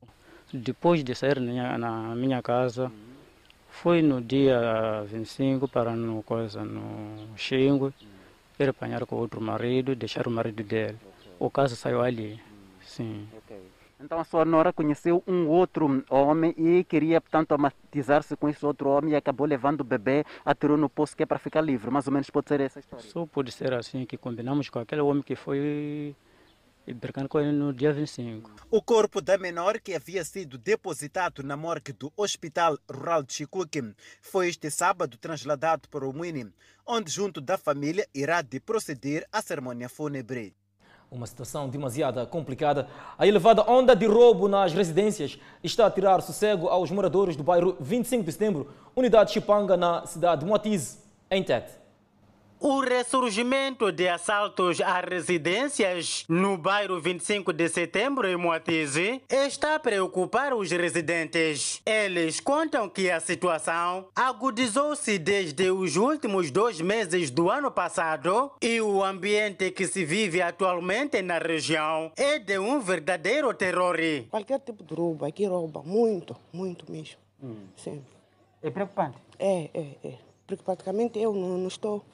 Depois 0.53 1.03
de 1.03 1.15
sair 1.15 1.39
na 1.39 2.15
minha 2.15 2.41
casa, 2.41 2.91
foi 3.69 4.01
no 4.01 4.21
dia 4.21 5.03
25 5.05 5.67
para 5.67 5.95
no 5.95 6.21
coisa 6.23 6.63
no 6.63 7.37
Xingu, 7.37 7.93
apanhar 8.69 9.05
com 9.05 9.15
outro 9.15 9.41
marido, 9.41 9.95
deixar 9.95 10.27
o 10.27 10.31
marido 10.31 10.63
dele. 10.63 10.97
O 11.39 11.49
caso 11.49 11.75
saiu 11.75 12.01
ali, 12.01 12.39
sim. 12.81 13.27
Então 13.99 14.19
a 14.19 14.23
sua 14.23 14.43
nora 14.43 14.73
conheceu 14.73 15.23
um 15.27 15.47
outro 15.47 16.03
homem 16.09 16.55
e 16.57 16.83
queria, 16.83 17.21
portanto, 17.21 17.51
amatizar-se 17.51 18.35
com 18.35 18.49
esse 18.49 18.65
outro 18.65 18.89
homem 18.89 19.13
e 19.13 19.15
acabou 19.15 19.45
levando 19.45 19.81
o 19.81 19.83
bebê, 19.83 20.25
atirou 20.43 20.75
no 20.75 20.89
poço 20.89 21.15
que 21.15 21.21
é 21.21 21.25
para 21.25 21.37
ficar 21.37 21.61
livre. 21.61 21.91
Mais 21.91 22.07
ou 22.07 22.13
menos 22.13 22.29
pode 22.29 22.47
ser 22.47 22.59
essa 22.61 22.79
história. 22.79 23.05
Só 23.05 23.25
pode 23.27 23.51
ser 23.51 23.73
assim, 23.73 24.05
que 24.05 24.17
combinamos 24.17 24.69
com 24.69 24.79
aquele 24.79 25.01
homem 25.01 25.21
que 25.21 25.35
foi 25.35 26.15
e 26.85 26.93
brincando 26.93 27.29
com 27.29 27.39
ele 27.39 27.51
no 27.51 27.73
dia 27.73 27.93
25. 27.93 28.51
O 28.69 28.81
corpo 28.81 29.21
da 29.21 29.37
menor, 29.37 29.79
que 29.79 29.93
havia 29.93 30.23
sido 30.25 30.57
depositado 30.57 31.43
na 31.43 31.55
morgue 31.55 31.93
do 31.93 32.11
Hospital 32.17 32.77
Rural 32.89 33.23
de 33.23 33.33
Chicuque, 33.33 33.93
foi 34.21 34.49
este 34.49 34.69
sábado 34.69 35.17
trasladado 35.17 35.87
para 35.89 36.07
o 36.07 36.13
Muini, 36.13 36.51
onde, 36.85 37.11
junto 37.11 37.39
da 37.39 37.57
família, 37.57 38.07
irá 38.13 38.41
de 38.41 38.59
proceder 38.59 39.27
à 39.31 39.41
cerimônia 39.41 39.87
fúnebre. 39.87 40.55
Uma 41.11 41.27
situação 41.27 41.67
demasiado 41.67 42.25
complicada. 42.27 42.87
A 43.17 43.27
elevada 43.27 43.69
onda 43.69 43.93
de 43.93 44.05
roubo 44.05 44.47
nas 44.47 44.73
residências 44.73 45.37
está 45.61 45.85
a 45.85 45.91
tirar 45.91 46.21
sossego 46.21 46.69
aos 46.69 46.89
moradores 46.89 47.35
do 47.35 47.43
bairro 47.43 47.75
25 47.81 48.23
de 48.23 48.31
setembro, 48.31 48.71
unidade 48.95 49.31
Chipanga, 49.31 49.75
na 49.75 50.05
cidade 50.05 50.41
de 50.41 50.47
Moatize, 50.47 50.99
em 51.29 51.43
Tete. 51.43 51.80
O 52.63 52.79
ressurgimento 52.79 53.91
de 53.91 54.07
assaltos 54.07 54.79
a 54.81 55.01
residências 55.01 56.23
no 56.29 56.59
bairro 56.59 57.01
25 57.01 57.51
de 57.51 57.67
setembro 57.67 58.27
em 58.27 58.35
Moatize 58.35 59.19
está 59.27 59.73
a 59.73 59.79
preocupar 59.79 60.53
os 60.53 60.69
residentes. 60.69 61.81
Eles 61.83 62.39
contam 62.39 62.87
que 62.87 63.09
a 63.09 63.19
situação 63.19 64.09
agudizou-se 64.15 65.17
desde 65.17 65.71
os 65.71 65.95
últimos 65.95 66.51
dois 66.51 66.79
meses 66.79 67.31
do 67.31 67.49
ano 67.49 67.71
passado 67.71 68.51
e 68.61 68.79
o 68.79 69.03
ambiente 69.03 69.71
que 69.71 69.87
se 69.87 70.05
vive 70.05 70.39
atualmente 70.39 71.19
na 71.23 71.39
região 71.39 72.11
é 72.15 72.37
de 72.37 72.59
um 72.59 72.79
verdadeiro 72.79 73.51
terror. 73.55 73.97
Qualquer 74.29 74.59
tipo 74.59 74.83
de 74.83 74.93
roubo 74.93 75.25
aqui 75.25 75.47
rouba 75.47 75.81
muito, 75.81 76.35
muito 76.53 76.91
mesmo. 76.91 77.17
Hum. 77.43 77.55
Sim. 77.75 78.05
É 78.61 78.69
preocupante? 78.69 79.17
É, 79.39 79.67
é, 79.73 79.97
é. 80.03 80.17
Porque 80.45 80.63
praticamente 80.63 81.17
eu 81.17 81.33
não, 81.33 81.57
não 81.57 81.67
estou 81.67 82.05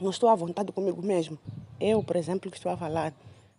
não 0.00 0.10
estou 0.10 0.28
à 0.28 0.34
vontade 0.34 0.72
comigo 0.72 1.02
mesmo. 1.02 1.38
Eu, 1.80 2.02
por 2.02 2.16
exemplo, 2.16 2.50
que 2.50 2.56
estou 2.56 2.72
a 2.72 2.76
falar, 2.76 3.12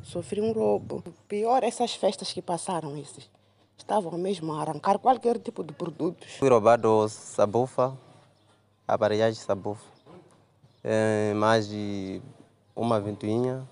sofri 0.04 0.42
um 0.42 0.52
roubo. 0.52 1.04
Pior, 1.28 1.64
essas 1.64 1.94
festas 1.94 2.34
que 2.34 2.42
passaram, 2.42 2.98
esses. 2.98 3.30
Estavam 3.78 4.18
mesmo 4.18 4.54
a 4.54 4.62
arrancar 4.62 4.98
qualquer 5.00 5.40
tipo 5.40 5.64
de 5.64 5.74
produtos. 5.74 6.32
Fui 6.34 6.50
roubado 6.50 7.08
sabufa, 7.10 7.98
aparelhagem 8.88 9.40
sabufa, 9.40 9.86
é, 10.84 11.34
mais 11.36 11.68
de 11.68 12.22
uma 12.76 13.00
ventoinha 13.00 13.68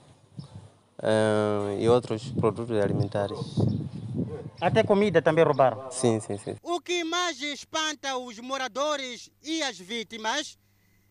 é, 1.01 1.82
e 1.82 1.89
outros 1.89 2.30
produtos 2.32 2.78
alimentares. 2.78 3.39
Até 4.61 4.84
comida 4.84 5.22
também 5.22 5.43
roubaram? 5.43 5.91
Sim, 5.91 6.20
sim, 6.20 6.38
sim. 6.38 6.55
O 6.63 6.80
que 6.80 7.03
mais 7.03 7.41
espanta 7.41 8.18
os 8.18 8.39
moradores 8.39 9.30
e 9.43 9.61
as 9.61 9.78
vítimas 9.78 10.57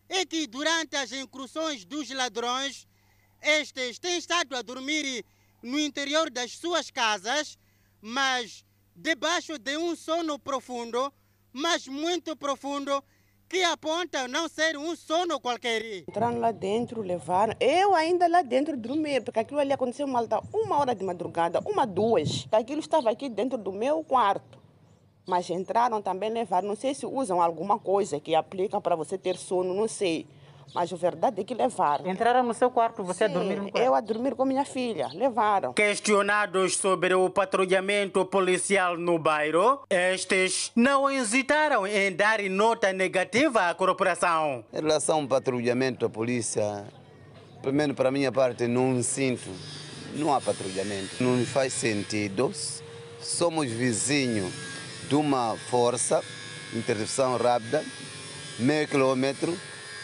é 0.09 0.25
que 0.25 0.47
durante 0.47 0.95
as 0.95 1.11
incursões 1.11 1.85
dos 1.85 2.09
ladrões, 2.11 2.87
estes 3.41 3.99
têm 3.99 4.17
estado 4.17 4.55
a 4.55 4.61
dormir 4.61 5.25
no 5.61 5.79
interior 5.79 6.29
das 6.29 6.51
suas 6.51 6.91
casas, 6.91 7.57
mas 8.01 8.63
debaixo 8.95 9.57
de 9.57 9.77
um 9.77 9.95
sono 9.95 10.39
profundo, 10.39 11.11
mas 11.51 11.87
muito 11.87 12.35
profundo, 12.35 13.03
que 13.47 13.63
aponta 13.63 14.27
não 14.27 14.47
ser 14.47 14.77
um 14.77 14.95
sono 14.95 15.39
qualquer. 15.39 16.03
Entraram 16.07 16.39
lá 16.39 16.51
dentro, 16.51 17.01
levaram. 17.01 17.53
Eu 17.59 17.93
ainda 17.93 18.27
lá 18.27 18.41
dentro 18.41 18.75
dormir, 18.75 19.23
porque 19.23 19.39
aquilo 19.39 19.59
ali 19.59 19.71
aconteceu 19.71 20.07
malta 20.07 20.41
uma 20.53 20.79
hora 20.79 20.95
de 20.95 21.03
madrugada, 21.03 21.59
uma, 21.65 21.85
duas. 21.85 22.47
Aquilo 22.51 22.79
estava 22.79 23.11
aqui 23.11 23.29
dentro 23.29 23.57
do 23.57 23.71
meu 23.71 24.03
quarto. 24.03 24.64
Mas 25.27 25.49
entraram 25.49 26.01
também 26.01 26.29
levaram. 26.29 26.67
Não 26.67 26.75
sei 26.75 26.93
se 26.93 27.05
usam 27.05 27.41
alguma 27.41 27.79
coisa 27.79 28.19
que 28.19 28.35
aplica 28.35 28.79
para 28.79 28.95
você 28.95 29.17
ter 29.17 29.37
sono, 29.37 29.73
não 29.73 29.87
sei. 29.87 30.27
Mas 30.73 30.91
a 30.91 30.95
verdade 30.95 31.41
é 31.41 31.43
que 31.43 31.53
levaram. 31.53 32.09
Entraram 32.09 32.43
no 32.43 32.53
seu 32.53 32.69
quarto, 32.69 33.03
você 33.03 33.27
Sim, 33.27 33.31
a 33.31 33.33
dormir 33.33 33.55
no 33.55 33.71
quarto? 33.71 33.85
Eu 33.85 33.95
a 33.95 34.01
dormir 34.01 34.35
com 34.35 34.45
minha 34.45 34.65
filha. 34.65 35.09
Levaram. 35.13 35.73
Questionados 35.73 36.77
sobre 36.77 37.13
o 37.13 37.29
patrulhamento 37.29 38.25
policial 38.25 38.97
no 38.97 39.17
bairro, 39.17 39.81
estes 39.89 40.71
não 40.75 41.09
hesitaram 41.09 41.85
em 41.85 42.11
dar 42.11 42.41
nota 42.49 42.91
negativa 42.91 43.69
à 43.69 43.75
corporação. 43.75 44.65
Em 44.73 44.81
relação 44.81 45.21
ao 45.21 45.27
patrulhamento 45.27 46.07
da 46.07 46.09
polícia, 46.09 46.85
pelo 47.61 47.73
menos 47.73 47.95
para 47.95 48.09
a 48.09 48.11
minha 48.11 48.31
parte, 48.31 48.67
não 48.67 49.01
sinto. 49.01 49.49
Não 50.15 50.33
há 50.33 50.41
patrulhamento. 50.41 51.21
Não 51.21 51.45
faz 51.45 51.73
sentido. 51.73 52.51
Somos 53.19 53.69
vizinhos 53.69 54.74
de 55.07 55.15
uma 55.15 55.55
força, 55.69 56.23
interdição 56.73 57.37
rápida, 57.37 57.83
meio 58.59 58.87
quilômetro. 58.87 59.55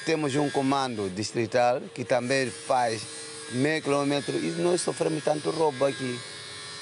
Temos 0.06 0.36
um 0.36 0.50
comando 0.50 1.10
distrital 1.10 1.80
que 1.94 2.04
também 2.04 2.50
faz 2.50 3.06
meio 3.52 3.82
quilômetro 3.82 4.36
e 4.38 4.52
nós 4.62 4.82
sofremos 4.82 5.24
tanto 5.24 5.50
roubo 5.52 5.86
aqui. 5.86 6.20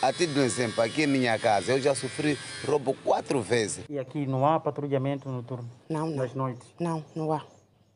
A 0.01 0.13
título 0.13 0.39
de 0.39 0.45
exemplo, 0.45 0.82
aqui 0.82 1.03
em 1.03 1.07
minha 1.07 1.38
casa, 1.38 1.74
eu 1.74 1.82
já 1.82 1.93
sofri 1.93 2.38
roubo 2.65 2.93
quatro 3.03 3.41
vezes. 3.41 3.84
E 3.89 3.99
aqui 3.99 4.26
não 4.26 4.45
há 4.45 4.57
patrulhamento 4.57 5.28
noturno? 5.28 5.70
Não, 5.89 6.07
não. 6.07 6.15
Nas 6.15 6.34
noites? 6.34 6.65
Não, 6.80 7.03
não 7.13 7.34
há. 7.34 7.41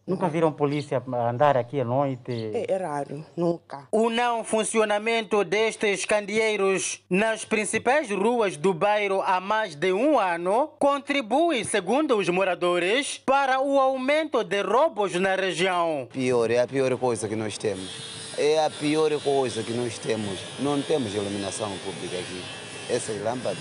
Nunca 0.05 0.27
viram 0.27 0.51
polícia 0.51 1.01
andar 1.29 1.55
aqui 1.55 1.79
à 1.79 1.85
noite? 1.85 2.51
É, 2.53 2.73
é 2.73 2.77
raro, 2.77 3.25
nunca. 3.37 3.87
O 3.89 4.09
não 4.09 4.43
funcionamento 4.43 5.45
destes 5.45 6.03
candeeiros 6.03 7.01
nas 7.09 7.45
principais 7.45 8.09
ruas 8.09 8.57
do 8.57 8.73
bairro 8.73 9.21
há 9.21 9.39
mais 9.39 9.75
de 9.75 9.93
um 9.93 10.19
ano 10.19 10.69
contribui, 10.77 11.63
segundo 11.63 12.17
os 12.17 12.27
moradores, 12.27 13.17
para 13.25 13.61
o 13.61 13.79
aumento 13.79 14.43
de 14.43 14.61
roubos 14.61 15.13
na 15.15 15.35
região. 15.35 16.09
Pior, 16.11 16.51
é 16.51 16.59
a 16.59 16.67
pior 16.67 16.97
coisa 16.97 17.29
que 17.29 17.35
nós 17.35 17.57
temos. 17.57 18.23
É 18.37 18.65
a 18.65 18.69
pior 18.69 19.09
coisa 19.21 19.63
que 19.63 19.71
nós 19.71 19.97
temos. 19.97 20.37
Não 20.59 20.81
temos 20.81 21.15
iluminação 21.15 21.71
pública 21.77 22.17
aqui. 22.17 22.43
essas 22.89 23.21
lâmpadas 23.23 23.57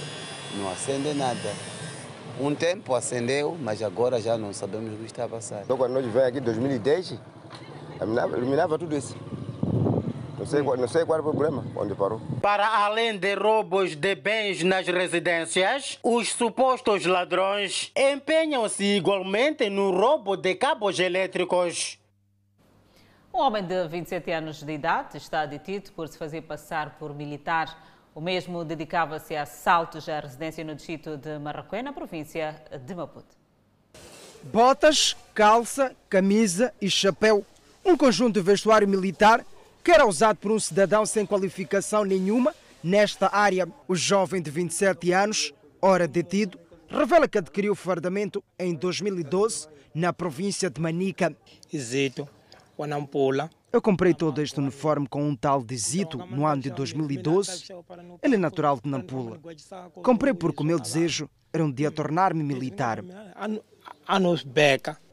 não 0.57 0.68
acendem 0.70 1.14
nada. 1.14 1.72
Um 2.41 2.55
tempo 2.55 2.95
acendeu, 2.95 3.57
mas 3.61 3.83
agora 3.83 4.20
já 4.20 4.37
não 4.39 4.53
sabemos 4.53 4.95
o 4.95 4.97
que 4.97 5.07
está 5.07 5.24
a 5.24 5.28
passar. 5.28 5.62
Então, 5.62 5.76
quando 5.76 5.93
nós 5.93 6.03
viemos 6.05 6.22
aqui 6.22 6.39
em 6.39 6.43
2010, 6.43 7.18
iluminava, 8.01 8.37
iluminava 8.37 8.78
tudo 8.78 8.97
isso. 8.97 9.14
Não 10.39 10.47
sei, 10.47 10.61
qual- 10.62 10.76
não 10.76 10.89
sei 10.89 11.05
qual 11.05 11.18
é 11.18 11.20
o 11.20 11.24
problema, 11.24 11.64
onde 11.76 11.95
parou. 11.95 12.20
Para 12.41 12.66
além 12.85 13.16
de 13.16 13.35
roubos 13.35 13.95
de 13.95 14.14
bens 14.16 14.62
nas 14.64 14.87
residências, 14.89 16.01
os 16.03 16.33
supostos 16.33 17.07
ladrões 17.07 17.93
empenham-se 17.97 18.83
igualmente 18.83 19.70
no 19.70 19.93
roubo 19.93 20.37
de 20.37 20.57
cabos 20.57 20.99
elétricos. 20.99 21.97
Um 23.33 23.39
homem 23.39 23.62
de 23.64 23.87
27 23.87 24.33
anos 24.33 24.62
de 24.62 24.72
idade 24.72 25.16
está 25.16 25.47
detido 25.47 25.93
por 25.93 26.09
se 26.09 26.18
fazer 26.18 26.43
passar 26.43 26.97
por 26.99 27.14
militar. 27.14 27.91
O 28.15 28.21
mesmo 28.21 28.63
dedicava-se 28.65 29.35
a 29.35 29.43
assaltos 29.43 30.07
à 30.09 30.21
residência 30.21 30.63
no 30.63 30.75
distrito 30.75 31.17
de 31.17 31.39
Marrakech, 31.39 31.83
na 31.83 31.93
província 31.93 32.63
de 32.85 32.95
Maputo. 32.95 33.35
Botas, 34.43 35.17
calça, 35.35 35.97
camisa 36.11 36.75
e 36.81 36.91
chapéu. 36.91 37.47
Um 37.85 37.97
conjunto 37.97 38.35
de 38.35 38.41
vestuário 38.43 38.87
militar 38.87 39.45
que 39.83 39.91
era 39.91 40.07
usado 40.07 40.37
por 40.37 40.53
um 40.53 40.61
cidadão 40.61 41.07
sem 41.07 41.25
qualificação 41.25 42.05
nenhuma 42.05 42.55
nesta 42.85 43.35
área. 43.35 43.67
O 43.89 43.97
jovem 43.97 44.43
de 44.43 44.51
27 44.51 45.13
anos, 45.13 45.55
ora 45.81 46.07
detido, 46.07 46.59
revela 46.89 47.27
que 47.27 47.39
adquiriu 47.39 47.73
o 47.73 47.77
fardamento 47.77 48.45
em 48.59 48.75
2012 48.75 49.69
na 49.95 50.13
província 50.13 50.69
de 50.69 50.81
Manica. 50.81 51.35
Zito, 51.75 52.29
Wanampula. 52.79 53.51
Eu 53.73 53.81
comprei 53.81 54.12
todo 54.12 54.43
este 54.43 54.61
uniforme 54.61 55.09
com 55.09 55.27
um 55.27 55.35
tal 55.35 55.62
de 55.62 55.77
Zito 55.77 56.18
no 56.18 56.47
ano 56.47 56.61
de 56.61 56.70
2012. 56.70 57.68
Ele 58.23 58.35
é 58.35 58.39
natural 58.39 58.79
de 58.83 58.91
Nampula. 58.91 59.41
Comprei 60.03 60.35
porque 60.35 60.62
o 60.62 60.66
meu 60.66 60.79
desejo 60.79 61.29
era 61.53 61.64
um 61.64 61.73
dia 61.73 61.91
tornar-me 61.91 62.43
militar. 62.43 63.03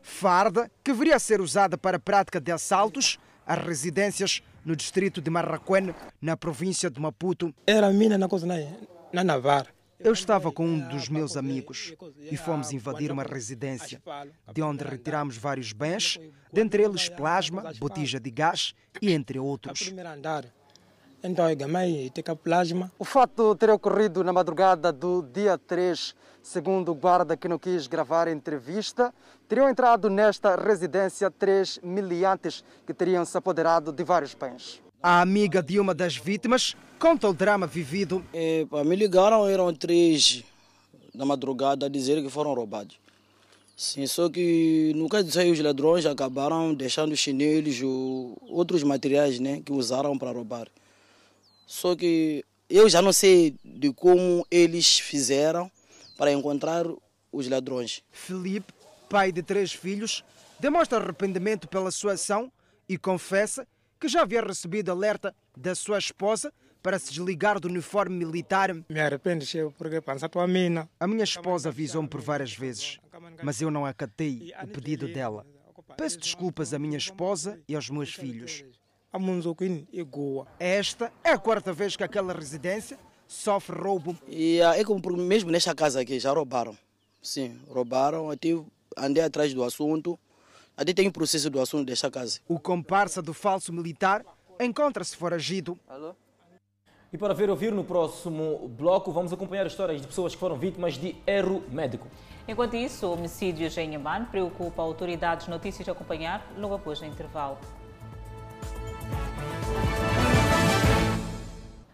Farda 0.01 0.69
que 0.83 0.91
viria 0.91 1.15
a 1.15 1.19
ser 1.19 1.39
usada 1.39 1.77
para 1.77 1.97
a 1.97 1.99
prática 1.99 2.41
de 2.41 2.51
assaltos 2.51 3.17
às 3.45 3.59
residências 3.59 4.43
no 4.65 4.75
distrito 4.75 5.21
de 5.21 5.29
Marraquém, 5.29 5.95
na 6.21 6.35
província 6.35 6.89
de 6.89 6.99
Maputo. 6.99 7.53
Era 7.65 7.91
mina 7.91 8.17
na 8.17 8.27
coisa 8.27 8.45
na 9.13 9.23
Navarra. 9.23 9.78
Eu 9.99 10.13
estava 10.13 10.49
com 10.49 10.65
um 10.65 10.79
dos 10.87 11.09
meus 11.09 11.35
amigos 11.35 11.93
e 12.31 12.37
fomos 12.37 12.71
invadir 12.71 13.11
uma 13.11 13.23
residência, 13.23 14.01
de 14.53 14.61
onde 14.61 14.83
retiramos 14.83 15.35
vários 15.35 15.73
bens, 15.73 16.17
dentre 16.53 16.83
eles 16.83 17.09
plasma, 17.09 17.73
botija 17.77 18.17
de 18.17 18.31
gás 18.31 18.73
e 19.01 19.11
entre 19.11 19.37
outros. 19.37 19.93
Então. 21.21 21.45
O 22.97 23.03
fato 23.03 23.53
teria 23.55 23.75
ocorrido 23.75 24.23
na 24.23 24.31
madrugada 24.31 24.89
do 24.93 25.21
dia 25.21 25.57
3, 25.57 26.15
segundo 26.41 26.93
o 26.93 26.95
guarda 26.95 27.35
que 27.35 27.49
não 27.49 27.59
quis 27.59 27.87
gravar 27.87 28.29
a 28.29 28.31
entrevista. 28.31 29.13
Teriam 29.49 29.67
entrado 29.67 30.09
nesta 30.09 30.55
residência 30.55 31.29
três 31.29 31.77
miliantes 31.83 32.63
que 32.87 32.93
teriam 32.93 33.25
se 33.25 33.37
apoderado 33.37 33.91
de 33.91 34.01
vários 34.01 34.33
bens. 34.33 34.81
A 35.03 35.19
amiga 35.19 35.61
de 35.61 35.77
uma 35.77 35.93
das 35.93 36.15
vítimas 36.15 36.73
conta 36.99 37.29
o 37.29 37.33
drama 37.33 37.65
vivido. 37.65 38.23
É, 38.33 38.65
pá, 38.65 38.83
me 38.83 38.95
ligaram, 38.95 39.47
eram 39.47 39.73
três 39.73 40.43
da 41.15 41.25
madrugada 41.25 41.85
a 41.85 41.89
dizer 41.89 42.21
que 42.21 42.29
foram 42.29 42.53
roubados. 42.53 42.99
Sim, 43.75 44.05
só 44.05 44.29
que 44.29 44.91
no 44.93 45.07
caso 45.07 45.27
os 45.49 45.59
ladrões 45.61 46.05
acabaram 46.05 46.73
deixando 46.73 47.13
os 47.13 47.19
chinelos, 47.19 47.81
o, 47.81 48.37
outros 48.49 48.83
materiais 48.83 49.39
né, 49.39 49.61
que 49.65 49.71
usaram 49.71 50.17
para 50.17 50.31
roubar. 50.31 50.67
Só 51.65 51.95
que 51.95 52.43
eu 52.69 52.89
já 52.89 53.01
não 53.01 53.13
sei 53.13 53.55
de 53.63 53.93
como 53.93 54.45
eles 54.51 54.99
fizeram 54.99 55.71
para 56.17 56.33
encontrar 56.33 56.85
os 57.31 57.47
ladrões. 57.47 58.03
Felipe, 58.11 58.73
pai 59.07 59.31
de 59.31 59.41
três 59.41 59.71
filhos, 59.71 60.25
demonstra 60.59 60.99
arrependimento 60.99 61.65
pela 61.69 61.89
sua 61.89 62.13
ação 62.13 62.51
e 62.87 62.97
confessa 62.97 63.65
que 63.97 64.09
já 64.09 64.23
havia 64.23 64.41
recebido 64.41 64.91
alerta 64.91 65.33
da 65.55 65.73
sua 65.73 65.97
esposa 65.97 66.51
para 66.81 66.99
se 66.99 67.11
desligar 67.11 67.59
do 67.59 67.67
uniforme 67.67 68.15
militar. 68.15 68.73
Me 68.89 68.99
arrependo, 68.99 69.45
porque 69.77 70.01
pensa 70.01 70.29
tua 70.29 70.47
mina. 70.47 70.89
A 70.99 71.07
minha 71.07 71.23
esposa 71.23 71.69
avisou-me 71.69 72.07
por 72.07 72.21
várias 72.21 72.53
vezes, 72.53 72.99
mas 73.43 73.61
eu 73.61 73.69
não 73.69 73.85
acatei 73.85 74.53
o 74.63 74.67
pedido 74.67 75.07
dela. 75.07 75.45
Peço 75.97 76.19
desculpas 76.19 76.73
à 76.73 76.79
minha 76.79 76.97
esposa 76.97 77.59
e 77.67 77.75
aos 77.75 77.89
meus 77.89 78.13
filhos. 78.13 78.63
Esta 80.59 81.11
é 81.23 81.31
a 81.31 81.37
quarta 81.37 81.73
vez 81.73 81.95
que 81.95 82.03
aquela 82.03 82.31
residência 82.31 82.97
sofre 83.27 83.77
roubo. 83.77 84.17
E 84.27 84.61
ah, 84.61 84.77
é 84.77 84.83
como 84.83 85.01
mesmo 85.17 85.51
nesta 85.51 85.73
casa 85.73 86.01
aqui, 86.01 86.19
já 86.19 86.31
roubaram. 86.31 86.77
Sim, 87.21 87.59
roubaram, 87.67 88.29
até 88.29 88.49
andei 88.97 89.23
atrás 89.23 89.53
do 89.53 89.63
assunto. 89.63 90.17
Até 90.77 90.93
tem 90.93 91.07
um 91.07 91.11
processo 91.11 91.49
do 91.49 91.59
assunto 91.59 91.87
desta 91.87 92.09
casa. 92.09 92.39
O 92.47 92.59
comparsa 92.59 93.21
do 93.21 93.33
falso 93.33 93.73
militar 93.73 94.23
encontra-se 94.59 95.15
foragido. 95.15 95.77
E 97.11 97.17
para 97.17 97.33
ver 97.33 97.49
ouvir 97.49 97.73
no 97.73 97.83
próximo 97.83 98.67
bloco, 98.67 99.11
vamos 99.11 99.33
acompanhar 99.33 99.65
histórias 99.65 99.99
de 99.99 100.05
pessoas 100.05 100.35
que 100.35 100.39
foram 100.39 100.55
vítimas 100.55 100.93
de 100.93 101.15
erro 101.25 101.63
médico. 101.69 102.07
Enquanto 102.47 102.75
isso, 102.75 103.11
homicídios 103.11 103.75
em 103.79 103.89
Inhambane 103.89 104.27
preocupa 104.27 104.83
autoridades. 104.83 105.47
Notícias 105.47 105.89
a 105.89 105.91
acompanhar 105.91 106.45
logo 106.55 106.75
após 106.75 107.01
o 107.01 107.05
intervalo. 107.05 107.57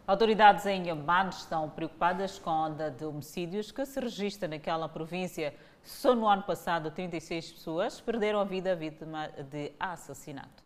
Autoridades 0.05 0.65
em 0.65 0.81
Inhambane 0.81 1.29
estão 1.29 1.69
preocupadas 1.69 2.37
com 2.37 2.49
a 2.49 2.65
onda 2.65 2.91
de 2.91 3.05
homicídios 3.05 3.71
que 3.71 3.85
se 3.85 4.01
registra 4.01 4.49
naquela 4.49 4.89
província. 4.89 5.53
Só 5.81 6.13
no 6.13 6.27
ano 6.27 6.43
passado, 6.43 6.91
36 6.91 7.53
pessoas 7.53 8.01
perderam 8.01 8.41
a 8.41 8.43
vida 8.43 8.75
vítima 8.75 9.29
de 9.49 9.71
assassinato. 9.79 10.64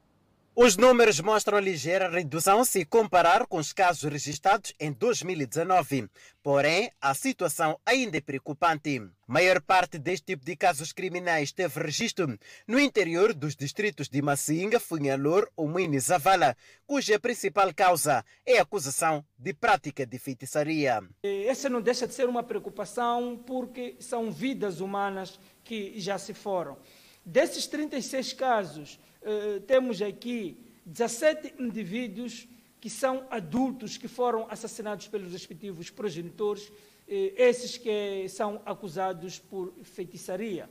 Os 0.61 0.75
números 0.75 1.21
mostram 1.21 1.57
ligeira 1.57 2.09
redução 2.09 2.65
se 2.65 2.83
comparar 2.83 3.47
com 3.47 3.59
os 3.59 3.71
casos 3.71 4.11
registrados 4.11 4.73
em 4.77 4.91
2019. 4.91 6.09
Porém, 6.43 6.91
a 6.99 7.13
situação 7.13 7.79
ainda 7.85 8.17
é 8.17 8.19
preocupante. 8.19 9.01
Maior 9.25 9.61
parte 9.61 9.97
deste 9.97 10.25
tipo 10.25 10.43
de 10.43 10.57
casos 10.57 10.91
criminais 10.91 11.53
teve 11.53 11.81
registro 11.81 12.37
no 12.67 12.77
interior 12.77 13.33
dos 13.33 13.55
distritos 13.55 14.09
de 14.09 14.21
Massinga, 14.21 14.81
Funhalor 14.81 15.49
ou 15.55 15.65
Moinho 15.69 15.97
Zavala, 16.01 16.57
cuja 16.85 17.17
principal 17.17 17.73
causa 17.73 18.25
é 18.45 18.59
a 18.59 18.63
acusação 18.63 19.23
de 19.37 19.53
prática 19.53 20.05
de 20.05 20.19
feitiçaria. 20.19 21.01
Essa 21.23 21.69
não 21.69 21.79
deixa 21.79 22.05
de 22.05 22.13
ser 22.13 22.27
uma 22.27 22.43
preocupação 22.43 23.41
porque 23.47 23.95
são 24.01 24.29
vidas 24.29 24.81
humanas 24.81 25.39
que 25.63 25.97
já 26.01 26.17
se 26.17 26.33
foram. 26.33 26.77
Desses 27.25 27.65
36 27.65 28.33
casos, 28.33 28.99
eh, 29.21 29.59
temos 29.67 30.01
aqui 30.01 30.57
17 30.85 31.55
indivíduos 31.59 32.47
que 32.81 32.89
são 32.89 33.25
adultos 33.29 33.97
que 33.97 34.07
foram 34.07 34.47
assassinados 34.49 35.07
pelos 35.07 35.31
respectivos 35.31 35.89
progenitores, 35.89 36.71
eh, 37.07 37.33
esses 37.37 37.77
que 37.77 38.27
são 38.29 38.61
acusados 38.65 39.37
por 39.39 39.73
feitiçaria. 39.83 40.69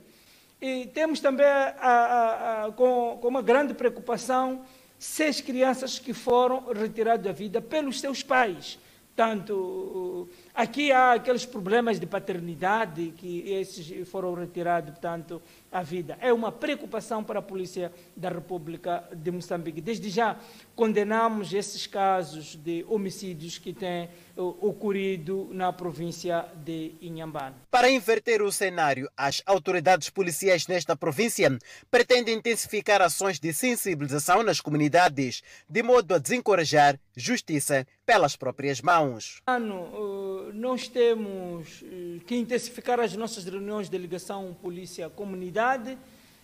E 0.61 0.87
temos 0.87 1.19
também, 1.19 1.45
a- 1.45 1.75
a- 1.79 2.65
a- 2.65 2.71
com, 2.71 3.17
com 3.21 3.27
uma 3.27 3.41
grande 3.41 3.73
preocupação, 3.73 4.65
seis 4.97 5.39
crianças 5.39 5.99
que 5.99 6.13
foram 6.13 6.65
retiradas 6.73 7.23
da 7.25 7.31
vida 7.31 7.61
pelos 7.61 7.99
seus 7.99 8.21
pais. 8.23 8.77
Portanto, 9.15 10.27
aqui 10.53 10.91
há 10.91 11.13
aqueles 11.13 11.45
problemas 11.45 11.99
de 11.99 12.05
paternidade 12.05 13.13
que 13.17 13.49
esses 13.51 14.07
foram 14.07 14.33
retirados, 14.33 14.91
portanto, 14.91 15.41
à 15.71 15.81
vida. 15.81 16.17
É 16.19 16.33
uma 16.33 16.51
preocupação 16.51 17.23
para 17.23 17.39
a 17.39 17.41
Polícia 17.41 17.91
da 18.15 18.29
República 18.29 19.03
de 19.13 19.31
Moçambique. 19.31 19.81
Desde 19.81 20.09
já 20.09 20.37
condenamos 20.75 21.53
esses 21.53 21.85
casos 21.85 22.55
de 22.55 22.85
homicídios 22.87 23.57
que 23.57 23.73
têm 23.73 24.03
eh, 24.03 24.09
ocorrido 24.37 25.49
na 25.51 25.73
província 25.73 26.45
de 26.55 26.95
Inhambane. 27.01 27.55
Para 27.69 27.89
inverter 27.89 28.41
o 28.41 28.51
cenário, 28.51 29.09
as 29.17 29.43
autoridades 29.45 30.09
policiais 30.09 30.67
nesta 30.67 30.95
província 30.95 31.57
pretendem 31.91 32.37
intensificar 32.37 33.01
ações 33.01 33.39
de 33.39 33.51
sensibilização 33.53 34.41
nas 34.41 34.61
comunidades, 34.61 35.41
de 35.69 35.83
modo 35.83 36.15
a 36.15 36.17
desencorajar 36.17 36.97
justiça 37.15 37.85
pelas 38.05 38.35
próprias 38.35 38.81
mãos. 38.81 39.41
Ano, 39.45 39.89
eh, 39.93 40.38
nós 40.53 40.87
temos 40.87 41.83
eh, 41.83 42.19
que 42.25 42.35
intensificar 42.35 42.99
as 42.99 43.15
nossas 43.15 43.45
reuniões 43.45 43.89
de 43.89 43.97
ligação 43.97 44.55
polícia-comunidade, 44.61 45.97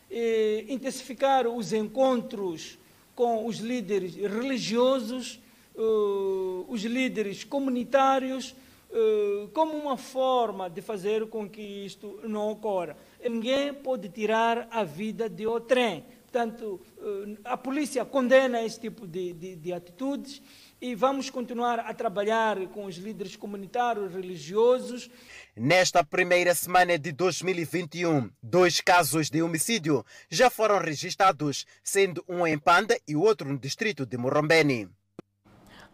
eh, 0.09 0.65
intensificar 0.67 1.47
os 1.47 1.73
encontros 1.73 2.77
com 3.15 3.45
os 3.45 3.57
líderes 3.57 4.15
religiosos, 4.15 5.39
eh, 5.75 5.79
os 6.67 6.83
líderes 6.83 7.43
comunitários, 7.43 8.55
como 9.51 9.73
uma 9.73 9.97
forma 9.97 10.69
de 10.69 10.81
fazer 10.81 11.27
com 11.27 11.49
que 11.49 11.61
isto 11.61 12.17
não 12.23 12.51
ocorra. 12.51 12.95
Ninguém 13.21 13.73
pode 13.73 14.07
tirar 14.07 14.69
a 14.71 14.85
vida 14.85 15.27
de 15.27 15.45
outrem. 15.45 16.05
Portanto, 16.23 16.79
a 17.43 17.57
polícia 17.57 18.05
condena 18.05 18.63
esse 18.63 18.79
tipo 18.79 19.05
de, 19.05 19.33
de, 19.33 19.55
de 19.57 19.73
atitudes 19.73 20.41
e 20.82 20.93
vamos 20.93 21.30
continuar 21.30 21.80
a 21.80 21.93
trabalhar 21.93 22.57
com 22.67 22.86
os 22.86 22.95
líderes 22.95 23.36
comunitários, 23.36 24.13
religiosos. 24.13 25.09
Nesta 25.55 26.03
primeira 26.03 26.53
semana 26.53 26.97
de 26.97 27.11
2021, 27.11 28.30
dois 28.41 28.82
casos 28.82 29.30
de 29.30 29.41
homicídio 29.41 30.05
já 30.30 30.49
foram 30.49 30.80
registrados, 30.80 31.65
sendo 31.84 32.23
um 32.28 32.45
em 32.45 32.57
Panda 32.57 32.97
e 33.07 33.15
outro 33.15 33.47
no 33.49 33.57
distrito 33.57 34.05
de 34.05 34.17
Morrombeni. 34.17 34.89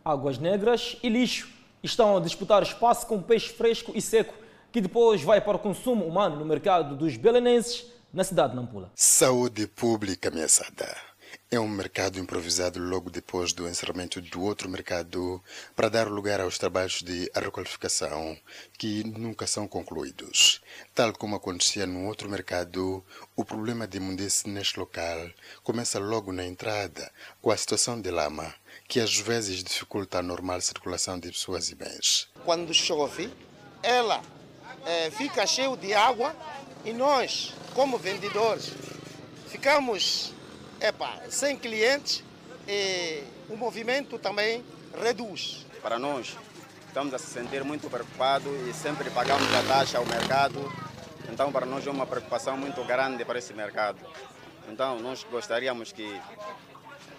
Águas 0.03 0.39
negras 0.39 0.97
e 1.03 1.09
lixo 1.09 1.47
estão 1.83 2.17
a 2.17 2.19
disputar 2.19 2.63
espaço 2.63 3.05
com 3.05 3.21
peixe 3.21 3.53
fresco 3.53 3.91
e 3.95 4.01
seco, 4.01 4.33
que 4.71 4.81
depois 4.81 5.21
vai 5.21 5.41
para 5.41 5.57
o 5.57 5.59
consumo 5.59 6.05
humano 6.05 6.37
no 6.37 6.45
mercado 6.45 6.95
dos 6.95 7.17
belenenses, 7.17 7.85
na 8.13 8.23
cidade 8.23 8.51
de 8.51 8.55
Nampula. 8.55 8.91
Saúde 8.95 9.67
pública 9.67 10.29
ameaçada. 10.29 11.10
É 11.53 11.59
um 11.59 11.67
mercado 11.67 12.17
improvisado 12.17 12.79
logo 12.79 13.09
depois 13.09 13.51
do 13.51 13.67
encerramento 13.67 14.21
do 14.21 14.41
outro 14.41 14.69
mercado 14.69 15.43
para 15.75 15.89
dar 15.89 16.07
lugar 16.07 16.39
aos 16.39 16.57
trabalhos 16.57 17.01
de 17.01 17.29
requalificação 17.35 18.37
que 18.77 19.03
nunca 19.03 19.45
são 19.45 19.67
concluídos. 19.67 20.61
Tal 20.95 21.11
como 21.11 21.35
acontecia 21.35 21.85
no 21.85 22.07
outro 22.07 22.29
mercado, 22.29 23.03
o 23.35 23.43
problema 23.43 23.85
de 23.85 23.97
imundice 23.97 24.47
neste 24.47 24.79
local 24.79 25.29
começa 25.61 25.99
logo 25.99 26.31
na 26.31 26.45
entrada, 26.45 27.11
com 27.41 27.51
a 27.51 27.57
situação 27.57 27.99
de 27.99 28.09
lama, 28.09 28.55
que 28.87 29.01
às 29.01 29.17
vezes 29.17 29.61
dificulta 29.61 30.19
a 30.19 30.23
normal 30.23 30.61
circulação 30.61 31.19
de 31.19 31.33
pessoas 31.33 31.67
e 31.67 31.75
bens. 31.75 32.29
Quando 32.45 32.73
chove, 32.73 33.29
ela 33.83 34.21
é, 34.85 35.11
fica 35.11 35.45
cheia 35.45 35.75
de 35.75 35.93
água 35.93 36.33
e 36.85 36.93
nós, 36.93 37.53
como 37.73 37.97
vendedores, 37.97 38.71
ficamos 39.49 40.33
epa, 40.81 41.21
sem 41.29 41.55
clientes 41.55 42.23
e 42.67 43.23
o 43.49 43.55
movimento 43.55 44.17
também 44.17 44.63
reduz. 45.01 45.65
Para 45.81 45.99
nós, 45.99 46.35
estamos 46.87 47.13
a 47.13 47.19
se 47.19 47.27
sentir 47.27 47.63
muito 47.63 47.89
preocupados 47.89 48.51
e 48.67 48.73
sempre 48.73 49.09
pagamos 49.11 49.47
a 49.53 49.63
taxa 49.63 49.97
ao 49.99 50.05
mercado. 50.05 50.59
Então, 51.31 51.51
para 51.51 51.65
nós 51.65 51.85
é 51.85 51.91
uma 51.91 52.05
preocupação 52.05 52.57
muito 52.57 52.83
grande 52.83 53.23
para 53.23 53.39
esse 53.39 53.53
mercado. 53.53 53.99
Então, 54.67 54.99
nós 54.99 55.25
gostaríamos 55.29 55.91
que 55.91 56.19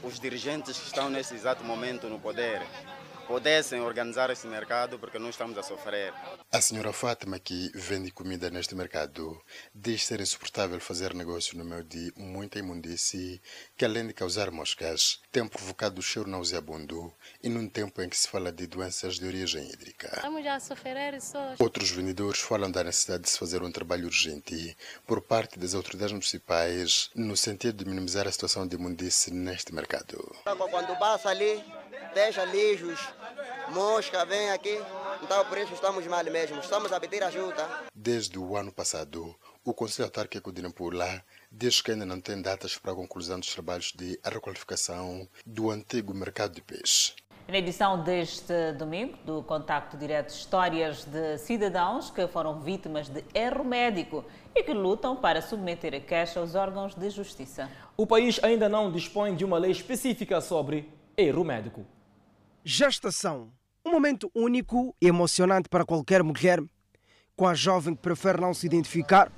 os 0.03 0.19
dirigentes 0.19 0.79
que 0.79 0.87
estão 0.87 1.09
nesse 1.09 1.35
exato 1.35 1.63
momento 1.63 2.09
no 2.09 2.19
poder 2.19 2.61
pudessem 3.33 3.81
organizar 3.81 4.29
esse 4.29 4.47
mercado 4.47 4.99
porque 4.99 5.19
nós 5.19 5.31
estamos 5.31 5.57
a 5.57 5.63
sofrer. 5.63 6.13
A 6.53 6.61
senhora 6.61 6.93
Fátima, 6.93 7.39
que 7.39 7.73
vende 7.75 8.11
comida 8.11 8.51
neste 8.51 8.75
mercado, 8.75 9.41
diz 9.75 10.05
ser 10.05 10.21
insuportável 10.21 10.79
fazer 10.79 11.15
negócio 11.15 11.57
no 11.57 11.65
meio 11.65 11.83
de 11.83 12.13
muita 12.15 12.59
imundice 12.59 13.41
que, 13.75 13.87
além 13.87 14.07
de 14.07 14.13
causar 14.13 14.51
moscas, 14.51 15.19
tem 15.33 15.49
provocado 15.49 15.99
o 15.99 16.03
cheiro 16.03 16.29
nauseabundo 16.29 17.11
e 17.43 17.49
num 17.49 17.67
tempo 17.67 18.03
em 18.03 18.09
que 18.11 18.19
se 18.19 18.29
fala 18.29 18.53
de 18.53 18.67
doenças 18.67 19.15
de 19.15 19.27
origem 19.27 19.67
hídrica. 19.67 20.11
Estamos 20.15 20.47
a 20.47 20.61
sofrer 20.61 21.19
só. 21.23 21.55
Outros 21.59 21.91
vendedores 21.91 22.43
falam 22.43 22.71
da 22.71 22.85
necessidade 22.85 23.23
de 23.23 23.31
se 23.31 23.39
fazer 23.39 23.63
um 23.63 23.73
trabalho 23.73 24.05
urgente 24.05 24.77
por 25.07 25.23
parte 25.23 25.59
das 25.59 25.73
autoridades 25.73 26.13
municipais 26.13 27.11
no 27.15 27.35
sentido 27.35 27.83
de 27.83 27.89
minimizar 27.89 28.29
a 28.29 28.33
situação 28.33 28.69
de 28.69 28.77
imundice 28.77 29.33
neste 29.33 29.75
mercado. 29.75 30.37
Quando 30.71 30.99
passa 30.99 31.31
ali, 31.31 31.65
deixa 32.15 32.45
lixos, 32.45 33.01
mosca, 33.73 34.25
vem 34.25 34.51
aqui. 34.51 34.79
Então 35.23 35.45
por 35.47 35.59
isso 35.59 35.73
estamos 35.73 36.07
mal 36.07 36.25
mesmo. 36.25 36.61
Estamos 36.61 36.93
a 36.93 37.01
pedir 37.01 37.23
ajuda. 37.23 37.69
Desde 37.95 38.39
o 38.39 38.57
ano 38.57 38.71
passado, 38.71 39.35
o 39.65 39.73
Conselho 39.73 40.07
Autárquico 40.07 40.53
de 40.53 40.63
Nampula 40.63 41.25
diz 41.51 41.81
que 41.81 41.93
ainda 41.93 42.05
não 42.05 42.21
tem 42.21 42.41
datas 42.41 42.77
para 42.77 42.93
a 42.93 42.97
conclusão 42.97 43.41
dos 43.41 43.53
trabalhos 43.53 43.93
de 43.93 44.19
requalificação 44.25 45.29
do 45.47 45.71
antigo 45.71 46.15
mercado 46.15 46.55
de 46.55 46.63
peixe. 46.63 47.15
Na 47.49 47.59
edição 47.59 48.03
deste 48.03 48.73
domingo, 48.79 49.17
do 49.25 49.43
Contacto 49.43 49.97
Direto, 49.97 50.31
histórias 50.31 51.05
de 51.05 51.39
cidadãos 51.39 52.09
que 52.09 52.27
foram 52.29 52.61
vítimas 52.61 53.09
de 53.09 53.25
erro 53.35 53.65
médico 53.65 54.25
e 54.55 54.63
que 54.63 54.73
lutam 54.73 55.17
para 55.17 55.43
submeter 55.43 55.93
a 55.95 56.01
queixa 56.01 56.39
aos 56.39 56.55
órgãos 56.55 56.95
de 56.95 57.11
justiça. 57.11 57.69
O 57.97 58.07
país 58.07 58.43
ainda 58.43 58.69
não 58.69 58.93
dispõe 58.93 59.35
de 59.35 59.45
uma 59.45 59.59
lei 59.59 59.73
específica 59.73 60.41
sobre 60.41 60.89
erro 61.17 61.45
médico. 61.45 61.85
Gestação. 62.65 63.53
Um 63.85 63.91
momento 63.91 64.31
único 64.35 64.95
e 65.03 65.09
emocionante 65.09 65.69
para 65.69 65.85
qualquer 65.85 66.23
mulher. 66.23 66.63
Com 67.35 67.49
a 67.49 67.55
jovem 67.55 67.97
que 67.97 68.03
prefere 68.03 68.41
não 68.41 68.55
se 68.55 68.67
identificar, 68.67 69.31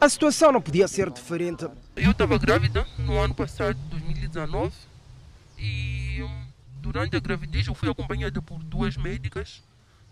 a 0.00 0.08
situação 0.08 0.50
não 0.50 0.60
podia 0.60 0.88
ser 0.88 1.08
diferente. 1.10 1.64
Eu 1.94 2.10
estava 2.10 2.36
grávida 2.36 2.84
no 2.98 3.16
ano 3.18 3.32
passado, 3.32 3.78
2019, 3.90 4.74
e 5.56 6.18
durante 6.80 7.16
a 7.16 7.20
gravidez 7.20 7.68
eu 7.68 7.74
fui 7.74 7.88
acompanhada 7.88 8.42
por 8.42 8.58
duas 8.64 8.96
médicas, 8.96 9.62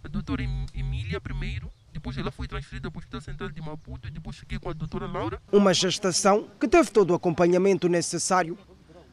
a 0.04 0.08
doutora 0.08 0.44
Emília 0.72 1.20
primeiro, 1.20 1.68
depois 1.92 2.16
ela 2.16 2.30
foi 2.30 2.46
transferida 2.46 2.88
para 2.88 2.98
o 2.98 3.00
Hospital 3.00 3.20
Central 3.20 3.50
de 3.50 3.60
Maputo 3.60 4.06
e 4.06 4.10
depois 4.12 4.36
fiquei 4.36 4.60
com 4.60 4.68
a 4.70 4.72
doutora 4.72 5.06
Laura. 5.08 5.42
Uma 5.50 5.74
gestação 5.74 6.48
que 6.60 6.68
teve 6.68 6.92
todo 6.92 7.10
o 7.10 7.14
acompanhamento 7.14 7.88
necessário. 7.88 8.56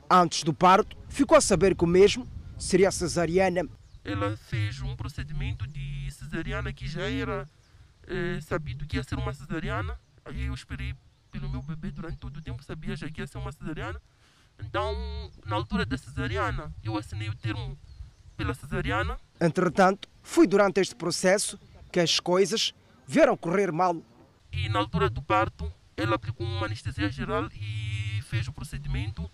Antes 0.08 0.44
do 0.44 0.54
parto, 0.54 0.96
ficou 1.10 1.36
a 1.36 1.42
saber 1.42 1.76
que 1.76 1.84
o 1.84 1.88
mesmo 1.88 2.28
seria 2.60 2.92
cesariana. 2.92 3.68
Ela 4.08 4.38
fez 4.38 4.82
um 4.82 4.96
procedimento 4.96 5.68
de 5.68 6.10
cesariana 6.12 6.72
que 6.72 6.88
já 6.88 7.02
era 7.02 7.46
é, 8.08 8.40
sabido 8.40 8.86
que 8.86 8.96
ia 8.96 9.04
ser 9.04 9.16
uma 9.16 9.34
cesariana. 9.34 10.00
Aí 10.24 10.46
eu 10.46 10.54
esperei 10.54 10.96
pelo 11.30 11.50
meu 11.50 11.62
bebê 11.62 11.92
durante 11.92 12.16
todo 12.16 12.38
o 12.38 12.42
tempo, 12.42 12.64
sabia 12.64 12.96
já 12.96 13.10
que 13.10 13.20
ia 13.20 13.28
ser 13.28 13.38
uma 13.38 13.52
cesariana. 13.52 14.02
Então, 14.60 14.96
na 15.46 15.58
altura 15.58 15.86
da 15.86 15.98
cesariana, 15.98 16.74
eu 16.82 16.98
assinei 16.98 17.28
o 17.28 17.36
termo 17.36 17.78
pela 18.38 18.54
cesariana. 18.54 19.20
Entretanto, 19.42 20.08
foi 20.24 20.48
durante 20.48 20.80
este 20.80 20.96
processo 20.96 21.60
que 21.92 22.00
as 22.00 22.18
coisas 22.18 22.74
vieram 23.06 23.36
correr 23.36 23.74
mal. 23.74 24.02
E 24.54 24.70
na 24.70 24.80
altura 24.80 25.10
do 25.10 25.22
parto, 25.22 25.70
ela 25.98 26.16
aplicou 26.16 26.48
uma 26.48 26.66
anestesia 26.66 27.10
geral 27.10 27.50
e 27.54 28.22
fez 28.24 28.48
o 28.48 28.54
procedimento 28.54 29.30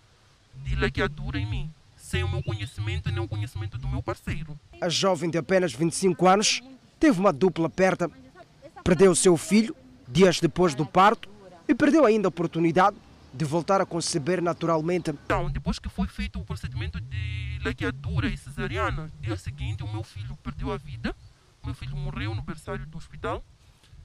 de 0.55 0.75
laqueadura 0.75 1.37
em 1.37 1.45
mim, 1.45 1.73
sem 2.13 2.23
o 2.23 2.29
meu 2.29 2.43
conhecimento 2.43 3.11
nem 3.11 3.19
o 3.19 3.27
conhecimento 3.27 3.75
do 3.75 3.87
meu 3.87 4.03
parceiro. 4.03 4.55
A 4.79 4.87
jovem 4.87 5.31
de 5.31 5.37
apenas 5.39 5.73
25 5.73 6.27
anos 6.27 6.61
teve 6.99 7.19
uma 7.19 7.33
dupla 7.33 7.67
perda. 7.67 8.07
Perdeu 8.83 9.15
seu 9.15 9.35
filho 9.35 9.75
dias 10.07 10.39
depois 10.39 10.75
do 10.75 10.85
parto 10.85 11.27
e 11.67 11.73
perdeu 11.73 12.05
ainda 12.05 12.27
a 12.27 12.29
oportunidade 12.29 12.95
de 13.33 13.43
voltar 13.43 13.81
a 13.81 13.85
conceber 13.85 14.43
naturalmente. 14.43 15.09
Então, 15.09 15.49
depois 15.49 15.79
que 15.79 15.89
foi 15.89 16.05
feito 16.05 16.39
o 16.39 16.45
procedimento 16.45 17.01
de 17.01 17.59
laqueadura 17.65 18.27
e 18.27 18.37
cesariana, 18.37 19.11
dia 19.19 19.35
seguinte 19.35 19.81
o 19.81 19.91
meu 19.91 20.03
filho 20.03 20.37
perdeu 20.43 20.71
a 20.71 20.77
vida. 20.77 21.15
O 21.63 21.65
meu 21.65 21.73
filho 21.73 21.97
morreu 21.97 22.35
no 22.35 22.43
berçário 22.43 22.85
do 22.85 22.95
hospital 22.95 23.43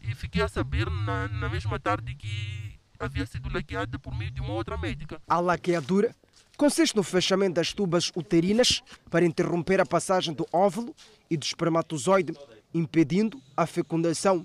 e 0.01 0.15
fiquei 0.15 0.41
a 0.41 0.49
saber 0.49 0.89
na, 0.89 1.29
na 1.29 1.51
mesma 1.51 1.79
tarde 1.79 2.15
que 2.15 2.79
havia 2.99 3.27
sido 3.27 3.53
laqueada 3.53 3.99
por 3.99 4.17
meio 4.17 4.31
de 4.31 4.41
uma 4.41 4.55
outra 4.55 4.79
médica. 4.79 5.21
A 5.29 5.41
laqueadura 5.41 6.15
consiste 6.59 6.97
no 6.97 7.05
fechamento 7.05 7.55
das 7.55 7.73
tubas 7.73 8.11
uterinas 8.17 8.83
para 9.09 9.25
interromper 9.25 9.81
a 9.81 9.87
passagem 9.87 10.35
do 10.35 10.45
óvulo 10.53 10.95
e 11.31 11.37
do 11.37 11.45
espermatozoide, 11.45 12.35
impedindo 12.75 13.41
a 13.57 13.65
fecundação. 13.65 14.45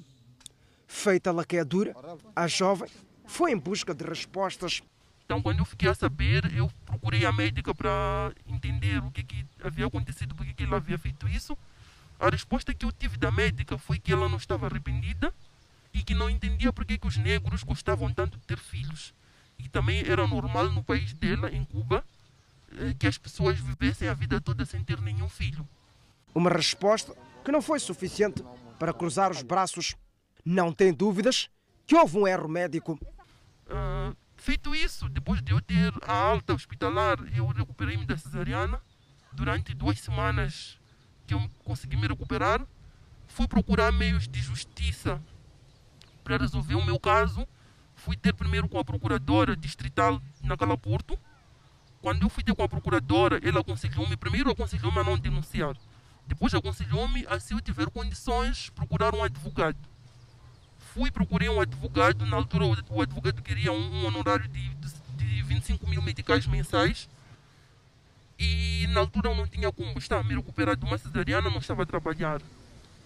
Feita 0.88 1.32
a 1.32 1.34
laqueadura, 1.34 1.96
a 2.36 2.48
jovem 2.48 2.88
foi 3.26 3.52
em 3.52 3.58
busca 3.58 3.96
de 3.96 4.06
respostas. 4.06 4.84
Então, 5.26 5.42
quando 5.42 5.60
eu 5.60 5.66
fiquei 5.66 5.90
a 5.90 5.96
saber, 5.96 6.56
eu 6.56 6.72
procurei 6.86 7.26
a 7.26 7.32
médica 7.32 7.74
para 7.74 8.32
entender 8.48 9.04
o 9.04 9.10
que, 9.10 9.24
que 9.24 9.46
havia 9.64 9.88
acontecido, 9.88 10.36
por 10.36 10.46
que 10.46 10.64
ela 10.64 10.78
havia 10.78 11.00
feito 11.00 11.28
isso. 11.28 11.58
A 12.20 12.30
resposta 12.30 12.76
que 12.76 12.86
eu 12.86 12.92
tive 12.92 13.18
da 13.18 13.32
médica 13.32 13.76
foi 13.80 13.98
que 13.98 14.14
ela 14.14 14.30
não 14.30 14.38
estava 14.38 14.68
arrependida 14.68 15.34
e 15.92 16.04
que 16.04 16.14
não 16.14 16.30
entendia 16.30 16.72
por 16.72 16.86
que, 16.86 17.00
os 17.04 17.18
negros 17.18 17.64
gostavam 17.64 18.14
tanto 18.14 18.38
de 18.38 18.46
ter 18.46 18.60
filhos. 18.60 19.14
E 19.58 19.70
também 19.70 20.04
era 20.08 20.28
normal 20.28 20.70
no 20.70 20.84
país 20.84 21.14
dela, 21.14 21.50
em 21.52 21.64
Cuba, 21.64 22.04
que 23.00 23.08
as 23.08 23.18
pessoas 23.18 23.60
vivessem 23.60 24.08
a 24.08 24.14
vida 24.14 24.42
toda 24.42 24.66
sem 24.66 24.84
ter 24.84 25.00
nenhum 25.00 25.30
filho. 25.30 25.68
Uma 26.34 26.50
resposta 26.50 27.16
que 27.44 27.52
não 27.52 27.62
foi 27.62 27.80
suficiente 27.80 28.44
para 28.80 28.94
cruzar 28.94 29.32
os 29.32 29.42
braços. 29.42 29.96
Não 30.44 30.74
tem 30.74 30.94
dúvidas 30.94 31.50
que 31.86 31.96
houve 31.96 32.18
um 32.18 32.28
erro 32.28 32.50
médico. 32.50 33.00
Uh, 33.68 34.16
feito 34.36 34.76
isso, 34.76 35.08
depois 35.10 35.42
de 35.42 35.52
eu 35.52 35.62
ter 35.62 35.94
a 36.02 36.14
alta 36.14 36.54
hospitalar, 36.54 37.18
eu 37.36 37.46
recuperei-me 37.48 38.06
da 38.06 38.18
cesariana. 38.18 38.82
Durante 39.32 39.74
duas 39.74 40.00
semanas 40.00 40.78
que 41.26 41.34
eu 41.34 41.50
consegui 41.64 41.96
me 41.96 42.08
recuperar, 42.08 42.66
fui 43.28 43.48
procurar 43.48 43.92
meios 43.92 44.28
de 44.28 44.42
justiça 44.42 45.22
para 46.24 46.38
resolver 46.38 46.76
o 46.76 46.86
meu 46.86 47.00
caso. 47.00 47.48
Fui 48.04 48.16
ter 48.16 48.34
primeiro 48.34 48.68
com 48.68 48.80
a 48.80 48.84
procuradora 48.84 49.56
distrital 49.56 50.22
na 50.42 50.58
Cala 50.58 50.78
Porto. 50.78 51.18
Quando 52.02 52.24
eu 52.24 52.30
fui 52.30 52.44
ter 52.44 52.54
com 52.54 52.64
a 52.64 52.70
procuradora, 52.70 53.40
ela 53.48 53.62
aconselhou-me, 53.62 54.18
primeiro 54.18 54.52
aconselhou-me 54.52 55.00
a 55.00 55.04
não 55.04 55.18
denunciar. 55.18 55.76
Depois 56.28 56.54
aconselhou-me 56.54 57.26
a, 57.28 57.40
se 57.40 57.54
eu 57.54 57.62
tiver 57.62 57.90
condições, 57.90 58.70
procurar 58.70 59.16
um 59.16 59.24
advogado 59.24 59.78
fui 60.94 61.10
procurei 61.10 61.50
um 61.50 61.60
advogado, 61.60 62.26
na 62.26 62.38
altura 62.38 62.66
o 62.90 63.02
advogado 63.02 63.42
queria 63.42 63.72
um, 63.72 64.02
um 64.02 64.06
honorário 64.06 64.48
de, 64.48 64.70
de, 64.70 64.94
de 65.18 65.42
25 65.42 65.90
mil 65.90 66.02
meticais 66.02 66.46
mensais 66.46 67.10
E 68.38 68.86
na 68.90 69.00
altura 69.00 69.30
eu 69.30 69.36
não 69.36 69.48
tinha 69.48 69.72
como, 69.72 69.98
estava 69.98 70.24
me 70.24 70.36
recuperar 70.36 70.76
de 70.76 70.86
uma 70.86 70.98
cesariana, 70.98 71.50
não 71.50 71.58
estava 71.58 71.84
a 71.84 71.86
trabalhar. 71.86 72.42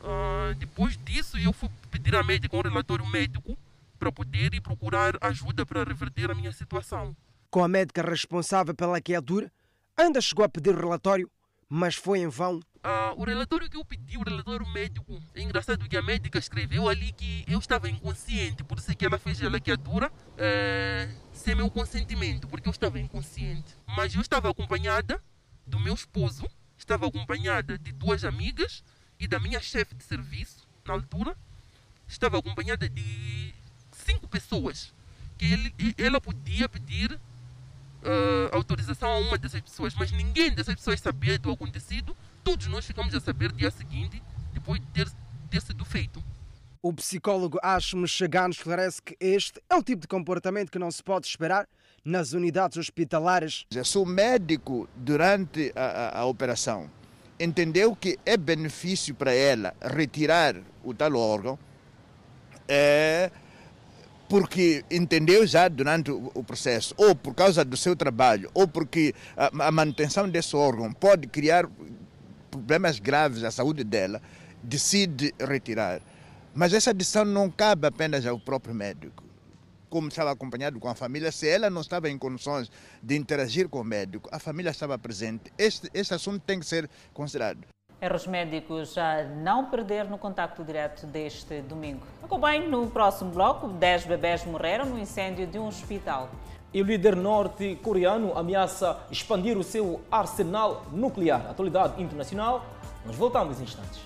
Uh, 0.01 0.53
depois 0.57 0.99
disso, 1.05 1.37
eu 1.37 1.53
fui 1.53 1.69
pedir 1.89 2.15
a 2.15 2.23
médica 2.23 2.55
um 2.55 2.61
relatório 2.61 3.05
médico 3.05 3.57
para 3.97 4.11
poder 4.11 4.53
ir 4.53 4.61
procurar 4.61 5.17
ajuda 5.21 5.65
para 5.65 5.83
reverter 5.83 6.31
a 6.31 6.35
minha 6.35 6.51
situação. 6.51 7.15
Com 7.49 7.63
a 7.63 7.67
médica 7.67 8.01
responsável 8.01 8.73
pela 8.73 9.01
queimadura, 9.01 9.51
ainda 9.95 10.21
chegou 10.21 10.45
a 10.45 10.49
pedir 10.49 10.75
relatório, 10.75 11.29
mas 11.69 11.95
foi 11.95 12.19
em 12.19 12.27
vão. 12.27 12.57
Uh, 12.57 13.19
o 13.19 13.25
relatório 13.25 13.69
que 13.69 13.75
eu 13.75 13.83
pedi, 13.83 14.17
o 14.17 14.23
relatório 14.23 14.65
médico, 14.69 15.21
é 15.35 15.41
engraçado 15.41 15.89
que 15.89 15.97
a 15.97 16.01
médica 16.01 16.39
escreveu 16.39 16.87
ali 16.87 17.11
que 17.11 17.43
eu 17.47 17.59
estava 17.59 17.89
inconsciente, 17.89 18.63
por 18.63 18.77
isso 18.77 18.91
é 18.91 18.95
que 18.95 19.05
ela 19.05 19.17
fez 19.17 19.43
a 19.43 19.49
laqueadura 19.49 20.09
uh, 20.09 21.15
sem 21.33 21.55
meu 21.55 21.69
consentimento, 21.69 22.47
porque 22.47 22.69
eu 22.69 22.71
estava 22.71 22.99
inconsciente. 22.99 23.75
Mas 23.87 24.15
eu 24.15 24.21
estava 24.21 24.49
acompanhada 24.49 25.21
do 25.65 25.79
meu 25.79 25.93
esposo, 25.93 26.47
estava 26.77 27.07
acompanhada 27.07 27.77
de 27.77 27.91
duas 27.91 28.23
amigas 28.23 28.83
e 29.19 29.27
da 29.27 29.39
minha 29.39 29.59
chefe 29.59 29.95
de 29.95 30.03
serviço, 30.03 30.65
na 30.85 30.93
altura, 30.93 31.35
estava 32.07 32.37
acompanhada 32.37 32.87
de 32.87 33.53
cinco 34.07 34.27
pessoas, 34.27 34.93
que 35.37 35.45
ele, 35.45 35.73
ela 35.97 36.19
podia 36.19 36.67
pedir 36.67 37.11
uh, 37.13 38.55
autorização 38.55 39.09
a 39.09 39.17
uma 39.17 39.37
dessas 39.37 39.61
pessoas, 39.61 39.93
mas 39.95 40.11
ninguém 40.11 40.51
dessas 40.51 40.75
pessoas 40.75 40.99
sabia 40.99 41.37
do 41.37 41.51
acontecido. 41.51 42.15
Todos 42.43 42.67
nós 42.67 42.85
ficamos 42.85 43.13
a 43.13 43.19
saber 43.19 43.51
dia 43.51 43.69
seguinte, 43.69 44.21
depois 44.53 44.79
de 44.79 44.87
ter, 44.87 45.07
ter 45.49 45.61
sido 45.61 45.83
feito. 45.85 46.23
O 46.81 46.93
psicólogo 46.93 47.59
Ashmo 47.61 48.07
Chagano 48.07 48.53
esclarece 48.53 49.01
que 49.01 49.17
este 49.19 49.61
é 49.69 49.75
o 49.75 49.83
tipo 49.83 50.01
de 50.01 50.07
comportamento 50.07 50.71
que 50.71 50.79
não 50.79 50.89
se 50.89 51.03
pode 51.03 51.27
esperar 51.27 51.67
nas 52.05 52.31
unidades 52.31 52.77
hospitalares. 52.77 53.65
Eu 53.73 53.83
sou 53.83 54.05
médico 54.05 54.87
durante 54.95 55.73
a, 55.75 55.81
a, 55.81 56.19
a 56.21 56.25
operação 56.25 56.89
entendeu 57.39 57.95
que 57.95 58.17
é 58.25 58.35
benefício 58.35 59.13
para 59.13 59.33
ela 59.33 59.73
retirar 59.81 60.55
o 60.83 60.93
tal 60.93 61.15
órgão, 61.15 61.57
é, 62.67 63.31
porque 64.27 64.83
entendeu 64.91 65.45
já 65.47 65.67
durante 65.67 66.11
o 66.11 66.43
processo, 66.43 66.93
ou 66.97 67.15
por 67.15 67.33
causa 67.33 67.63
do 67.63 67.77
seu 67.77 67.95
trabalho, 67.95 68.49
ou 68.53 68.67
porque 68.67 69.13
a, 69.35 69.71
manutenção 69.71 70.27
desse 70.29 70.55
órgão 70.55 70.91
pode 70.91 71.27
criar 71.27 71.69
problemas 72.51 72.99
graves 72.99 73.43
à 73.43 73.51
saúde 73.51 73.83
dela, 73.83 74.21
decide 74.61 75.33
retirar. 75.39 76.01
Mas 76.53 76.73
essa 76.73 76.93
decisão 76.93 77.23
não 77.23 77.49
cabe 77.49 77.87
apenas 77.87 78.25
ao 78.25 78.39
próprio 78.39 78.75
médico 78.75 79.27
como 79.89 80.09
estava 80.09 80.31
acompanhado 80.31 80.79
com 80.81 80.89
a 80.89 80.95
família, 80.95 81.31
se 81.31 81.47
ela 81.47 81.69
não 81.69 81.79
estava 81.79 82.09
em 82.09 82.17
condições 82.17 82.69
de 83.01 83.15
interagir 83.15 83.69
com 83.69 83.79
o 83.79 83.83
médico, 83.85 84.29
a 84.33 84.37
família 84.37 84.69
estava 84.69 84.97
presente. 84.99 85.51
Este, 85.57 85.89
este 85.93 86.13
assunto 86.13 86.41
tem 86.41 86.59
que 86.59 86.65
ser 86.65 86.89
considerado. 87.13 87.65
Erra 87.99 88.15
os 88.15 88.27
médicos 88.27 88.95
a 88.95 89.23
não 89.23 89.65
perder 89.65 90.07
no 90.07 90.19
contacto 90.19 90.63
direto 90.63 91.07
deste 91.07 91.61
domingo. 91.61 92.05
Acompanhe 92.21 92.67
no 92.67 92.85
próximo 92.91 93.31
bloco: 93.31 93.67
10 93.67 94.05
bebés 94.05 94.45
morreram 94.45 94.85
no 94.85 94.99
incêndio 94.99 95.47
de 95.47 95.57
um 95.57 95.67
hospital. 95.67 96.29
E 96.71 96.79
o 96.79 96.85
líder 96.85 97.15
norte-coreano 97.15 98.37
ameaça 98.37 98.99
expandir 99.09 99.57
o 99.57 99.63
seu 99.63 99.99
arsenal 100.11 100.83
nuclear. 100.91 101.49
Atualidade 101.49 101.99
internacional. 101.99 102.63
Nós 103.03 103.15
voltamos 103.15 103.59
em 103.59 103.63
instantes. 103.63 103.99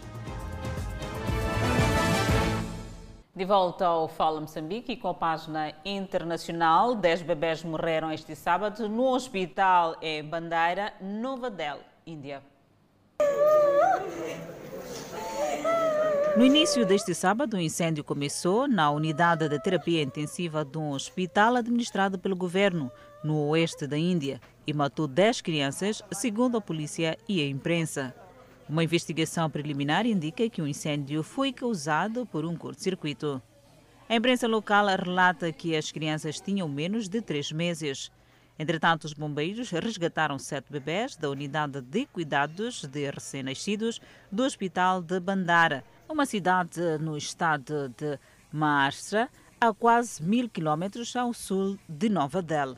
De 3.35 3.43
volta 3.43 3.85
ao 3.87 4.07
Fala 4.07 4.39
Moçambique 4.39 4.95
com 4.95 5.09
a 5.09 5.13
página 5.13 5.73
internacional. 5.83 6.95
Dez 6.95 7.21
bebés 7.21 7.61
morreram 7.61 8.09
este 8.09 8.37
sábado 8.37 8.87
no 8.87 9.13
hospital 9.13 9.97
em 10.01 10.23
Bandeira, 10.23 10.93
Nova 11.01 11.49
Delhi, 11.49 11.81
Índia. 12.07 12.41
No 16.37 16.45
início 16.45 16.85
deste 16.85 17.13
sábado, 17.13 17.55
o 17.55 17.59
incêndio 17.59 18.03
começou 18.03 18.67
na 18.67 18.89
unidade 18.89 19.47
de 19.49 19.59
terapia 19.59 20.01
intensiva 20.01 20.63
de 20.63 20.77
um 20.77 20.91
hospital 20.91 21.55
administrado 21.55 22.17
pelo 22.17 22.35
governo, 22.35 22.91
no 23.23 23.49
oeste 23.49 23.85
da 23.85 23.97
Índia, 23.97 24.39
e 24.65 24.73
matou 24.73 25.07
10 25.07 25.41
crianças, 25.41 26.01
segundo 26.11 26.57
a 26.57 26.61
polícia 26.61 27.17
e 27.27 27.41
a 27.41 27.47
imprensa. 27.47 28.15
Uma 28.67 28.83
investigação 28.83 29.49
preliminar 29.49 30.05
indica 30.05 30.49
que 30.49 30.61
o 30.61 30.67
incêndio 30.67 31.21
foi 31.21 31.51
causado 31.51 32.25
por 32.25 32.45
um 32.45 32.55
curto-circuito. 32.55 33.41
A 34.07 34.15
imprensa 34.15 34.47
local 34.47 34.87
relata 34.87 35.51
que 35.51 35.75
as 35.75 35.91
crianças 35.91 36.39
tinham 36.39 36.67
menos 36.69 37.09
de 37.09 37.21
três 37.21 37.51
meses. 37.51 38.09
Entretanto, 38.59 39.05
os 39.05 39.13
bombeiros 39.13 39.71
resgataram 39.71 40.37
sete 40.37 40.71
bebés 40.71 41.15
da 41.15 41.29
unidade 41.29 41.81
de 41.81 42.05
cuidados 42.05 42.83
de 42.85 43.09
recém-nascidos 43.09 43.99
do 44.31 44.43
Hospital 44.43 45.01
de 45.01 45.19
Bandara, 45.19 45.83
uma 46.07 46.25
cidade 46.25 46.79
no 46.99 47.17
estado 47.17 47.89
de 47.89 48.19
Maharashtra, 48.51 49.29
a 49.59 49.73
quase 49.73 50.21
mil 50.23 50.49
quilómetros 50.49 51.15
ao 51.15 51.33
sul 51.33 51.77
de 51.87 52.09
Nova 52.09 52.41
Delhi. 52.41 52.77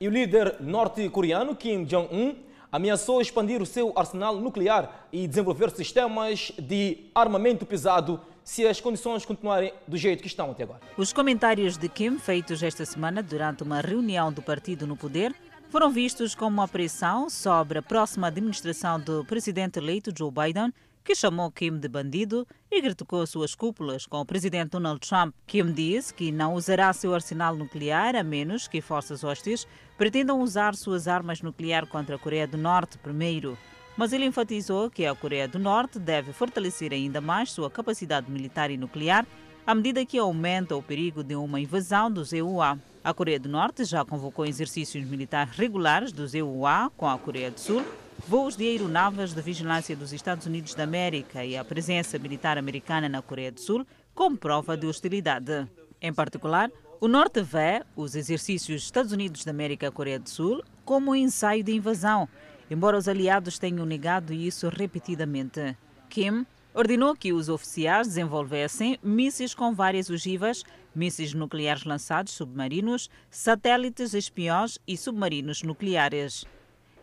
E 0.00 0.08
o 0.08 0.10
líder 0.10 0.60
norte-coreano 0.60 1.54
Kim 1.54 1.84
Jong-un 1.84 2.36
ameaçou 2.72 3.20
expandir 3.20 3.60
o 3.60 3.66
seu 3.66 3.92
arsenal 3.96 4.36
nuclear 4.36 5.08
e 5.12 5.26
desenvolver 5.26 5.70
sistemas 5.70 6.52
de 6.58 7.10
armamento 7.14 7.66
pesado 7.66 8.20
se 8.44 8.66
as 8.66 8.80
condições 8.80 9.24
continuarem 9.24 9.72
do 9.86 9.96
jeito 9.96 10.22
que 10.22 10.28
estão 10.28 10.50
até 10.50 10.64
agora. 10.64 10.80
Os 10.96 11.12
comentários 11.12 11.76
de 11.76 11.88
Kim, 11.88 12.18
feitos 12.18 12.62
esta 12.62 12.84
semana 12.84 13.22
durante 13.22 13.62
uma 13.62 13.80
reunião 13.80 14.32
do 14.32 14.42
partido 14.42 14.86
no 14.86 14.96
poder, 14.96 15.34
foram 15.68 15.90
vistos 15.90 16.34
como 16.34 16.58
uma 16.58 16.68
pressão 16.68 17.30
sobre 17.30 17.78
a 17.78 17.82
próxima 17.82 18.26
administração 18.26 18.98
do 18.98 19.24
presidente 19.24 19.78
eleito 19.78 20.12
Joe 20.16 20.30
Biden 20.30 20.72
que 21.04 21.14
chamou 21.14 21.50
Kim 21.50 21.78
de 21.78 21.88
bandido 21.88 22.46
e 22.70 22.80
criticou 22.80 23.26
suas 23.26 23.54
cúpulas 23.54 24.06
com 24.06 24.20
o 24.20 24.26
presidente 24.26 24.70
Donald 24.70 25.00
Trump. 25.00 25.34
Kim 25.46 25.72
disse 25.72 26.12
que 26.12 26.30
não 26.30 26.54
usará 26.54 26.92
seu 26.92 27.14
arsenal 27.14 27.56
nuclear 27.56 28.14
a 28.14 28.22
menos 28.22 28.68
que 28.68 28.80
forças 28.80 29.24
hostis 29.24 29.66
pretendam 29.96 30.40
usar 30.40 30.74
suas 30.74 31.08
armas 31.08 31.40
nucleares 31.42 31.88
contra 31.88 32.16
a 32.16 32.18
Coreia 32.18 32.46
do 32.46 32.58
Norte 32.58 32.98
primeiro. 32.98 33.56
Mas 33.96 34.12
ele 34.12 34.24
enfatizou 34.24 34.90
que 34.90 35.04
a 35.04 35.14
Coreia 35.14 35.46
do 35.46 35.58
Norte 35.58 35.98
deve 35.98 36.32
fortalecer 36.32 36.92
ainda 36.92 37.20
mais 37.20 37.52
sua 37.52 37.70
capacidade 37.70 38.30
militar 38.30 38.70
e 38.70 38.76
nuclear 38.76 39.26
à 39.66 39.74
medida 39.74 40.04
que 40.06 40.18
aumenta 40.18 40.74
o 40.74 40.82
perigo 40.82 41.22
de 41.22 41.34
uma 41.34 41.60
invasão 41.60 42.10
dos 42.10 42.32
EUA. 42.32 42.78
A 43.04 43.14
Coreia 43.14 43.38
do 43.38 43.48
Norte 43.48 43.84
já 43.84 44.04
convocou 44.04 44.44
exercícios 44.44 45.04
militares 45.04 45.56
regulares 45.56 46.12
dos 46.12 46.34
EUA 46.34 46.90
com 46.96 47.08
a 47.08 47.18
Coreia 47.18 47.50
do 47.50 47.60
Sul 47.60 47.84
voos 48.26 48.56
de 48.56 48.64
aeronaves 48.66 49.32
de 49.32 49.40
vigilância 49.40 49.96
dos 49.96 50.12
Estados 50.12 50.46
Unidos 50.46 50.74
da 50.74 50.84
América 50.84 51.44
e 51.44 51.56
a 51.56 51.64
presença 51.64 52.18
militar 52.18 52.58
americana 52.58 53.08
na 53.08 53.22
Coreia 53.22 53.50
do 53.50 53.60
Sul 53.60 53.86
como 54.14 54.36
prova 54.36 54.76
de 54.76 54.86
hostilidade. 54.86 55.66
Em 56.00 56.12
particular, 56.12 56.70
o 57.00 57.08
Norte 57.08 57.40
vê 57.42 57.82
os 57.96 58.14
exercícios 58.14 58.82
Estados 58.82 59.12
Unidos 59.12 59.44
da 59.44 59.50
América 59.50 59.86
e 59.86 59.90
Coreia 59.90 60.18
do 60.18 60.28
Sul 60.28 60.62
como 60.84 61.12
um 61.12 61.14
ensaio 61.14 61.64
de 61.64 61.74
invasão, 61.74 62.28
embora 62.70 62.96
os 62.96 63.08
aliados 63.08 63.58
tenham 63.58 63.84
negado 63.84 64.32
isso 64.32 64.68
repetidamente. 64.68 65.76
Kim 66.08 66.46
ordenou 66.72 67.16
que 67.16 67.32
os 67.32 67.48
oficiais 67.48 68.06
desenvolvessem 68.06 68.98
mísseis 69.02 69.54
com 69.54 69.74
várias 69.74 70.08
ogivas, 70.08 70.62
mísseis 70.94 71.34
nucleares 71.34 71.84
lançados 71.84 72.32
submarinos, 72.32 73.10
satélites 73.28 74.14
espiões 74.14 74.78
e 74.86 74.96
submarinos 74.96 75.62
nucleares. 75.62 76.44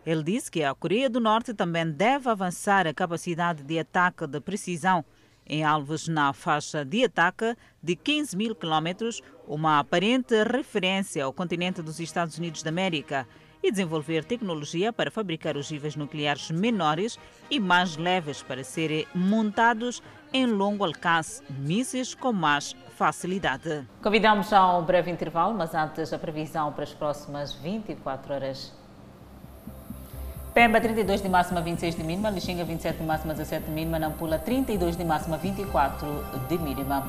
Ele 0.06 0.22
disse 0.22 0.50
que 0.50 0.64
a 0.64 0.74
Coreia 0.74 1.10
do 1.10 1.20
Norte 1.20 1.52
também 1.52 1.90
deve 1.90 2.30
avançar 2.30 2.86
a 2.86 2.94
capacidade 2.94 3.62
de 3.62 3.78
ataque 3.78 4.26
de 4.26 4.40
precisão 4.40 5.04
em 5.48 5.64
alvos 5.64 6.06
na 6.08 6.32
faixa 6.32 6.84
de 6.84 7.04
ataque 7.04 7.56
de 7.82 7.96
15 7.96 8.36
mil 8.36 8.54
quilômetros, 8.54 9.22
uma 9.46 9.78
aparente 9.78 10.34
referência 10.44 11.24
ao 11.24 11.32
continente 11.32 11.80
dos 11.80 11.98
Estados 11.98 12.36
Unidos 12.36 12.62
da 12.62 12.68
América, 12.68 13.26
e 13.62 13.70
desenvolver 13.70 14.24
tecnologia 14.24 14.92
para 14.92 15.10
fabricar 15.10 15.56
ogivas 15.56 15.96
nucleares 15.96 16.50
menores 16.50 17.18
e 17.50 17.58
mais 17.58 17.96
leves 17.96 18.42
para 18.42 18.62
serem 18.62 19.06
montados 19.14 20.02
em 20.32 20.46
longo 20.46 20.84
alcance, 20.84 21.42
mísseis 21.50 22.14
com 22.14 22.32
mais 22.32 22.76
facilidade. 22.96 23.86
Convidamos 24.02 24.52
a 24.52 24.76
um 24.76 24.84
breve 24.84 25.10
intervalo, 25.10 25.54
mas 25.54 25.74
antes 25.74 26.12
a 26.12 26.18
previsão 26.18 26.72
para 26.72 26.84
as 26.84 26.92
próximas 26.92 27.54
24 27.54 28.34
horas. 28.34 28.78
Pemba 30.58 30.80
32 30.80 31.22
de 31.22 31.28
máxima, 31.28 31.60
26 31.60 31.94
de 31.94 32.02
mínima. 32.02 32.30
Lixinga 32.30 32.64
27 32.64 32.98
de 32.98 33.04
máxima, 33.04 33.32
17 33.32 33.66
de 33.66 33.70
mínima. 33.70 33.98
Nampula 33.98 34.38
32 34.38 34.96
de 34.96 35.04
máxima, 35.04 35.36
24 35.36 36.08
de 36.48 36.58
mínima. 36.58 37.06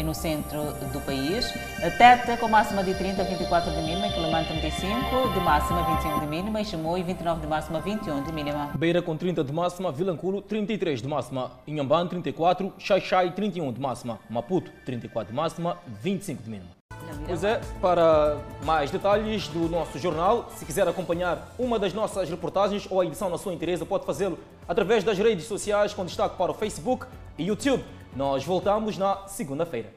E 0.00 0.02
no 0.02 0.14
centro 0.14 0.72
do 0.94 1.00
país, 1.02 1.52
Teta 1.98 2.34
com 2.38 2.48
máxima 2.48 2.82
de 2.82 2.94
30, 2.94 3.22
24 3.22 3.70
de 3.70 3.82
mínima. 3.82 4.08
Quilimane 4.08 4.46
35 4.46 5.28
de 5.34 5.40
máxima, 5.40 5.82
25 5.82 6.20
de 6.20 6.26
mínima. 6.26 6.58
E 6.58 6.64
Chimoio 6.64 7.04
29 7.04 7.42
de 7.42 7.46
máxima, 7.46 7.80
21 7.80 8.22
de 8.22 8.32
mínima. 8.32 8.70
Beira 8.74 9.02
com 9.02 9.14
30 9.14 9.44
de 9.44 9.52
máxima. 9.52 9.92
Vilanculo 9.92 10.40
33 10.40 11.02
de 11.02 11.06
máxima. 11.06 11.50
Inhambane 11.66 12.08
34. 12.08 12.72
Xaixai 12.78 13.32
31 13.32 13.74
de 13.74 13.78
máxima. 13.78 14.18
Maputo 14.30 14.70
34 14.86 15.32
de 15.32 15.36
máxima, 15.36 15.76
25 16.02 16.44
de 16.44 16.48
mínima. 16.48 16.70
Pois 17.26 17.44
é, 17.44 17.60
para 17.82 18.38
mais 18.64 18.90
detalhes 18.90 19.48
do 19.48 19.68
nosso 19.68 19.98
jornal, 19.98 20.48
se 20.56 20.64
quiser 20.64 20.88
acompanhar 20.88 21.52
uma 21.58 21.78
das 21.78 21.92
nossas 21.92 22.30
reportagens 22.30 22.86
ou 22.90 23.02
a 23.02 23.04
edição 23.04 23.28
na 23.28 23.36
sua 23.36 23.52
interesse, 23.52 23.84
pode 23.84 24.06
fazê-lo 24.06 24.38
através 24.66 25.04
das 25.04 25.18
redes 25.18 25.44
sociais 25.44 25.92
com 25.92 26.06
destaque 26.06 26.38
para 26.38 26.52
o 26.52 26.54
Facebook 26.54 27.04
e 27.36 27.44
YouTube. 27.44 27.84
Nós 28.14 28.44
voltamos 28.44 28.98
na 28.98 29.28
segunda-feira. 29.28 29.92